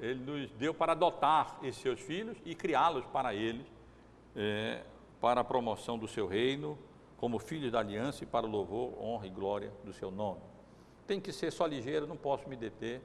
Ele 0.02 0.20
nos 0.20 0.52
deu 0.54 0.74
para 0.74 0.94
adotar 0.94 1.60
esses 1.62 1.80
seus 1.80 2.00
filhos 2.00 2.36
e 2.44 2.56
criá-los 2.56 3.06
para 3.06 3.36
Ele, 3.36 3.64
é, 4.36 4.82
para 5.22 5.42
a 5.42 5.44
promoção 5.44 5.98
do 5.98 6.08
seu 6.08 6.28
reino, 6.28 6.78
como 7.18 7.38
filhos 7.38 7.72
da 7.72 7.80
aliança 7.80 8.24
e 8.24 8.28
para 8.28 8.48
o 8.48 8.50
louvor, 8.50 9.00
honra 9.00 9.28
e 9.28 9.30
glória 9.30 9.72
do 9.84 9.94
seu 9.94 10.10
nome. 10.10 10.42
Tem 11.06 11.20
que 11.20 11.32
ser 11.32 11.52
só 11.52 11.68
ligeiro, 11.68 12.08
não 12.08 12.18
posso 12.18 12.50
me 12.50 12.56
deter. 12.56 13.00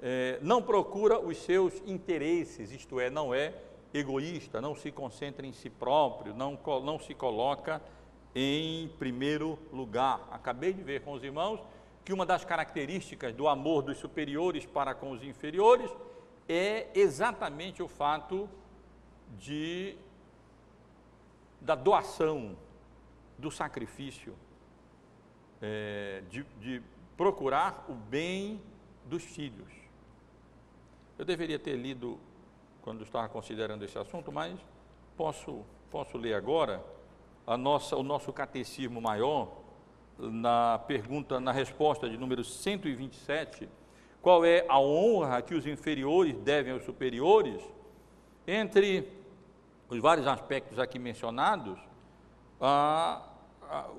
É, 0.00 0.38
não 0.40 0.62
procura 0.62 1.20
os 1.20 1.36
seus 1.36 1.74
interesses, 1.86 2.72
isto 2.72 2.98
é, 2.98 3.10
não 3.10 3.34
é 3.34 3.52
egoísta, 3.92 4.58
não 4.58 4.74
se 4.74 4.90
concentra 4.90 5.46
em 5.46 5.52
si 5.52 5.68
próprio, 5.68 6.34
não, 6.34 6.58
não 6.82 6.98
se 6.98 7.14
coloca 7.14 7.82
em 8.34 8.88
primeiro 8.98 9.58
lugar. 9.70 10.26
Acabei 10.30 10.72
de 10.72 10.82
ver 10.82 11.02
com 11.02 11.12
os 11.12 11.22
irmãos 11.22 11.60
que 12.04 12.12
uma 12.12 12.24
das 12.24 12.44
características 12.44 13.34
do 13.34 13.46
amor 13.46 13.82
dos 13.82 13.98
superiores 13.98 14.64
para 14.64 14.94
com 14.94 15.10
os 15.10 15.22
inferiores 15.22 15.90
é 16.48 16.88
exatamente 16.94 17.82
o 17.82 17.88
fato 17.88 18.48
de 19.38 19.96
da 21.60 21.76
doação, 21.76 22.56
do 23.38 23.50
sacrifício, 23.50 24.34
é, 25.60 26.22
de, 26.28 26.42
de 26.60 26.82
procurar 27.16 27.84
o 27.88 27.94
bem 27.94 28.60
dos 29.04 29.22
filhos. 29.22 29.72
Eu 31.16 31.24
deveria 31.24 31.58
ter 31.58 31.76
lido 31.76 32.18
quando 32.82 33.04
estava 33.04 33.28
considerando 33.28 33.84
esse 33.84 33.96
assunto, 33.96 34.32
mas 34.32 34.58
posso, 35.16 35.64
posso 35.90 36.18
ler 36.18 36.34
agora 36.34 36.84
a 37.46 37.56
nossa, 37.56 37.96
o 37.96 38.02
nosso 38.02 38.32
catecismo 38.32 39.00
maior, 39.00 39.60
na 40.18 40.78
pergunta, 40.80 41.40
na 41.40 41.52
resposta 41.52 42.08
de 42.08 42.16
número 42.16 42.44
127, 42.44 43.68
qual 44.22 44.44
é 44.44 44.64
a 44.68 44.78
honra 44.78 45.42
que 45.42 45.54
os 45.54 45.66
inferiores 45.66 46.38
devem 46.38 46.72
aos 46.72 46.84
superiores, 46.84 47.60
entre 48.46 49.06
os 49.88 49.98
vários 49.98 50.26
aspectos 50.26 50.78
aqui 50.78 50.98
mencionados, 50.98 51.78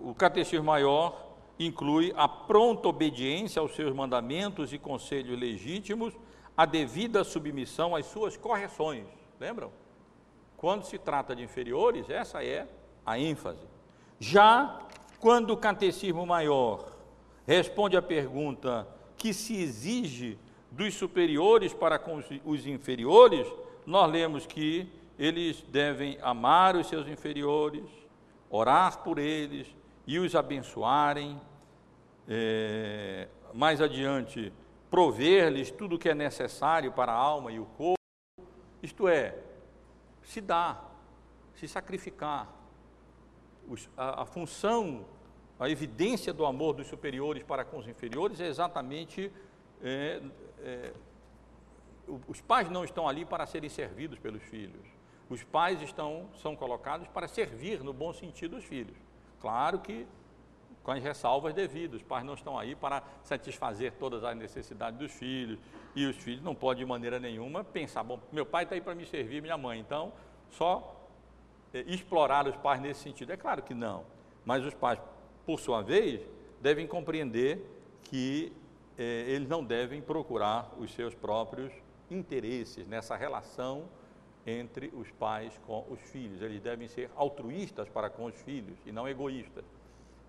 o 0.01 0.15
Catecismo 0.15 0.65
Maior 0.65 1.33
inclui 1.59 2.13
a 2.15 2.27
pronta 2.27 2.87
obediência 2.87 3.59
aos 3.59 3.75
seus 3.75 3.93
mandamentos 3.93 4.71
e 4.73 4.79
conselhos 4.79 5.37
legítimos, 5.37 6.13
a 6.55 6.65
devida 6.65 7.23
submissão 7.23 7.95
às 7.95 8.05
suas 8.05 8.37
correções. 8.37 9.05
Lembram? 9.39 9.71
Quando 10.55 10.85
se 10.85 10.97
trata 10.97 11.35
de 11.35 11.43
inferiores, 11.43 12.09
essa 12.09 12.43
é 12.43 12.67
a 13.05 13.19
ênfase. 13.19 13.67
Já 14.19 14.79
quando 15.19 15.51
o 15.51 15.57
Catecismo 15.57 16.25
Maior 16.25 16.93
responde 17.45 17.97
à 17.97 18.01
pergunta 18.01 18.87
que 19.23 19.33
se 19.33 19.55
exige 19.55 20.37
dos 20.69 20.95
superiores 20.95 21.73
para 21.73 21.97
com 21.97 22.21
os 22.43 22.67
inferiores, 22.67 23.47
nós 23.85 24.11
lemos 24.11 24.45
que 24.45 24.85
eles 25.17 25.61
devem 25.69 26.17
amar 26.21 26.75
os 26.75 26.87
seus 26.87 27.07
inferiores, 27.07 27.85
orar 28.49 29.01
por 29.01 29.17
eles 29.17 29.73
e 30.05 30.19
os 30.19 30.35
abençoarem. 30.35 31.39
É, 32.27 33.29
mais 33.53 33.79
adiante, 33.79 34.51
prover-lhes 34.91 35.71
tudo 35.71 35.95
o 35.95 35.97
que 35.97 36.09
é 36.09 36.13
necessário 36.13 36.91
para 36.91 37.13
a 37.13 37.15
alma 37.15 37.49
e 37.49 37.61
o 37.61 37.65
corpo, 37.65 37.95
isto 38.81 39.07
é, 39.07 39.37
se 40.21 40.41
dar, 40.41 40.93
se 41.55 41.65
sacrificar. 41.65 42.53
a, 43.95 44.23
a 44.23 44.25
função 44.25 45.05
a 45.63 45.69
evidência 45.69 46.33
do 46.33 46.45
amor 46.45 46.73
dos 46.73 46.87
superiores 46.87 47.43
para 47.43 47.63
com 47.63 47.77
os 47.77 47.87
inferiores 47.87 48.39
é 48.39 48.47
exatamente 48.47 49.31
é, 49.81 50.21
é, 50.59 50.93
os 52.27 52.41
pais 52.41 52.69
não 52.69 52.83
estão 52.83 53.07
ali 53.07 53.23
para 53.23 53.45
serem 53.45 53.69
servidos 53.69 54.19
pelos 54.19 54.43
filhos. 54.43 54.85
Os 55.29 55.43
pais 55.43 55.81
estão, 55.81 56.27
são 56.35 56.55
colocados 56.55 57.07
para 57.07 57.27
servir 57.27 57.81
no 57.81 57.93
bom 57.93 58.11
sentido 58.11 58.57
os 58.57 58.63
filhos. 58.63 58.97
Claro 59.39 59.79
que 59.79 60.05
com 60.83 60.91
as 60.91 61.01
ressalvas 61.01 61.53
devidas. 61.53 62.01
Os 62.01 62.07
pais 62.07 62.25
não 62.25 62.33
estão 62.33 62.59
aí 62.59 62.75
para 62.75 63.01
satisfazer 63.23 63.93
todas 63.93 64.23
as 64.23 64.35
necessidades 64.35 64.99
dos 64.99 65.11
filhos. 65.11 65.57
E 65.95 66.05
os 66.05 66.17
filhos 66.17 66.43
não 66.43 66.53
podem, 66.53 66.83
de 66.83 66.89
maneira 66.89 67.19
nenhuma, 67.19 67.63
pensar: 67.63 68.03
bom, 68.03 68.19
meu 68.31 68.45
pai 68.45 68.63
está 68.63 68.75
aí 68.75 68.81
para 68.81 68.93
me 68.93 69.05
servir, 69.05 69.41
minha 69.41 69.57
mãe. 69.57 69.79
Então, 69.79 70.11
só 70.51 71.07
é, 71.73 71.79
explorar 71.87 72.47
os 72.47 72.55
pais 72.57 72.81
nesse 72.81 72.99
sentido. 72.99 73.31
É 73.31 73.37
claro 73.37 73.63
que 73.63 73.73
não. 73.73 74.03
Mas 74.45 74.65
os 74.65 74.73
pais, 74.73 74.99
por 75.45 75.59
sua 75.59 75.81
vez, 75.81 76.21
devem 76.61 76.87
compreender 76.87 77.65
que 78.03 78.51
é, 78.97 79.25
eles 79.27 79.47
não 79.47 79.63
devem 79.63 80.01
procurar 80.01 80.71
os 80.77 80.93
seus 80.93 81.13
próprios 81.13 81.73
interesses 82.09 82.85
nessa 82.87 83.15
relação 83.15 83.85
entre 84.45 84.91
os 84.95 85.09
pais 85.11 85.59
com 85.65 85.85
os 85.89 85.99
filhos. 85.99 86.41
Eles 86.41 86.61
devem 86.61 86.87
ser 86.87 87.09
altruístas 87.15 87.89
para 87.89 88.09
com 88.09 88.25
os 88.25 88.35
filhos 88.41 88.77
e 88.85 88.91
não 88.91 89.07
egoístas. 89.07 89.65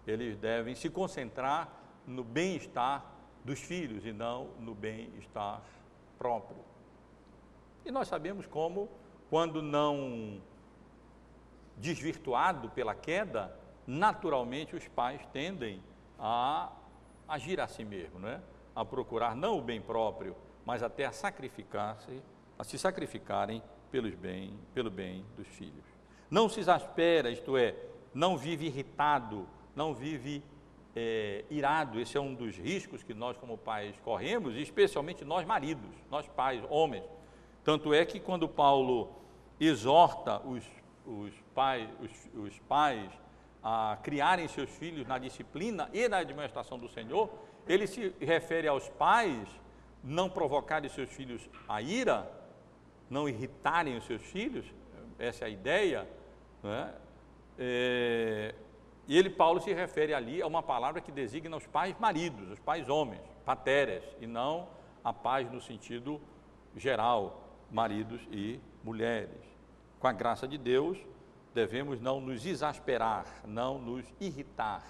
Eles 0.06 0.36
devem 0.36 0.74
se 0.74 0.88
concentrar 0.88 1.72
no 2.06 2.22
bem-estar 2.22 3.04
dos 3.44 3.60
filhos 3.60 4.04
e 4.04 4.12
não 4.12 4.48
no 4.60 4.74
bem-estar 4.74 5.62
próprio. 6.18 6.58
E 7.84 7.90
nós 7.90 8.08
sabemos 8.08 8.46
como, 8.46 8.88
quando 9.28 9.60
não 9.60 10.40
desvirtuado 11.76 12.70
pela 12.70 12.94
queda, 12.94 13.54
naturalmente 13.86 14.74
os 14.74 14.86
pais 14.88 15.20
tendem 15.32 15.82
a 16.18 16.72
agir 17.28 17.60
a 17.60 17.66
si 17.66 17.84
mesmo, 17.84 18.18
não 18.18 18.28
é? 18.28 18.40
a 18.74 18.84
procurar 18.84 19.36
não 19.36 19.58
o 19.58 19.62
bem 19.62 19.80
próprio, 19.80 20.34
mas 20.64 20.82
até 20.82 21.04
a 21.04 21.12
sacrificar-se, 21.12 22.20
a 22.58 22.64
se 22.64 22.78
sacrificarem 22.78 23.62
pelos 23.90 24.14
bem, 24.14 24.58
pelo 24.72 24.90
bem 24.90 25.24
dos 25.36 25.46
filhos. 25.46 25.84
Não 26.30 26.48
se 26.48 26.60
exaspera, 26.60 27.30
isto 27.30 27.56
é, 27.56 27.76
não 28.12 28.36
vive 28.36 28.66
irritado, 28.66 29.46
não 29.76 29.94
vive 29.94 30.42
é, 30.96 31.44
irado. 31.50 32.00
Esse 32.00 32.16
é 32.16 32.20
um 32.20 32.34
dos 32.34 32.56
riscos 32.56 33.02
que 33.02 33.14
nós, 33.14 33.36
como 33.36 33.56
pais, 33.56 33.94
corremos, 34.00 34.56
especialmente 34.56 35.24
nós, 35.24 35.46
maridos, 35.46 35.94
nós 36.10 36.26
pais, 36.26 36.62
homens. 36.68 37.04
Tanto 37.62 37.94
é 37.94 38.04
que 38.04 38.18
quando 38.18 38.48
Paulo 38.48 39.12
exorta 39.60 40.40
os, 40.40 40.64
os, 41.06 41.32
pais, 41.54 41.88
os, 42.00 42.10
os 42.34 42.58
pais 42.60 43.10
a 43.64 43.96
criarem 44.02 44.46
seus 44.46 44.68
filhos 44.68 45.06
na 45.06 45.16
disciplina 45.16 45.88
e 45.94 46.06
na 46.06 46.18
administração 46.18 46.78
do 46.78 46.86
Senhor, 46.86 47.30
ele 47.66 47.86
se 47.86 48.14
refere 48.20 48.68
aos 48.68 48.90
pais 48.90 49.48
não 50.02 50.28
provocarem 50.28 50.90
seus 50.90 51.08
filhos 51.08 51.48
a 51.66 51.80
ira, 51.80 52.30
não 53.08 53.26
irritarem 53.26 53.96
os 53.96 54.04
seus 54.04 54.20
filhos, 54.20 54.66
essa 55.18 55.44
é 55.44 55.46
a 55.46 55.50
ideia, 55.50 56.06
é? 56.62 57.04
É, 57.56 58.54
e 59.06 59.16
ele, 59.16 59.30
Paulo, 59.30 59.60
se 59.60 59.72
refere 59.72 60.12
ali 60.12 60.42
a 60.42 60.46
uma 60.46 60.62
palavra 60.62 61.00
que 61.00 61.12
designa 61.12 61.56
os 61.56 61.66
pais 61.66 61.94
maridos, 61.98 62.50
os 62.50 62.58
pais 62.58 62.88
homens, 62.88 63.22
pateras, 63.44 64.02
e 64.20 64.26
não 64.26 64.68
a 65.02 65.12
pais 65.12 65.50
no 65.50 65.60
sentido 65.60 66.20
geral, 66.76 67.48
maridos 67.70 68.20
e 68.30 68.58
mulheres. 68.82 69.42
Com 70.00 70.06
a 70.06 70.12
graça 70.12 70.48
de 70.48 70.58
Deus, 70.58 70.98
devemos 71.54 72.00
não 72.00 72.20
nos 72.20 72.44
exasperar, 72.44 73.24
não 73.46 73.78
nos 73.78 74.04
irritar, 74.20 74.84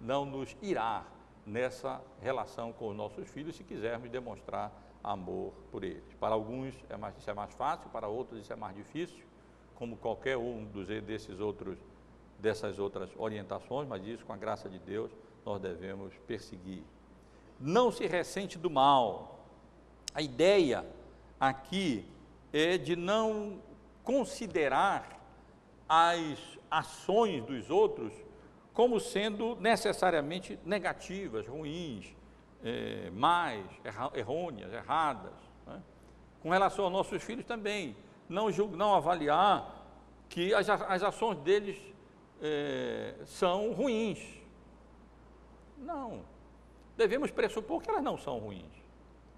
não 0.00 0.24
nos 0.24 0.56
irar 0.62 1.06
nessa 1.46 2.00
relação 2.20 2.72
com 2.72 2.88
os 2.88 2.96
nossos 2.96 3.28
filhos, 3.28 3.54
se 3.54 3.62
quisermos 3.62 4.10
demonstrar 4.10 4.72
amor 5.04 5.52
por 5.70 5.84
eles. 5.84 6.02
Para 6.18 6.34
alguns 6.34 6.74
é 6.88 6.96
mais, 6.96 7.16
isso 7.18 7.30
é 7.30 7.34
mais 7.34 7.52
fácil, 7.52 7.88
para 7.90 8.08
outros 8.08 8.40
isso 8.40 8.52
é 8.52 8.56
mais 8.56 8.74
difícil, 8.74 9.24
como 9.76 9.96
qualquer 9.96 10.36
um 10.36 10.64
dos, 10.64 10.88
desses 11.04 11.38
outros, 11.38 11.78
dessas 12.38 12.78
outras 12.78 13.10
orientações, 13.16 13.86
mas 13.86 14.04
isso, 14.04 14.24
com 14.24 14.32
a 14.32 14.36
graça 14.36 14.68
de 14.68 14.78
Deus, 14.78 15.12
nós 15.44 15.60
devemos 15.60 16.14
perseguir. 16.26 16.82
Não 17.60 17.92
se 17.92 18.06
ressente 18.06 18.58
do 18.58 18.68
mal. 18.68 19.38
A 20.12 20.20
ideia 20.20 20.84
aqui 21.38 22.04
é 22.52 22.76
de 22.76 22.96
não 22.96 23.60
considerar 24.02 25.15
as 25.88 26.38
ações 26.70 27.44
dos 27.44 27.70
outros 27.70 28.12
como 28.72 29.00
sendo 29.00 29.56
necessariamente 29.56 30.58
negativas, 30.64 31.46
ruins, 31.46 32.14
é, 32.62 33.10
mais, 33.10 33.64
errôneas, 34.14 34.70
erradas. 34.72 35.32
Né? 35.66 35.82
Com 36.42 36.50
relação 36.50 36.84
aos 36.84 36.92
nossos 36.92 37.22
filhos 37.22 37.46
também, 37.46 37.96
não, 38.28 38.52
julgo, 38.52 38.76
não 38.76 38.94
avaliar 38.94 39.86
que 40.28 40.52
as, 40.52 40.68
as 40.68 41.02
ações 41.02 41.38
deles 41.38 41.78
é, 42.42 43.14
são 43.24 43.72
ruins. 43.72 44.20
Não. 45.78 46.20
Devemos 46.96 47.30
pressupor 47.30 47.80
que 47.80 47.88
elas 47.88 48.02
não 48.02 48.18
são 48.18 48.38
ruins. 48.38 48.64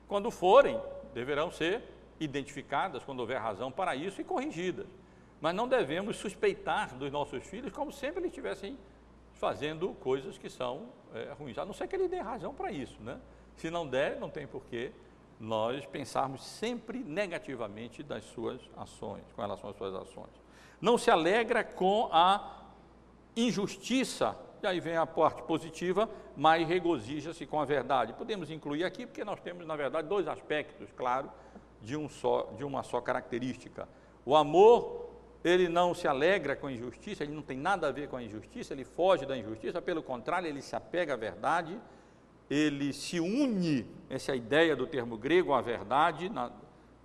Quando 0.08 0.30
forem, 0.30 0.80
deverão 1.14 1.50
ser 1.50 1.82
identificadas, 2.18 3.04
quando 3.04 3.20
houver 3.20 3.38
razão 3.40 3.70
para 3.70 3.94
isso, 3.94 4.20
e 4.20 4.24
corrigidas. 4.24 4.86
Mas 5.40 5.54
não 5.54 5.68
devemos 5.68 6.16
suspeitar 6.16 6.94
dos 6.96 7.12
nossos 7.12 7.44
filhos 7.46 7.72
como 7.72 7.92
sempre 7.92 8.20
eles 8.20 8.32
tivessem 8.32 8.78
fazendo 9.34 9.94
coisas 10.00 10.36
que 10.36 10.50
são 10.50 10.88
é, 11.14 11.32
ruins, 11.38 11.56
a 11.58 11.64
não 11.64 11.72
ser 11.72 11.86
que 11.86 11.94
ele 11.94 12.08
dê 12.08 12.18
razão 12.18 12.52
para 12.52 12.72
isso, 12.72 13.00
né? 13.00 13.20
Se 13.56 13.70
não 13.70 13.86
der, 13.86 14.18
não 14.18 14.28
tem 14.28 14.46
porquê 14.46 14.92
nós 15.40 15.86
pensarmos 15.86 16.44
sempre 16.44 16.98
negativamente 16.98 18.02
das 18.02 18.24
suas 18.24 18.60
ações, 18.76 19.22
com 19.34 19.40
relação 19.40 19.70
às 19.70 19.76
suas 19.76 19.94
ações. 19.94 20.30
Não 20.80 20.98
se 20.98 21.10
alegra 21.10 21.62
com 21.62 22.08
a 22.12 22.64
injustiça, 23.36 24.36
e 24.62 24.66
aí 24.66 24.80
vem 24.80 24.96
a 24.96 25.06
parte 25.06 25.42
positiva, 25.42 26.08
mas 26.36 26.66
regozija-se 26.66 27.46
com 27.46 27.60
a 27.60 27.64
verdade. 27.64 28.12
Podemos 28.12 28.50
incluir 28.50 28.84
aqui, 28.84 29.06
porque 29.06 29.24
nós 29.24 29.40
temos, 29.40 29.66
na 29.66 29.76
verdade, 29.76 30.08
dois 30.08 30.26
aspectos, 30.26 30.90
claro, 30.96 31.30
de, 31.80 31.96
um 31.96 32.08
só, 32.08 32.52
de 32.56 32.64
uma 32.64 32.82
só 32.82 33.00
característica. 33.00 33.88
O 34.24 34.34
amor 34.34 35.07
ele 35.44 35.68
não 35.68 35.94
se 35.94 36.08
alegra 36.08 36.56
com 36.56 36.66
a 36.66 36.72
injustiça, 36.72 37.22
ele 37.22 37.32
não 37.32 37.42
tem 37.42 37.56
nada 37.56 37.88
a 37.88 37.92
ver 37.92 38.08
com 38.08 38.16
a 38.16 38.22
injustiça, 38.22 38.72
ele 38.72 38.84
foge 38.84 39.24
da 39.24 39.36
injustiça, 39.36 39.80
pelo 39.80 40.02
contrário, 40.02 40.48
ele 40.48 40.60
se 40.60 40.74
apega 40.74 41.14
à 41.14 41.16
verdade, 41.16 41.78
ele 42.50 42.92
se 42.92 43.20
une, 43.20 43.86
essa 44.08 44.32
é 44.32 44.34
a 44.34 44.36
ideia 44.36 44.74
do 44.74 44.86
termo 44.86 45.16
grego, 45.16 45.52
à 45.52 45.60
verdade, 45.60 46.28
na, 46.28 46.50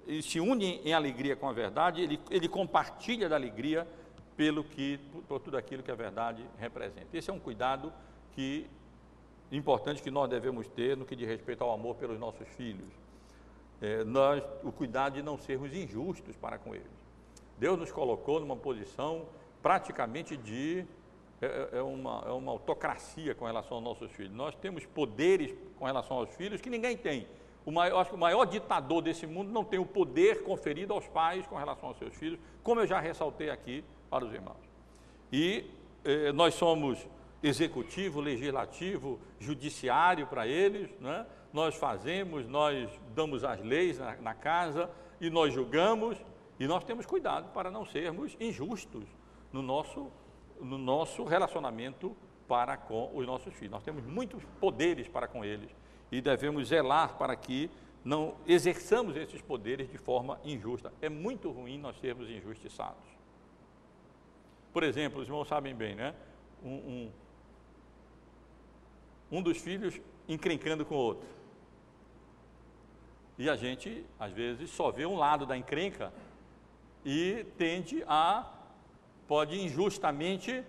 ele 0.07 0.21
se 0.21 0.39
une 0.39 0.81
em 0.84 0.93
alegria 0.93 1.36
com 1.36 1.47
a 1.47 1.53
verdade, 1.53 2.01
ele, 2.01 2.19
ele 2.29 2.47
compartilha 2.47 3.29
da 3.29 3.36
alegria 3.36 3.88
pelo 4.36 4.63
que, 4.63 4.99
por 5.27 5.39
tudo 5.39 5.57
aquilo 5.57 5.84
que 5.84 5.91
a 5.91 5.95
verdade 5.95 6.43
representa. 6.57 7.15
Esse 7.15 7.29
é 7.29 7.34
um 7.34 7.39
cuidado 7.39 7.93
que 8.31 8.67
importante 9.51 10.01
que 10.01 10.09
nós 10.09 10.29
devemos 10.29 10.67
ter 10.67 10.97
no 10.97 11.05
que 11.05 11.15
diz 11.15 11.27
respeito 11.27 11.63
ao 11.63 11.71
amor 11.71 11.95
pelos 11.95 12.19
nossos 12.19 12.47
filhos. 12.49 12.89
É, 13.81 14.03
nós, 14.03 14.43
o 14.63 14.71
cuidado 14.71 15.13
de 15.13 15.21
não 15.21 15.38
sermos 15.38 15.73
injustos 15.73 16.36
para 16.38 16.57
com 16.57 16.73
eles. 16.73 17.02
Deus 17.64 17.80
nos 17.80 17.93
colocou 17.93 18.41
numa 18.41 18.57
posição 18.57 19.26
praticamente 19.61 20.36
de 20.36 20.86
é, 21.41 21.45
é, 21.45 21.78
é, 21.78 21.82
uma, 21.82 22.22
é 22.28 22.32
uma 22.32 22.51
autocracia 22.51 23.34
com 23.34 23.45
relação 23.45 23.78
aos 23.78 23.84
nossos 23.86 24.11
filhos. 24.11 24.34
Nós 24.34 24.53
temos 24.53 24.86
poderes 24.86 25.55
com 25.80 25.86
relação 25.86 26.18
aos 26.18 26.30
filhos 26.36 26.59
que 26.59 26.70
ninguém 26.70 26.97
tem. 26.97 27.26
O 27.66 27.72
maior, 27.72 28.01
acho 28.01 28.09
que 28.09 28.18
o 28.18 28.20
maior 28.20 28.43
ditador 28.43 29.01
desse 29.01 29.26
mundo 29.26 29.49
não 29.49 29.64
tem 29.64 29.80
o 29.80 29.86
poder 29.86 30.43
conferido 30.43 30.91
aos 30.91 31.07
pais 31.07 31.47
com 31.47 31.55
relação 31.55 31.88
aos 31.88 31.97
seus 31.97 32.14
filhos, 32.14 32.38
como 32.61 32.82
eu 32.82 32.86
já 32.86 32.99
ressaltei 32.99 33.49
aqui 33.49 33.82
para 34.09 34.26
os 34.26 34.34
irmãos. 34.34 34.57
E 35.32 35.72
eh, 36.03 36.34
nós 36.34 36.55
somos 36.55 37.07
executivo, 37.41 38.20
legislativo, 38.20 39.22
judiciário 39.39 40.28
para 40.28 40.45
eles, 40.45 40.89
né? 40.99 41.26
nós 41.53 41.76
fazemos, 41.76 42.45
nós 42.45 42.89
damos 43.16 43.45
as 43.45 43.61
leis 43.61 43.99
na, 43.99 44.18
na 44.18 44.34
casa 44.34 44.89
e 45.22 45.30
nós 45.30 45.53
julgamos, 45.53 46.18
e 46.64 46.68
nós 46.68 46.86
temos 46.86 47.05
cuidado 47.05 47.51
para 47.51 47.70
não 47.70 47.86
sermos 47.86 48.38
injustos 48.39 49.03
no 49.51 49.61
nosso, 49.61 50.09
no 50.61 50.78
nosso 50.78 51.26
relacionamento 51.26 52.16
para 52.47 52.78
com 52.78 53.11
os 53.14 53.28
nossos 53.28 53.53
filhos. 53.53 53.72
Nós 53.72 53.84
temos 53.84 54.05
muitos 54.05 54.41
poderes 54.61 55.09
para 55.09 55.28
com 55.28 55.43
eles 55.43 55.70
e 56.09 56.22
devemos 56.22 56.70
zelar 56.70 57.18
para 57.18 57.36
que 57.36 57.70
não 58.01 58.36
exerçamos 58.47 59.18
esses 59.18 59.41
poderes 59.41 59.91
de 59.91 59.97
forma 59.97 60.39
injusta. 60.41 60.93
É 61.01 61.09
muito 61.09 61.51
ruim 61.51 61.78
nós 61.78 61.99
sermos 61.99 62.30
injustiçados. 62.30 63.03
Por 64.72 64.84
exemplo, 64.84 65.20
os 65.20 65.28
irmãos 65.28 65.49
sabem 65.49 65.76
bem, 65.76 65.95
né? 65.95 66.16
Um, 66.64 66.70
um, 66.70 67.11
um 69.34 69.41
dos 69.41 69.57
filhos 69.57 69.99
encrencando 70.30 70.86
com 70.86 70.95
o 70.95 70.99
outro. 70.99 71.28
E 73.38 73.49
a 73.49 73.57
gente, 73.57 74.05
às 74.18 74.32
vezes, 74.32 74.70
só 74.70 74.91
vê 74.91 75.05
um 75.05 75.18
lado 75.18 75.45
da 75.45 75.57
encrenca 75.57 76.14
e 77.05 77.45
tende 77.57 78.03
a, 78.07 78.49
pode 79.27 79.59
injustamente 79.59 80.63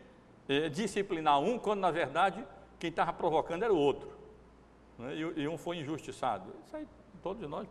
eh, 0.48 0.68
disciplinar 0.68 1.40
um, 1.40 1.58
quando 1.58 1.80
na 1.80 1.90
verdade 1.90 2.44
quem 2.78 2.90
estava 2.90 3.12
provocando 3.12 3.62
era 3.62 3.72
o 3.72 3.78
outro. 3.78 4.10
Né? 4.98 5.14
E, 5.14 5.42
e, 5.42 5.48
um 5.48 5.56
foi 5.56 5.78
injustiçado. 5.78 6.52
Isso 6.66 6.76
aí, 6.76 6.86
todos 7.22 7.48
nós. 7.48 7.68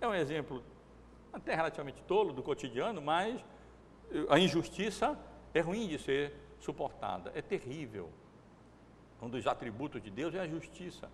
É 0.00 0.06
um 0.06 0.14
exemplo 0.14 0.62
até 1.32 1.54
relativamente 1.54 2.02
tolo 2.02 2.32
do 2.32 2.42
cotidiano, 2.42 3.00
mas 3.00 3.40
eh, 4.10 4.26
a 4.28 4.38
injustiça 4.38 5.18
é 5.54 5.60
ruim 5.60 5.86
de 5.86 5.98
ser 5.98 6.34
suportada, 6.60 7.32
é 7.34 7.42
terrível. 7.42 8.10
Um 9.20 9.28
dos 9.28 9.46
atributos 9.46 10.02
de 10.02 10.10
Deus 10.10 10.34
é 10.34 10.40
a 10.40 10.48
justiça. 10.48 11.08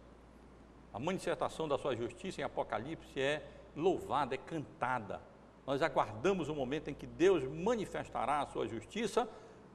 A 0.93 0.99
manifestação 0.99 1.68
da 1.68 1.76
sua 1.76 1.95
justiça 1.95 2.41
em 2.41 2.45
Apocalipse 2.45 3.20
é 3.20 3.47
louvada, 3.76 4.34
é 4.34 4.39
cantada. 4.39 5.20
Nós 5.69 5.83
aguardamos 5.83 6.49
o 6.49 6.55
momento 6.55 6.89
em 6.89 6.95
que 6.95 7.07
Deus 7.07 7.45
manifestará 7.45 8.41
a 8.41 8.47
sua 8.47 8.66
justiça, 8.66 9.29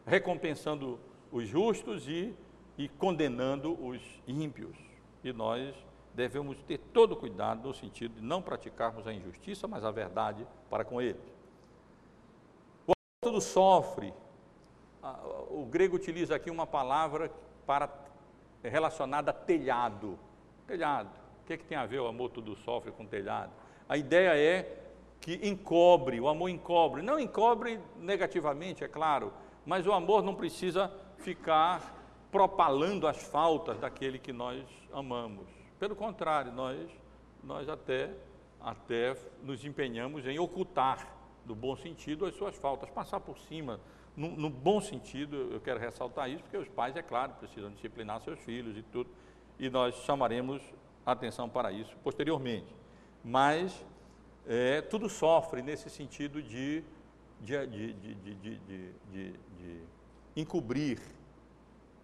recompensando 0.07 0.99
os 1.31 1.47
justos 1.47 2.07
e, 2.07 2.35
e 2.75 2.89
condenando 2.89 3.77
os 3.79 4.01
ímpios. 4.27 4.75
E 5.23 5.31
nós 5.31 5.75
devemos 6.11 6.57
ter 6.63 6.79
todo 6.79 7.15
cuidado 7.15 7.67
no 7.67 7.75
sentido 7.75 8.15
de 8.15 8.21
não 8.23 8.41
praticarmos 8.41 9.05
a 9.05 9.13
injustiça, 9.13 9.67
mas 9.67 9.85
a 9.85 9.91
verdade 9.91 10.47
para 10.67 10.83
com 10.83 10.99
eles. 10.99 11.21
O 12.87 12.93
tudo 13.21 13.39
sofre. 13.39 14.11
O 15.51 15.63
grego 15.67 15.95
utiliza 15.95 16.35
aqui 16.35 16.49
uma 16.49 16.65
palavra 16.65 17.31
para 17.67 17.87
relacionada 18.63 19.29
a 19.29 19.33
telhado. 19.33 20.17
Telhado. 20.65 21.11
O 21.43 21.45
que, 21.45 21.53
é 21.53 21.57
que 21.57 21.65
tem 21.65 21.77
a 21.77 21.85
ver 21.85 21.99
o 21.99 22.07
amor 22.07 22.31
tudo 22.31 22.55
sofre 22.55 22.91
com 22.91 23.05
telhado? 23.05 23.51
A 23.87 23.95
ideia 23.95 24.35
é 24.35 24.82
que 25.23 25.39
encobre, 25.47 26.19
o 26.19 26.27
amor 26.27 26.49
encobre. 26.49 27.01
Não 27.01 27.17
encobre 27.17 27.79
negativamente, 27.97 28.83
é 28.83 28.89
claro, 28.89 29.31
mas 29.65 29.87
o 29.87 29.93
amor 29.93 30.21
não 30.21 30.35
precisa 30.35 30.91
ficar 31.17 32.27
propalando 32.29 33.07
as 33.07 33.23
faltas 33.23 33.79
daquele 33.79 34.19
que 34.19 34.33
nós 34.33 34.61
amamos. 34.91 35.47
Pelo 35.79 35.95
contrário, 35.95 36.51
nós, 36.51 36.77
nós 37.41 37.69
até, 37.69 38.13
até 38.59 39.15
nos 39.41 39.63
empenhamos 39.63 40.27
em 40.27 40.37
ocultar, 40.39 41.15
no 41.45 41.55
bom 41.55 41.75
sentido, 41.77 42.25
as 42.25 42.35
suas 42.35 42.57
faltas, 42.57 42.89
passar 42.89 43.21
por 43.21 43.39
cima. 43.39 43.79
No, 44.17 44.29
no 44.29 44.49
bom 44.49 44.81
sentido, 44.81 45.51
eu 45.53 45.61
quero 45.61 45.79
ressaltar 45.79 46.29
isso, 46.29 46.43
porque 46.43 46.57
os 46.57 46.67
pais, 46.67 46.97
é 46.97 47.01
claro, 47.01 47.31
precisam 47.39 47.71
disciplinar 47.71 48.19
seus 48.19 48.39
filhos 48.39 48.77
e 48.77 48.81
tudo, 48.81 49.09
e 49.57 49.69
nós 49.69 49.95
chamaremos 50.03 50.61
atenção 51.05 51.47
para 51.47 51.71
isso 51.71 51.95
posteriormente. 52.03 52.75
Mas 53.23 53.85
é, 54.47 54.81
tudo 54.81 55.09
sofre 55.09 55.61
nesse 55.61 55.89
sentido 55.89 56.41
de, 56.41 56.83
de, 57.39 57.67
de, 57.67 57.93
de 59.11 59.81
encobrir 60.35 60.99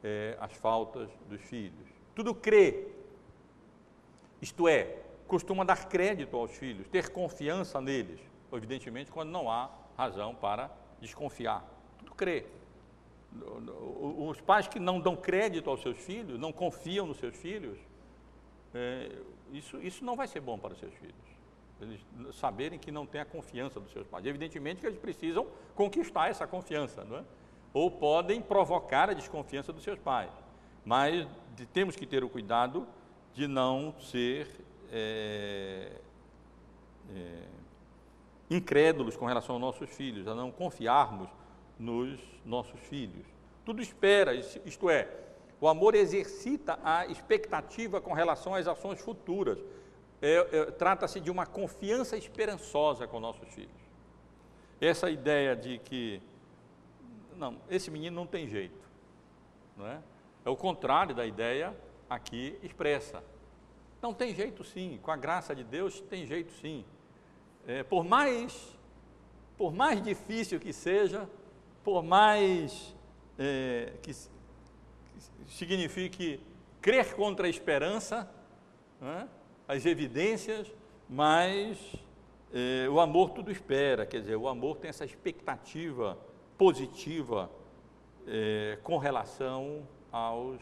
é, 0.04 0.38
as 0.40 0.54
faltas 0.54 1.10
dos 1.28 1.42
filhos. 1.42 1.88
Tudo 2.16 2.34
crê, 2.34 2.88
isto 4.42 4.68
é, 4.68 4.98
costuma 5.28 5.64
dar 5.64 5.88
crédito 5.88 6.36
aos 6.36 6.52
filhos, 6.52 6.88
ter 6.88 7.10
confiança 7.10 7.80
neles, 7.82 8.20
evidentemente 8.52 9.12
quando 9.12 9.30
não 9.30 9.50
há 9.50 9.70
razão 9.98 10.34
para 10.34 10.72
desconfiar. 11.00 11.64
Tudo 12.00 12.14
crê. 12.16 12.46
Os 14.18 14.42
pais 14.42 14.68
que 14.68 14.80
não 14.80 15.00
dão 15.00 15.16
crédito 15.16 15.70
aos 15.70 15.82
seus 15.82 15.98
filhos, 15.98 16.40
não 16.40 16.52
confiam 16.52 17.06
nos 17.06 17.18
seus 17.18 17.36
filhos, 17.36 17.78
é, 18.74 19.12
isso, 19.52 19.78
isso 19.82 20.04
não 20.04 20.16
vai 20.16 20.28
ser 20.28 20.40
bom 20.40 20.58
para 20.58 20.74
os 20.74 20.80
seus 20.80 20.94
filhos. 20.96 21.29
Eles 21.82 22.02
saberem 22.36 22.78
que 22.78 22.92
não 22.92 23.06
têm 23.06 23.22
a 23.22 23.26
confiança 23.26 23.80
dos 23.80 23.92
seus 23.92 24.08
pais. 24.08 24.26
Evidentemente 24.26 24.82
que 24.82 24.88
eles 24.88 25.00
precisam 25.00 25.48
conquistar 25.76 26.30
essa 26.30 26.46
confiança, 26.46 27.04
não 27.04 27.18
é? 27.18 27.24
ou 27.74 27.90
podem 27.90 28.42
provocar 28.42 29.10
a 29.10 29.14
desconfiança 29.14 29.72
dos 29.72 29.84
seus 29.84 30.00
pais. 30.00 30.32
Mas 30.84 31.28
temos 31.74 31.96
que 31.96 32.06
ter 32.06 32.24
o 32.24 32.30
cuidado 32.30 32.88
de 33.34 33.48
não 33.48 33.94
ser 34.00 34.48
é, 34.92 35.92
é, 37.16 37.44
incrédulos 38.50 39.16
com 39.16 39.26
relação 39.26 39.56
aos 39.56 39.62
nossos 39.62 39.90
filhos, 39.90 40.28
a 40.28 40.34
não 40.34 40.52
confiarmos 40.52 41.30
nos 41.78 42.20
nossos 42.46 42.80
filhos. 42.82 43.26
Tudo 43.64 43.82
espera, 43.82 44.34
isto 44.34 44.90
é, 44.90 45.08
o 45.62 45.68
amor 45.68 45.94
exercita 45.94 46.80
a 46.84 47.06
expectativa 47.06 48.02
com 48.02 48.14
relação 48.14 48.56
às 48.56 48.68
ações 48.68 49.00
futuras. 49.00 49.60
Trata-se 50.78 51.20
de 51.20 51.32
uma 51.32 51.46
confiança 51.46 52.18
esperançosa 52.18 53.08
com 53.08 53.20
nossos 53.20 53.48
filhos. 53.54 53.72
Essa 54.82 55.10
ideia 55.10 55.56
de 55.56 55.78
que, 55.80 56.22
não, 57.36 57.58
esse 57.70 57.90
menino 57.92 58.16
não 58.16 58.28
tem 58.28 58.48
jeito, 58.48 58.80
não 59.78 59.88
é? 59.88 60.00
É 60.46 60.50
o 60.50 60.56
contrário 60.56 61.14
da 61.14 61.26
ideia 61.26 61.76
aqui 62.10 62.58
expressa. 62.64 63.24
Não 64.02 64.14
tem 64.14 64.34
jeito 64.34 64.64
sim, 64.64 65.00
com 65.02 65.12
a 65.12 65.18
graça 65.18 65.54
de 65.54 65.64
Deus 65.64 66.00
tem 66.02 66.26
jeito 66.26 66.54
sim. 66.54 66.86
É, 67.68 67.84
por 67.84 68.04
mais 68.04 68.80
por 69.60 69.74
mais 69.74 70.02
difícil 70.02 70.58
que 70.58 70.72
seja, 70.72 71.30
por 71.84 72.02
mais 72.02 72.96
é, 73.38 73.92
que, 74.02 74.14
que, 74.14 75.52
signifique 75.52 76.40
crer 76.82 77.14
contra 77.14 77.46
a 77.46 77.50
esperança, 77.50 78.32
é? 79.02 79.28
As 79.70 79.86
evidências, 79.86 80.68
mas 81.08 81.78
é, 82.52 82.90
o 82.90 83.00
amor 83.00 83.30
tudo 83.30 83.52
espera, 83.52 84.04
quer 84.04 84.20
dizer, 84.22 84.36
o 84.36 84.48
amor 84.48 84.78
tem 84.78 84.90
essa 84.90 85.06
expectativa 85.06 86.18
positiva 86.58 87.52
é, 88.26 88.80
com 88.82 88.98
relação 88.98 89.88
aos 90.12 90.60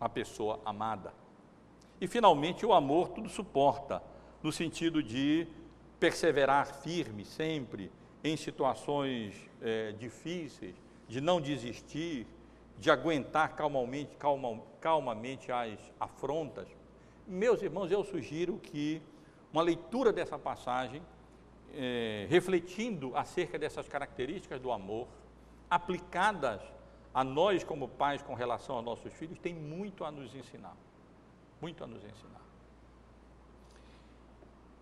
a 0.00 0.08
pessoa 0.08 0.58
amada. 0.64 1.12
E 2.00 2.08
finalmente 2.08 2.64
o 2.64 2.72
amor 2.72 3.10
tudo 3.10 3.28
suporta, 3.28 4.02
no 4.42 4.50
sentido 4.50 5.02
de 5.02 5.46
perseverar 5.98 6.80
firme 6.80 7.22
sempre 7.26 7.92
em 8.24 8.34
situações 8.34 9.34
é, 9.60 9.92
difíceis, 9.92 10.74
de 11.06 11.20
não 11.20 11.38
desistir, 11.38 12.26
de 12.78 12.90
aguentar 12.90 13.54
calmamente, 13.54 14.16
calma, 14.16 14.58
calmamente 14.80 15.52
as 15.52 15.78
afrontas. 16.00 16.79
Meus 17.30 17.62
irmãos, 17.62 17.92
eu 17.92 18.02
sugiro 18.02 18.58
que 18.58 19.00
uma 19.52 19.62
leitura 19.62 20.12
dessa 20.12 20.36
passagem, 20.36 21.00
é, 21.72 22.26
refletindo 22.28 23.16
acerca 23.16 23.56
dessas 23.56 23.86
características 23.86 24.60
do 24.60 24.72
amor, 24.72 25.06
aplicadas 25.70 26.60
a 27.14 27.22
nós 27.22 27.62
como 27.62 27.86
pais 27.88 28.20
com 28.20 28.34
relação 28.34 28.74
aos 28.74 28.84
nossos 28.84 29.12
filhos 29.12 29.38
tem 29.38 29.54
muito 29.54 30.04
a 30.04 30.10
nos 30.10 30.34
ensinar. 30.34 30.76
Muito 31.60 31.84
a 31.84 31.86
nos 31.86 32.04
ensinar. 32.04 32.40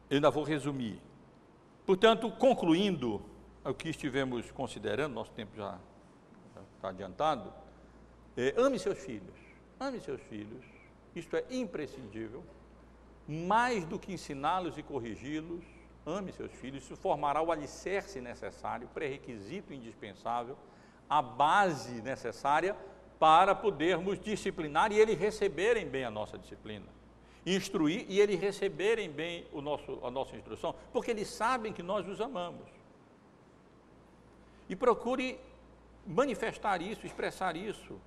Eu 0.08 0.14
ainda 0.14 0.30
vou 0.30 0.42
resumir. 0.42 0.98
Portanto, 1.84 2.30
concluindo 2.30 3.20
o 3.62 3.74
que 3.74 3.90
estivemos 3.90 4.50
considerando, 4.52 5.12
nosso 5.12 5.32
tempo 5.32 5.54
já, 5.54 5.78
está 6.76 6.88
adiantado, 6.88 7.52
é, 8.34 8.54
ame 8.56 8.78
seus 8.78 8.98
filhos. 8.98 9.36
Ame 9.78 10.00
seus 10.00 10.22
filhos. 10.22 10.77
Isto 11.18 11.36
é 11.36 11.44
imprescindível. 11.50 12.42
Mais 13.26 13.84
do 13.84 13.98
que 13.98 14.12
ensiná-los 14.12 14.78
e 14.78 14.82
corrigi-los, 14.82 15.64
ame 16.06 16.32
seus 16.32 16.52
filhos. 16.52 16.84
Isso 16.84 16.96
formará 16.96 17.42
o 17.42 17.52
alicerce 17.52 18.20
necessário, 18.20 18.88
pré-requisito 18.88 19.74
indispensável 19.74 20.56
a 21.08 21.22
base 21.22 22.02
necessária 22.02 22.76
para 23.18 23.54
podermos 23.54 24.18
disciplinar 24.20 24.92
e 24.92 24.98
eles 24.98 25.18
receberem 25.18 25.88
bem 25.88 26.04
a 26.04 26.10
nossa 26.10 26.36
disciplina. 26.38 26.86
Instruir 27.46 28.04
e 28.08 28.20
eles 28.20 28.38
receberem 28.38 29.10
bem 29.10 29.46
o 29.52 29.60
nosso, 29.60 29.98
a 30.04 30.10
nossa 30.10 30.36
instrução, 30.36 30.74
porque 30.92 31.10
eles 31.10 31.28
sabem 31.28 31.72
que 31.72 31.82
nós 31.82 32.06
os 32.06 32.20
amamos. 32.20 32.68
E 34.68 34.76
procure 34.76 35.40
manifestar 36.06 36.82
isso, 36.82 37.06
expressar 37.06 37.56
isso, 37.56 37.98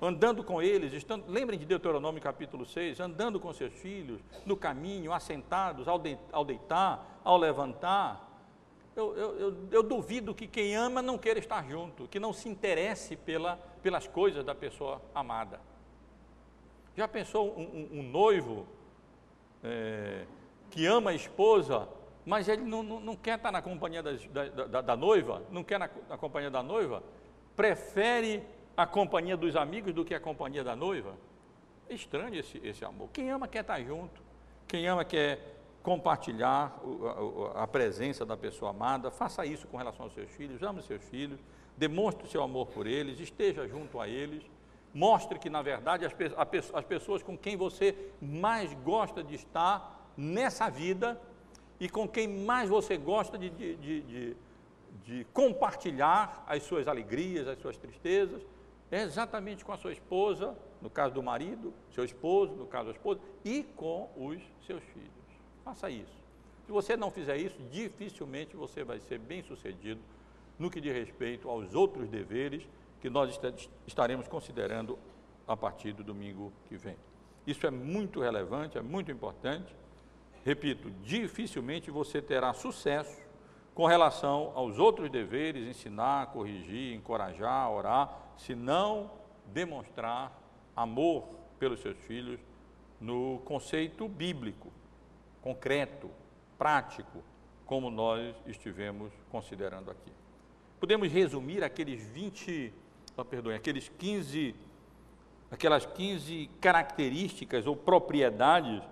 andando 0.00 0.42
com 0.42 0.62
eles, 0.62 0.92
estando, 0.92 1.30
lembrem 1.30 1.58
de 1.58 1.66
Deuteronômio 1.66 2.22
capítulo 2.22 2.64
6, 2.64 3.00
andando 3.00 3.38
com 3.38 3.52
seus 3.52 3.72
filhos, 3.74 4.20
no 4.46 4.56
caminho, 4.56 5.12
assentados, 5.12 5.86
ao, 5.86 5.98
de, 5.98 6.16
ao 6.32 6.44
deitar, 6.44 7.20
ao 7.22 7.36
levantar, 7.36 8.28
eu, 8.96 9.16
eu, 9.16 9.68
eu, 9.70 9.82
duvido 9.82 10.34
que 10.34 10.46
quem 10.46 10.74
ama 10.74 11.00
não 11.00 11.16
queira 11.16 11.38
estar 11.38 11.64
junto, 11.68 12.08
que 12.08 12.18
não 12.18 12.32
se 12.32 12.48
interesse 12.48 13.14
pela, 13.16 13.56
pelas 13.82 14.06
coisas 14.06 14.44
da 14.44 14.54
pessoa 14.54 15.00
amada. 15.14 15.60
Já 16.96 17.06
pensou 17.06 17.56
um, 17.56 17.62
um, 17.62 18.00
um 18.00 18.02
noivo 18.02 18.66
é, 19.62 20.26
que 20.70 20.86
ama 20.86 21.10
a 21.10 21.14
esposa, 21.14 21.88
mas 22.26 22.48
ele 22.48 22.62
não, 22.62 22.82
não, 22.82 23.00
não 23.00 23.16
quer 23.16 23.36
estar 23.36 23.52
na 23.52 23.62
companhia 23.62 24.02
da, 24.02 24.12
da, 24.66 24.80
da 24.80 24.96
noiva, 24.96 25.42
não 25.50 25.62
quer 25.62 25.78
na, 25.78 25.88
na 26.08 26.18
companhia 26.18 26.50
da 26.50 26.62
noiva, 26.62 27.02
prefere 27.56 28.42
a 28.76 28.86
companhia 28.86 29.36
dos 29.36 29.56
amigos 29.56 29.92
do 29.92 30.04
que 30.04 30.14
a 30.14 30.20
companhia 30.20 30.64
da 30.64 30.74
noiva? 30.74 31.14
É 31.88 31.94
estranho 31.94 32.34
esse, 32.34 32.60
esse 32.64 32.84
amor. 32.84 33.08
Quem 33.12 33.30
ama 33.30 33.48
quer 33.48 33.60
estar 33.60 33.82
junto, 33.82 34.22
quem 34.66 34.86
ama 34.86 35.04
quer 35.04 35.60
compartilhar 35.82 36.78
a 37.54 37.66
presença 37.66 38.24
da 38.24 38.36
pessoa 38.36 38.70
amada, 38.70 39.10
faça 39.10 39.44
isso 39.46 39.66
com 39.66 39.76
relação 39.76 40.04
aos 40.04 40.14
seus 40.14 40.30
filhos, 40.30 40.62
ame 40.62 40.82
seus 40.82 41.02
filhos, 41.04 41.40
demonstre 41.76 42.26
o 42.26 42.30
seu 42.30 42.42
amor 42.42 42.66
por 42.66 42.86
eles, 42.86 43.18
esteja 43.18 43.66
junto 43.66 43.98
a 43.98 44.06
eles, 44.06 44.42
mostre 44.92 45.38
que, 45.38 45.48
na 45.48 45.62
verdade, 45.62 46.04
as, 46.04 46.14
as 46.74 46.84
pessoas 46.84 47.22
com 47.22 47.36
quem 47.36 47.56
você 47.56 47.96
mais 48.20 48.72
gosta 48.74 49.22
de 49.22 49.34
estar 49.34 50.12
nessa 50.16 50.68
vida 50.68 51.20
e 51.78 51.88
com 51.88 52.06
quem 52.06 52.28
mais 52.28 52.68
você 52.68 52.96
gosta 52.96 53.38
de, 53.38 53.48
de, 53.48 53.76
de, 53.76 54.36
de 55.04 55.26
compartilhar 55.32 56.44
as 56.46 56.62
suas 56.62 56.86
alegrias, 56.86 57.48
as 57.48 57.58
suas 57.58 57.78
tristezas, 57.78 58.42
é 58.90 59.02
exatamente 59.02 59.64
com 59.64 59.72
a 59.72 59.76
sua 59.76 59.92
esposa, 59.92 60.56
no 60.80 60.90
caso 60.90 61.14
do 61.14 61.22
marido, 61.22 61.72
seu 61.90 62.04
esposo, 62.04 62.54
no 62.54 62.66
caso 62.66 62.86
da 62.86 62.92
esposa, 62.92 63.20
e 63.44 63.62
com 63.62 64.10
os 64.16 64.42
seus 64.66 64.82
filhos. 64.84 65.10
Faça 65.64 65.88
isso. 65.90 66.20
Se 66.66 66.72
você 66.72 66.96
não 66.96 67.10
fizer 67.10 67.36
isso, 67.36 67.56
dificilmente 67.70 68.56
você 68.56 68.82
vai 68.82 69.00
ser 69.00 69.18
bem 69.18 69.42
sucedido 69.42 70.00
no 70.58 70.70
que 70.70 70.80
diz 70.80 70.92
respeito 70.92 71.48
aos 71.48 71.74
outros 71.74 72.08
deveres 72.08 72.66
que 73.00 73.08
nós 73.08 73.38
estaremos 73.86 74.28
considerando 74.28 74.98
a 75.46 75.56
partir 75.56 75.92
do 75.92 76.04
domingo 76.04 76.52
que 76.68 76.76
vem. 76.76 76.96
Isso 77.46 77.66
é 77.66 77.70
muito 77.70 78.20
relevante, 78.20 78.76
é 78.76 78.82
muito 78.82 79.10
importante. 79.10 79.74
Repito, 80.44 80.90
dificilmente 81.02 81.90
você 81.90 82.20
terá 82.20 82.52
sucesso 82.52 83.20
com 83.74 83.86
relação 83.86 84.52
aos 84.54 84.78
outros 84.78 85.10
deveres, 85.10 85.66
ensinar, 85.66 86.26
corrigir, 86.28 86.94
encorajar, 86.94 87.70
orar, 87.70 88.29
se 88.40 88.54
não 88.54 89.10
demonstrar 89.46 90.38
amor 90.74 91.28
pelos 91.58 91.80
seus 91.80 91.96
filhos 91.98 92.40
no 93.00 93.38
conceito 93.44 94.08
bíblico, 94.08 94.72
concreto, 95.42 96.10
prático, 96.58 97.22
como 97.66 97.90
nós 97.90 98.34
estivemos 98.46 99.12
considerando 99.30 99.90
aqui. 99.90 100.12
Podemos 100.78 101.10
resumir 101.12 101.62
aqueles 101.62 102.02
20, 102.02 102.72
oh, 103.16 103.24
perdoe, 103.24 103.54
aqueles 103.54 103.88
15, 103.88 104.54
aquelas 105.50 105.84
15 105.84 106.50
características 106.60 107.66
ou 107.66 107.76
propriedades 107.76 108.82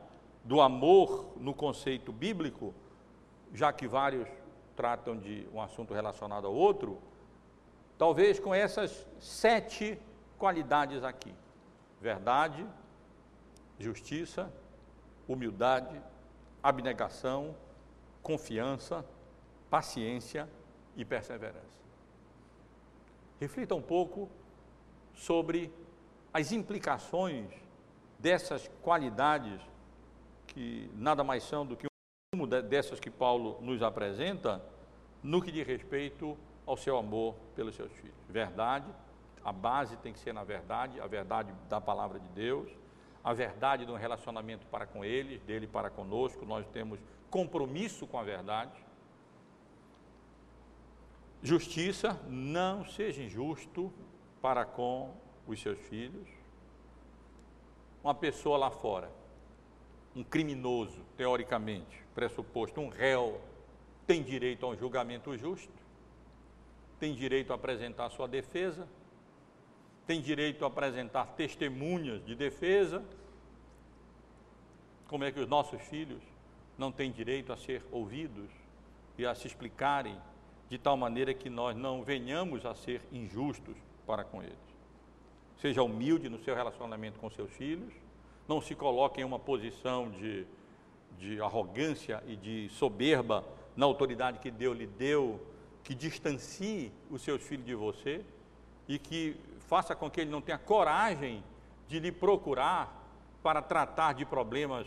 do 0.44 0.60
amor 0.60 1.32
no 1.38 1.54
conceito 1.54 2.12
bíblico, 2.12 2.74
já 3.52 3.72
que 3.72 3.88
vários 3.88 4.28
tratam 4.76 5.16
de 5.16 5.48
um 5.52 5.60
assunto 5.60 5.92
relacionado 5.92 6.46
ao 6.46 6.54
outro, 6.54 6.98
talvez 7.98 8.38
com 8.38 8.54
essas 8.54 9.06
sete 9.18 9.98
qualidades 10.38 11.02
aqui: 11.02 11.34
verdade, 12.00 12.64
justiça, 13.78 14.50
humildade, 15.26 16.00
abnegação, 16.62 17.54
confiança, 18.22 19.04
paciência 19.68 20.48
e 20.96 21.04
perseverança. 21.04 21.78
Reflita 23.40 23.74
um 23.74 23.82
pouco 23.82 24.28
sobre 25.14 25.72
as 26.32 26.52
implicações 26.52 27.50
dessas 28.18 28.68
qualidades 28.82 29.60
que 30.46 30.90
nada 30.94 31.22
mais 31.22 31.42
são 31.42 31.64
do 31.64 31.76
que 31.76 31.86
uma 32.34 32.46
dessas 32.46 32.98
que 33.00 33.10
Paulo 33.10 33.58
nos 33.60 33.82
apresenta 33.82 34.62
no 35.22 35.42
que 35.42 35.50
diz 35.50 35.66
respeito 35.66 36.36
ao 36.68 36.76
seu 36.76 36.98
amor 36.98 37.34
pelos 37.56 37.74
seus 37.74 37.90
filhos. 37.92 38.14
Verdade, 38.28 38.86
a 39.42 39.50
base 39.50 39.96
tem 39.96 40.12
que 40.12 40.18
ser 40.18 40.34
na 40.34 40.44
verdade, 40.44 41.00
a 41.00 41.06
verdade 41.06 41.52
da 41.68 41.80
palavra 41.80 42.20
de 42.20 42.28
Deus, 42.28 42.70
a 43.24 43.32
verdade 43.32 43.86
do 43.86 43.94
relacionamento 43.94 44.66
para 44.66 44.86
com 44.86 45.04
eles, 45.04 45.40
dele 45.42 45.66
para 45.66 45.88
conosco, 45.88 46.44
nós 46.44 46.66
temos 46.68 47.00
compromisso 47.30 48.06
com 48.06 48.18
a 48.18 48.22
verdade. 48.22 48.72
Justiça, 51.42 52.20
não 52.28 52.84
seja 52.84 53.22
injusto 53.22 53.92
para 54.42 54.64
com 54.64 55.14
os 55.46 55.60
seus 55.60 55.78
filhos. 55.78 56.28
Uma 58.04 58.14
pessoa 58.14 58.58
lá 58.58 58.70
fora, 58.70 59.10
um 60.14 60.22
criminoso, 60.22 61.00
teoricamente, 61.16 62.04
pressuposto, 62.14 62.80
um 62.80 62.88
réu, 62.88 63.40
tem 64.06 64.22
direito 64.22 64.64
a 64.66 64.70
um 64.70 64.76
julgamento 64.76 65.36
justo, 65.36 65.77
tem 66.98 67.14
direito 67.14 67.52
a 67.52 67.56
apresentar 67.56 68.10
sua 68.10 68.26
defesa, 68.26 68.88
tem 70.06 70.20
direito 70.20 70.64
a 70.64 70.68
apresentar 70.68 71.26
testemunhas 71.36 72.24
de 72.24 72.34
defesa. 72.34 73.04
Como 75.06 75.24
é 75.24 75.30
que 75.30 75.40
os 75.40 75.48
nossos 75.48 75.80
filhos 75.82 76.22
não 76.76 76.90
têm 76.90 77.10
direito 77.10 77.52
a 77.52 77.56
ser 77.56 77.84
ouvidos 77.92 78.50
e 79.16 79.26
a 79.26 79.34
se 79.34 79.46
explicarem 79.46 80.16
de 80.68 80.78
tal 80.78 80.96
maneira 80.96 81.32
que 81.32 81.48
nós 81.48 81.76
não 81.76 82.02
venhamos 82.02 82.64
a 82.64 82.74
ser 82.74 83.02
injustos 83.12 83.76
para 84.06 84.24
com 84.24 84.42
eles? 84.42 84.56
Seja 85.60 85.82
humilde 85.82 86.28
no 86.28 86.38
seu 86.38 86.54
relacionamento 86.54 87.18
com 87.18 87.28
seus 87.30 87.50
filhos, 87.52 87.92
não 88.46 88.60
se 88.60 88.74
coloque 88.74 89.20
em 89.20 89.24
uma 89.24 89.38
posição 89.38 90.10
de, 90.10 90.46
de 91.18 91.40
arrogância 91.40 92.22
e 92.26 92.34
de 92.34 92.68
soberba 92.70 93.44
na 93.76 93.84
autoridade 93.84 94.38
que 94.38 94.50
Deus 94.50 94.76
lhe 94.76 94.86
deu, 94.86 95.40
que 95.82 95.94
distancie 95.94 96.92
os 97.10 97.22
seus 97.22 97.42
filhos 97.42 97.66
de 97.66 97.74
você 97.74 98.24
e 98.86 98.98
que 98.98 99.36
faça 99.60 99.94
com 99.94 100.10
que 100.10 100.20
ele 100.20 100.30
não 100.30 100.40
tenha 100.40 100.58
coragem 100.58 101.42
de 101.86 101.98
lhe 101.98 102.12
procurar 102.12 102.94
para 103.42 103.62
tratar 103.62 104.12
de 104.14 104.24
problemas 104.24 104.86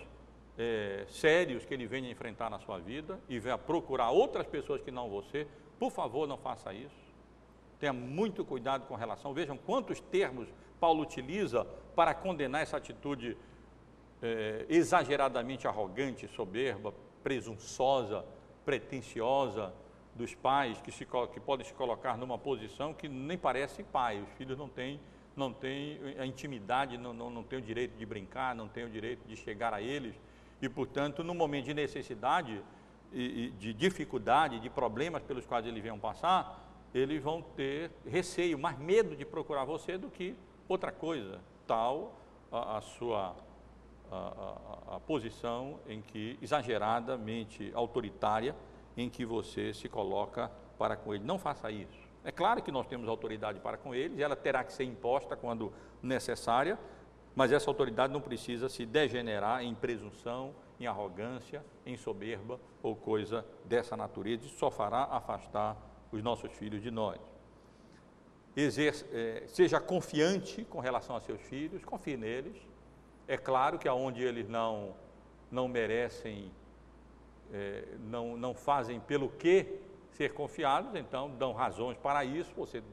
é, 0.58 1.06
sérios 1.10 1.66
que 1.66 1.74
ele 1.74 1.88
venha 1.88 2.10
enfrentar 2.12 2.50
na 2.50 2.60
sua 2.60 2.78
vida 2.80 3.20
e 3.30 3.40
venha 3.40 3.58
procurar 3.58 4.12
outras 4.12 4.46
pessoas 4.46 4.82
que 4.82 4.92
não 4.92 5.10
você, 5.10 5.48
por 5.80 5.92
favor, 5.92 6.28
não 6.28 6.38
faça 6.38 6.74
isso. 6.74 7.02
Tenha 7.80 7.94
muito 7.94 8.46
cuidado 8.46 8.86
com 8.86 8.96
relação. 8.96 9.34
Vejam 9.34 9.58
quantos 9.58 10.00
termos 10.00 10.48
Paulo 10.80 11.02
utiliza 11.02 11.66
para 11.96 12.14
condenar 12.14 12.62
essa 12.62 12.78
atitude 12.78 13.38
é, 14.22 14.66
exageradamente 14.70 15.68
arrogante, 15.68 16.28
soberba, 16.28 16.94
presunçosa, 17.24 18.26
pretensiosa, 18.64 19.74
dos 20.16 20.36
pais 20.36 20.82
que, 20.82 20.92
se, 20.92 21.06
que 21.06 21.40
podem 21.40 21.66
se 21.66 21.74
colocar 21.74 22.18
numa 22.18 22.38
posição 22.38 22.94
que 22.94 23.08
nem 23.08 23.38
parece 23.38 23.84
pai. 23.84 24.22
Os 24.22 24.30
filhos 24.38 24.58
não 24.58 24.68
têm, 24.68 25.00
não 25.36 25.52
têm 25.52 26.00
a 26.20 26.26
intimidade, 26.26 26.98
não, 26.98 27.14
não, 27.14 27.30
não 27.30 27.44
têm 27.44 27.60
o 27.60 27.62
direito 27.62 27.98
de 27.98 28.06
brincar, 28.06 28.54
não 28.56 28.68
têm 28.68 28.84
o 28.84 28.90
direito 28.90 29.28
de 29.28 29.36
chegar 29.36 29.74
a 29.74 29.82
eles. 29.82 30.16
E, 30.62 30.70
portanto, 30.70 31.24
no 31.24 31.34
momento 31.34 31.66
de 31.66 31.74
necessidade, 31.74 32.62
e, 33.12 33.48
e 33.48 33.52
de 33.52 33.74
dificuldade, 33.74 34.60
de 34.60 34.70
problemas 34.70 35.24
pelos 35.24 35.46
quais 35.46 35.66
eles 35.66 35.82
venham 35.82 36.00
passar, 36.00 36.60
eles 36.94 37.22
vão 37.22 37.42
ter 37.42 37.92
receio, 38.06 38.58
mais 38.60 38.78
medo 38.78 39.16
de 39.16 39.26
procurar 39.26 39.66
você 39.66 39.98
do 39.98 40.10
que 40.10 40.36
outra 40.68 40.92
coisa, 40.92 41.40
tal 41.66 42.14
a, 42.52 42.78
a 42.78 42.82
sua 42.82 43.36
a, 44.12 44.18
a, 44.92 44.96
a 44.98 45.00
posição 45.00 45.80
em 45.88 46.02
que 46.02 46.38
exageradamente 46.42 47.72
autoritária 47.74 48.54
em 48.96 49.10
que 49.10 49.26
você 49.26 49.74
se 49.74 49.88
coloca 49.88 50.52
para 50.78 50.96
com 50.96 51.14
ele. 51.14 51.24
Não 51.24 51.38
faça 51.38 51.70
isso. 51.72 52.12
É 52.24 52.32
claro 52.32 52.62
que 52.62 52.72
nós 52.72 52.86
temos 52.88 53.08
autoridade 53.08 53.60
para 53.60 53.78
com 53.78 53.96
eles, 53.96 54.20
ela 54.20 54.36
terá 54.36 54.64
que 54.64 54.72
ser 54.72 54.84
imposta 54.84 55.36
quando 55.36 55.74
necessária, 56.02 56.78
mas 57.36 57.52
essa 57.52 57.70
autoridade 57.70 58.14
não 58.14 58.22
precisa 58.22 58.70
se 58.70 58.86
degenerar 58.86 59.64
em 59.64 59.74
presunção, 59.74 60.54
em 60.80 60.86
arrogância, 60.86 61.64
em 61.86 61.98
soberba 61.98 62.60
ou 62.84 62.96
coisa 62.96 63.46
dessa 63.66 63.96
natureza. 63.96 64.46
Isso 64.46 64.58
só 64.58 64.70
fará 64.70 65.04
afastar 65.06 65.78
os 66.12 66.22
nossos 66.22 66.52
filhos 66.52 66.82
de 66.82 66.92
nós. 66.92 67.20
É, 68.56 69.44
seja 69.48 69.80
confiante 69.80 70.66
com 70.66 70.80
relação 70.80 71.16
a 71.16 71.22
seus 71.22 71.42
filhos, 71.42 71.84
confie 71.86 72.18
neles. 72.18 72.58
É 73.28 73.38
claro 73.38 73.80
que 73.80 73.88
aonde 73.88 74.22
eles 74.22 74.50
não, 74.50 74.94
não 75.50 75.68
merecem 75.68 76.52
é, 77.52 77.86
não, 78.00 78.38
não 78.38 78.54
fazem 78.54 79.00
pelo 79.00 79.30
que 79.30 79.80
ser 80.12 80.34
confiados, 80.34 80.96
então 80.96 81.30
dão 81.32 81.54
razões 81.54 81.98
para 81.98 82.24
isso, 82.24 82.54
você 82.56 82.84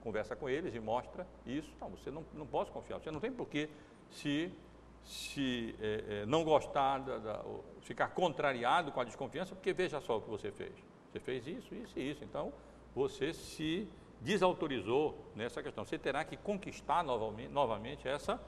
conversa 0.00 0.36
com 0.36 0.48
eles 0.48 0.74
e 0.74 0.80
mostra 0.80 1.26
isso. 1.44 1.72
Não, 1.80 1.90
você 1.90 2.10
não, 2.10 2.24
não 2.32 2.46
pode 2.46 2.70
confiar, 2.70 3.00
você 3.00 3.10
não 3.10 3.20
tem 3.20 3.32
por 3.32 3.48
que 3.48 3.68
se, 4.10 4.52
se 5.04 5.74
é, 5.80 6.04
é, 6.08 6.26
não 6.26 6.44
gostar, 6.44 6.98
da, 6.98 7.18
da, 7.18 7.44
ficar 7.80 8.08
contrariado 8.08 8.92
com 8.92 9.00
a 9.00 9.04
desconfiança, 9.04 9.54
porque 9.54 9.72
veja 9.72 10.00
só 10.00 10.18
o 10.18 10.20
que 10.20 10.30
você 10.30 10.50
fez. 10.50 10.72
Você 11.10 11.20
fez 11.20 11.46
isso, 11.46 11.74
isso 11.74 11.98
e 11.98 12.10
isso. 12.10 12.24
Então, 12.24 12.52
você 12.94 13.32
se 13.32 13.88
desautorizou 14.20 15.30
nessa 15.34 15.62
questão. 15.62 15.84
Você 15.84 15.98
terá 15.98 16.24
que 16.24 16.36
conquistar 16.36 17.02
novamente, 17.02 17.52
novamente 17.52 18.08
essa 18.08 18.40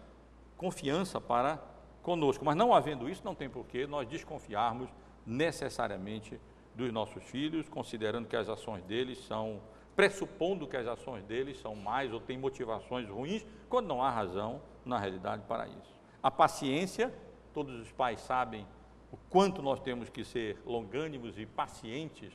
confiança 0.57 1.21
para 1.21 1.63
conosco. 2.03 2.45
Mas 2.45 2.57
não 2.57 2.75
havendo 2.75 3.09
isso, 3.09 3.23
não 3.25 3.35
tem 3.35 3.49
por 3.49 3.67
que 3.67 3.87
nós 3.87 4.09
desconfiarmos 4.09 4.91
necessariamente 5.29 6.41
dos 6.75 6.91
nossos 6.93 7.23
filhos, 7.25 7.69
considerando 7.69 8.27
que 8.27 8.37
as 8.37 8.49
ações 8.49 8.83
deles 8.85 9.19
são, 9.27 9.61
pressupondo 9.95 10.67
que 10.67 10.77
as 10.77 10.87
ações 10.87 11.25
deles 11.25 11.61
são 11.61 11.75
mais 11.77 12.13
ou 12.13 12.21
têm 12.21 12.39
motivações 12.39 13.09
ruins, 13.09 13.45
quando 13.69 13.87
não 13.87 14.03
há 14.03 14.11
razão, 14.11 14.63
na 14.85 14.99
realidade, 14.99 15.43
para 15.47 15.67
isso. 15.67 15.95
A 16.23 16.31
paciência, 16.31 17.13
todos 17.53 17.79
os 17.81 17.93
pais 17.93 18.21
sabem 18.21 18.67
o 19.13 19.17
quanto 19.29 19.63
nós 19.63 19.81
temos 19.81 20.09
que 20.09 20.25
ser 20.25 20.59
longânimos 20.65 21.39
e 21.39 21.45
pacientes 21.45 22.33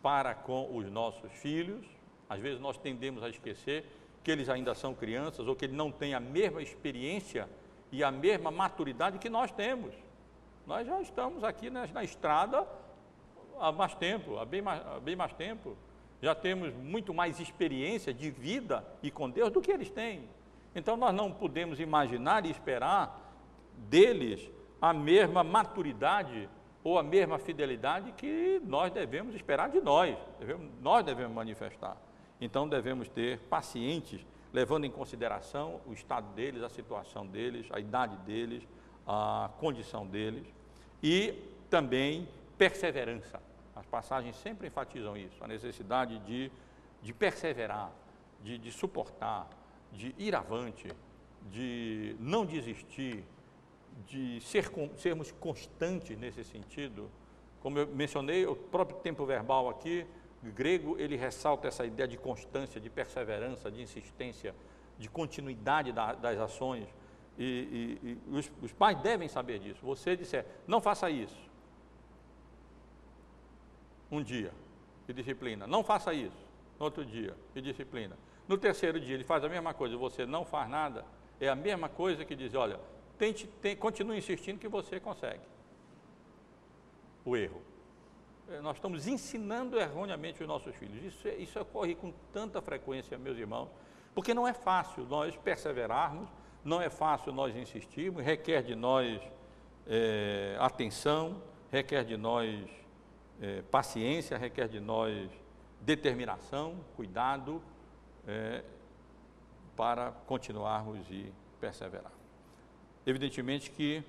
para 0.00 0.34
com 0.34 0.76
os 0.76 0.90
nossos 0.90 1.32
filhos. 1.32 1.86
Às 2.28 2.40
vezes 2.40 2.60
nós 2.60 2.78
tendemos 2.78 3.22
a 3.22 3.28
esquecer 3.28 3.84
que 4.22 4.30
eles 4.30 4.48
ainda 4.48 4.74
são 4.74 4.94
crianças 4.94 5.46
ou 5.46 5.54
que 5.54 5.64
eles 5.64 5.76
não 5.76 5.90
têm 5.90 6.14
a 6.14 6.20
mesma 6.20 6.62
experiência 6.62 7.48
e 7.90 8.02
a 8.02 8.10
mesma 8.10 8.50
maturidade 8.50 9.18
que 9.18 9.28
nós 9.28 9.50
temos. 9.50 9.94
Nós 10.66 10.86
já 10.86 11.00
estamos 11.00 11.42
aqui 11.42 11.70
na, 11.70 11.86
na 11.88 12.04
estrada 12.04 12.66
há 13.58 13.72
mais 13.72 13.94
tempo, 13.94 14.38
há 14.38 14.44
bem 14.44 14.62
mais, 14.62 14.86
há 14.86 15.00
bem 15.00 15.16
mais 15.16 15.32
tempo. 15.32 15.76
Já 16.20 16.34
temos 16.34 16.72
muito 16.74 17.12
mais 17.12 17.40
experiência 17.40 18.14
de 18.14 18.30
vida 18.30 18.84
e 19.02 19.10
com 19.10 19.28
Deus 19.28 19.50
do 19.50 19.60
que 19.60 19.72
eles 19.72 19.90
têm. 19.90 20.28
Então 20.74 20.96
nós 20.96 21.14
não 21.14 21.30
podemos 21.32 21.80
imaginar 21.80 22.46
e 22.46 22.50
esperar 22.50 23.20
deles 23.76 24.50
a 24.80 24.92
mesma 24.92 25.44
maturidade 25.44 26.48
ou 26.84 26.98
a 26.98 27.02
mesma 27.02 27.38
fidelidade 27.38 28.12
que 28.12 28.60
nós 28.64 28.92
devemos 28.92 29.34
esperar 29.34 29.70
de 29.70 29.80
nós, 29.80 30.16
devemos, 30.38 30.70
nós 30.80 31.04
devemos 31.04 31.34
manifestar. 31.34 31.96
Então 32.40 32.68
devemos 32.68 33.08
ter 33.08 33.38
pacientes, 33.40 34.26
levando 34.52 34.84
em 34.84 34.90
consideração 34.90 35.80
o 35.86 35.92
estado 35.92 36.32
deles, 36.34 36.62
a 36.62 36.68
situação 36.68 37.26
deles, 37.26 37.68
a 37.70 37.78
idade 37.78 38.16
deles, 38.18 38.66
a 39.06 39.50
condição 39.58 40.06
deles 40.06 40.46
e 41.02 41.34
também 41.68 42.28
perseverança. 42.56 43.40
As 43.74 43.86
passagens 43.86 44.36
sempre 44.36 44.68
enfatizam 44.68 45.16
isso, 45.16 45.42
a 45.42 45.48
necessidade 45.48 46.18
de, 46.20 46.50
de 47.02 47.12
perseverar, 47.12 47.90
de, 48.42 48.58
de 48.58 48.70
suportar, 48.70 49.48
de 49.92 50.14
ir 50.18 50.34
avante, 50.34 50.88
de 51.50 52.16
não 52.20 52.44
desistir, 52.44 53.24
de 54.06 54.40
ser, 54.40 54.70
sermos 54.96 55.32
constantes 55.32 56.16
nesse 56.18 56.44
sentido. 56.44 57.10
Como 57.60 57.78
eu 57.78 57.86
mencionei, 57.86 58.46
o 58.46 58.54
próprio 58.54 58.98
tempo 58.98 59.24
verbal 59.24 59.68
aqui, 59.68 60.06
grego, 60.50 60.96
ele 60.98 61.16
ressalta 61.16 61.68
essa 61.68 61.86
ideia 61.86 62.08
de 62.08 62.16
constância, 62.16 62.80
de 62.80 62.90
perseverança, 62.90 63.70
de 63.70 63.82
insistência, 63.82 64.54
de 64.98 65.08
continuidade 65.08 65.92
da, 65.92 66.14
das 66.14 66.38
ações. 66.38 66.86
E, 67.38 67.98
e, 68.02 68.08
e 68.10 68.36
os, 68.36 68.50
os, 68.60 68.72
pais 68.72 69.00
devem 69.00 69.28
saber 69.28 69.58
disso. 69.58 69.80
Você 69.84 70.16
disser, 70.16 70.46
não 70.66 70.80
faça 70.80 71.08
isso. 71.10 71.50
Um 74.10 74.22
dia, 74.22 74.52
e 75.08 75.12
disciplina. 75.12 75.66
Não 75.66 75.82
faça 75.82 76.12
isso. 76.12 76.36
No 76.78 76.84
outro 76.84 77.04
dia, 77.04 77.34
e 77.54 77.60
disciplina. 77.60 78.16
No 78.46 78.58
terceiro 78.58 79.00
dia, 79.00 79.14
ele 79.14 79.24
faz 79.24 79.44
a 79.44 79.48
mesma 79.48 79.72
coisa, 79.72 79.96
você 79.96 80.26
não 80.26 80.44
faz 80.44 80.68
nada. 80.68 81.04
É 81.40 81.48
a 81.48 81.54
mesma 81.54 81.88
coisa 81.88 82.24
que 82.24 82.34
diz, 82.34 82.54
olha, 82.54 82.78
tente, 83.18 83.46
tem, 83.46 83.76
continue 83.76 84.18
insistindo 84.18 84.58
que 84.58 84.68
você 84.68 85.00
consegue. 85.00 85.42
O 87.24 87.36
erro. 87.36 87.62
É, 88.48 88.60
nós 88.60 88.76
estamos 88.76 89.06
ensinando 89.06 89.78
erroneamente 89.78 90.42
os 90.42 90.48
nossos 90.48 90.74
filhos. 90.76 91.02
Isso, 91.02 91.26
é, 91.26 91.36
isso 91.36 91.58
ocorre 91.58 91.94
com 91.94 92.12
tanta 92.32 92.60
frequência, 92.60 93.16
meus 93.16 93.38
irmãos, 93.38 93.70
porque 94.14 94.34
não 94.34 94.46
é 94.46 94.52
fácil 94.52 95.04
nós 95.04 95.36
perseverarmos, 95.36 96.28
não 96.64 96.80
é 96.80 96.88
fácil 96.88 97.32
nós 97.32 97.56
insistirmos, 97.56 98.24
requer 98.24 98.62
de 98.62 98.74
nós 98.74 99.20
é, 99.86 100.56
atenção, 100.58 101.42
requer 101.70 102.04
de 102.04 102.16
nós 102.16 102.68
é, 103.40 103.62
paciência, 103.62 104.38
requer 104.38 104.68
de 104.68 104.78
nós 104.78 105.28
determinação, 105.80 106.76
cuidado, 106.96 107.60
é, 108.26 108.62
para 109.76 110.12
continuarmos 110.26 111.00
e 111.10 111.32
perseverar. 111.60 112.12
Evidentemente 113.04 113.70
que 113.70 114.04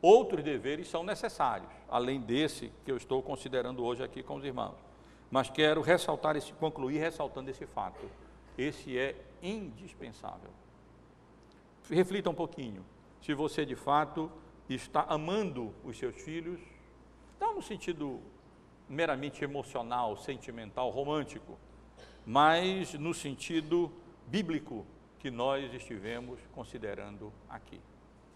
outros 0.00 0.42
deveres 0.42 0.88
são 0.88 1.02
necessários, 1.02 1.70
além 1.88 2.20
desse 2.20 2.72
que 2.84 2.90
eu 2.90 2.96
estou 2.96 3.22
considerando 3.22 3.84
hoje 3.84 4.02
aqui 4.02 4.22
com 4.22 4.36
os 4.36 4.44
irmãos. 4.44 4.76
Mas 5.30 5.50
quero 5.50 5.82
ressaltar 5.82 6.36
esse, 6.36 6.52
concluir 6.54 6.98
ressaltando 6.98 7.50
esse 7.50 7.66
fato. 7.66 8.08
Esse 8.56 8.98
é 8.98 9.14
indispensável. 9.42 10.50
Reflita 11.90 12.30
um 12.30 12.34
pouquinho. 12.34 12.84
Se 13.20 13.34
você 13.34 13.64
de 13.64 13.74
fato 13.74 14.30
está 14.68 15.02
amando 15.08 15.74
os 15.84 15.98
seus 15.98 16.16
filhos, 16.16 16.60
não 17.40 17.54
no 17.54 17.62
sentido 17.62 18.20
meramente 18.88 19.42
emocional, 19.44 20.16
sentimental, 20.16 20.90
romântico, 20.90 21.58
mas 22.24 22.94
no 22.94 23.14
sentido 23.14 23.92
bíblico 24.26 24.86
que 25.18 25.30
nós 25.30 25.72
estivemos 25.72 26.38
considerando 26.52 27.32
aqui 27.48 27.80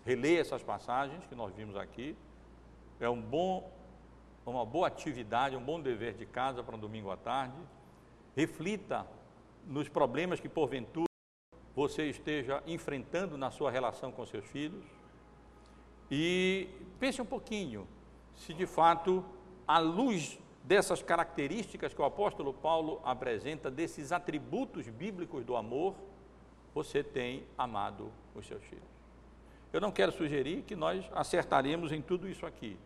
releia 0.05 0.41
essas 0.41 0.63
passagens 0.63 1.27
que 1.27 1.35
nós 1.35 1.55
vimos 1.55 1.77
aqui. 1.77 2.17
É 3.01 3.09
um 3.09 3.21
bom, 3.21 3.73
uma 4.45 4.65
boa 4.65 4.87
atividade, 4.87 5.57
um 5.57 5.65
bom 5.65 5.81
dever 5.81 6.15
de 6.15 6.27
casa 6.27 6.63
para 6.63 6.77
um 6.77 6.79
domingo 6.79 7.11
à 7.11 7.17
tarde. 7.17 7.57
Reflita 8.37 9.07
nos 9.67 9.89
problemas 9.89 10.41
que 10.41 10.49
porventura 10.49 11.07
você 11.75 12.09
esteja 12.09 12.63
enfrentando 12.67 13.37
na 13.37 13.51
sua 13.51 13.71
relação 13.71 14.13
com 14.13 14.25
seus 14.27 14.45
filhos. 14.47 14.85
E 16.11 16.69
pense 16.99 17.21
um 17.21 17.27
pouquinho 17.27 17.87
se 18.37 18.53
de 18.53 18.67
fato, 18.67 19.25
à 19.67 19.79
luz 19.79 20.39
dessas 20.65 21.03
características 21.03 21.93
que 21.93 22.01
o 22.01 22.05
apóstolo 22.05 22.53
Paulo 22.53 23.01
apresenta, 23.05 23.71
desses 23.71 24.13
atributos 24.13 24.89
bíblicos 24.89 25.45
do 25.45 25.57
amor, 25.57 25.95
você 26.75 27.03
tem 27.03 27.45
amado 27.57 28.11
os 28.35 28.47
seus 28.47 28.63
filhos. 28.65 28.85
Eu 29.73 29.81
não 29.81 29.91
quero 29.91 30.13
sugerir 30.13 30.63
que 30.63 30.77
nós 30.77 31.09
acertaremos 31.15 31.93
em 31.93 32.03
tudo 32.03 32.29
isso 32.29 32.47
aqui. 32.47 32.79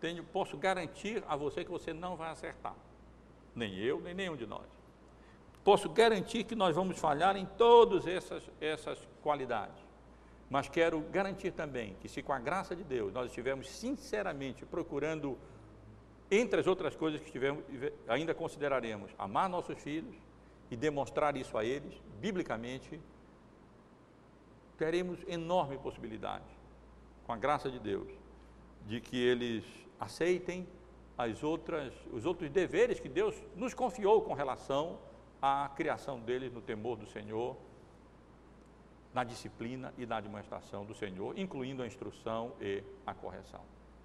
Tenho, 0.00 0.22
posso 0.22 0.56
garantir 0.56 1.22
a 1.26 1.34
você 1.34 1.64
que 1.64 1.70
você 1.70 1.92
não 1.92 2.16
vai 2.16 2.30
acertar. 2.30 2.76
Nem 3.54 3.76
eu, 3.76 4.00
nem 4.00 4.14
nenhum 4.14 4.36
de 4.36 4.46
nós. 4.46 4.77
Posso 5.68 5.90
garantir 5.90 6.44
que 6.44 6.54
nós 6.54 6.74
vamos 6.74 6.98
falhar 6.98 7.36
em 7.36 7.44
todas 7.44 8.06
essas, 8.06 8.42
essas 8.58 8.98
qualidades. 9.20 9.76
Mas 10.48 10.66
quero 10.66 10.98
garantir 11.12 11.50
também 11.50 11.94
que, 12.00 12.08
se 12.08 12.22
com 12.22 12.32
a 12.32 12.38
graça 12.38 12.74
de 12.74 12.82
Deus 12.82 13.12
nós 13.12 13.26
estivermos 13.26 13.68
sinceramente 13.68 14.64
procurando, 14.64 15.36
entre 16.30 16.58
as 16.58 16.66
outras 16.66 16.96
coisas 16.96 17.20
que 17.20 17.26
estivermos, 17.26 17.62
ainda 18.08 18.32
consideraremos, 18.34 19.10
amar 19.18 19.46
nossos 19.50 19.78
filhos 19.78 20.16
e 20.70 20.74
demonstrar 20.74 21.36
isso 21.36 21.58
a 21.58 21.66
eles, 21.66 22.02
biblicamente, 22.18 22.98
teremos 24.78 25.18
enorme 25.28 25.76
possibilidade, 25.76 26.48
com 27.26 27.32
a 27.34 27.36
graça 27.36 27.70
de 27.70 27.78
Deus, 27.78 28.08
de 28.86 29.02
que 29.02 29.22
eles 29.22 29.66
aceitem 30.00 30.66
as 31.18 31.42
outras, 31.42 31.92
os 32.10 32.24
outros 32.24 32.48
deveres 32.48 32.98
que 32.98 33.08
Deus 33.10 33.34
nos 33.54 33.74
confiou 33.74 34.22
com 34.22 34.32
relação 34.32 35.06
à 35.40 35.70
criação 35.74 36.20
deles 36.20 36.52
no 36.52 36.60
temor 36.60 36.96
do 36.96 37.06
Senhor, 37.06 37.56
na 39.14 39.24
disciplina 39.24 39.92
e 39.96 40.06
na 40.06 40.20
demonstração 40.20 40.84
do 40.84 40.94
Senhor, 40.94 41.38
incluindo 41.38 41.82
a 41.82 41.86
instrução 41.86 42.52
e 42.60 42.82
a 43.06 43.14
correção. 43.14 43.60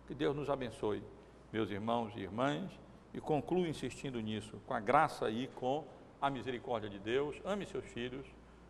Que 0.07 0.13
Deus 0.13 0.35
nos 0.35 0.49
abençoe, 0.49 1.03
meus 1.51 1.69
irmãos 1.69 2.13
e 2.15 2.21
irmãs, 2.21 2.71
e 3.13 3.21
concluo 3.21 3.67
insistindo 3.67 4.19
nisso, 4.19 4.59
com 4.65 4.73
a 4.73 4.79
graça 4.79 5.29
e 5.29 5.47
com 5.47 5.85
a 6.21 6.29
misericórdia 6.29 6.89
de 6.89 6.99
Deus, 6.99 7.39
ame 7.45 7.65
seus 7.65 7.85
filhos 7.85 8.25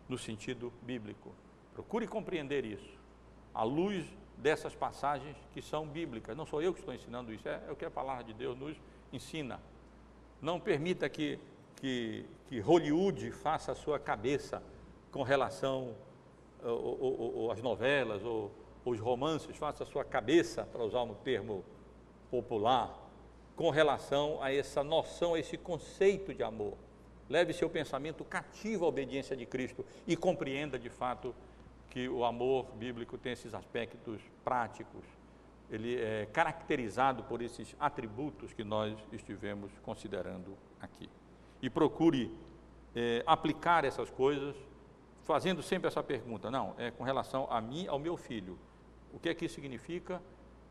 no 0.08 0.18
sentido 0.18 0.72
bíblico. 0.82 1.32
Procure 1.72 2.06
compreender 2.06 2.64
isso, 2.64 2.98
à 3.54 3.62
luz 3.62 4.04
dessas 4.36 4.74
passagens 4.74 5.36
que 5.52 5.62
são 5.62 5.86
bíblicas. 5.86 6.36
Não 6.36 6.44
sou 6.44 6.60
eu 6.60 6.72
que 6.72 6.80
estou 6.80 6.94
ensinando 6.94 7.32
isso, 7.32 7.48
é, 7.48 7.62
é 7.68 7.72
o 7.72 7.76
que 7.76 7.84
a 7.84 7.90
palavra 7.90 8.24
de 8.24 8.34
Deus 8.34 8.58
nos 8.58 8.76
ensina. 9.12 9.60
Não 10.42 10.60
permita 10.60 11.08
que, 11.08 11.38
que, 11.84 12.24
que 12.46 12.60
Hollywood 12.60 13.30
faça 13.30 13.72
a 13.72 13.74
sua 13.74 13.98
cabeça 13.98 14.62
com 15.12 15.22
relação 15.22 15.94
às 17.52 17.60
novelas 17.60 18.24
ou 18.24 18.50
os 18.86 18.98
romances, 18.98 19.54
faça 19.58 19.84
a 19.84 19.86
sua 19.86 20.02
cabeça, 20.02 20.64
para 20.64 20.82
usar 20.82 21.02
um 21.02 21.12
termo 21.12 21.62
popular, 22.30 22.98
com 23.54 23.68
relação 23.68 24.42
a 24.42 24.50
essa 24.50 24.82
noção, 24.82 25.34
a 25.34 25.38
esse 25.38 25.58
conceito 25.58 26.32
de 26.32 26.42
amor. 26.42 26.72
Leve 27.28 27.52
seu 27.52 27.68
pensamento 27.68 28.24
cativo 28.24 28.86
à 28.86 28.88
obediência 28.88 29.36
de 29.36 29.44
Cristo 29.44 29.84
e 30.06 30.16
compreenda 30.16 30.78
de 30.78 30.88
fato 30.88 31.34
que 31.90 32.08
o 32.08 32.24
amor 32.24 32.64
bíblico 32.76 33.18
tem 33.18 33.32
esses 33.32 33.52
aspectos 33.52 34.22
práticos, 34.42 35.04
ele 35.70 36.00
é 36.00 36.26
caracterizado 36.32 37.24
por 37.24 37.42
esses 37.42 37.76
atributos 37.78 38.54
que 38.54 38.64
nós 38.64 38.96
estivemos 39.12 39.70
considerando 39.82 40.56
aqui. 40.80 41.10
E 41.64 41.70
procure 41.70 42.30
é, 42.94 43.22
aplicar 43.26 43.86
essas 43.86 44.10
coisas, 44.10 44.54
fazendo 45.24 45.62
sempre 45.62 45.88
essa 45.88 46.02
pergunta: 46.02 46.50
não, 46.50 46.74
é 46.76 46.90
com 46.90 47.02
relação 47.02 47.46
a 47.50 47.58
mim, 47.58 47.86
ao 47.86 47.98
meu 47.98 48.18
filho. 48.18 48.58
O 49.14 49.18
que 49.18 49.30
é 49.30 49.34
que 49.34 49.46
isso 49.46 49.54
significa 49.54 50.20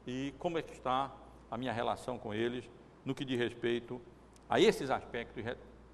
e 0.06 0.36
como 0.38 0.60
é 0.60 0.62
que 0.62 0.72
está 0.72 1.12
a 1.50 1.58
minha 1.58 1.74
relação 1.74 2.20
com 2.20 2.32
eles 2.32 2.70
no 3.04 3.16
que 3.16 3.26
diz 3.26 3.40
respeito 3.40 4.00
a 4.48 4.60
esses 4.60 4.92
aspectos 4.92 5.44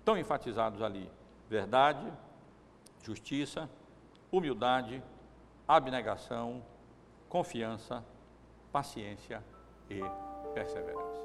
tão 0.03 0.17
enfatizados 0.17 0.81
ali: 0.81 1.09
verdade, 1.49 2.11
justiça, 3.01 3.69
humildade, 4.29 5.01
abnegação, 5.65 6.61
confiança, 7.29 8.03
paciência 8.69 9.41
e 9.89 10.01
perseverança. 10.53 11.21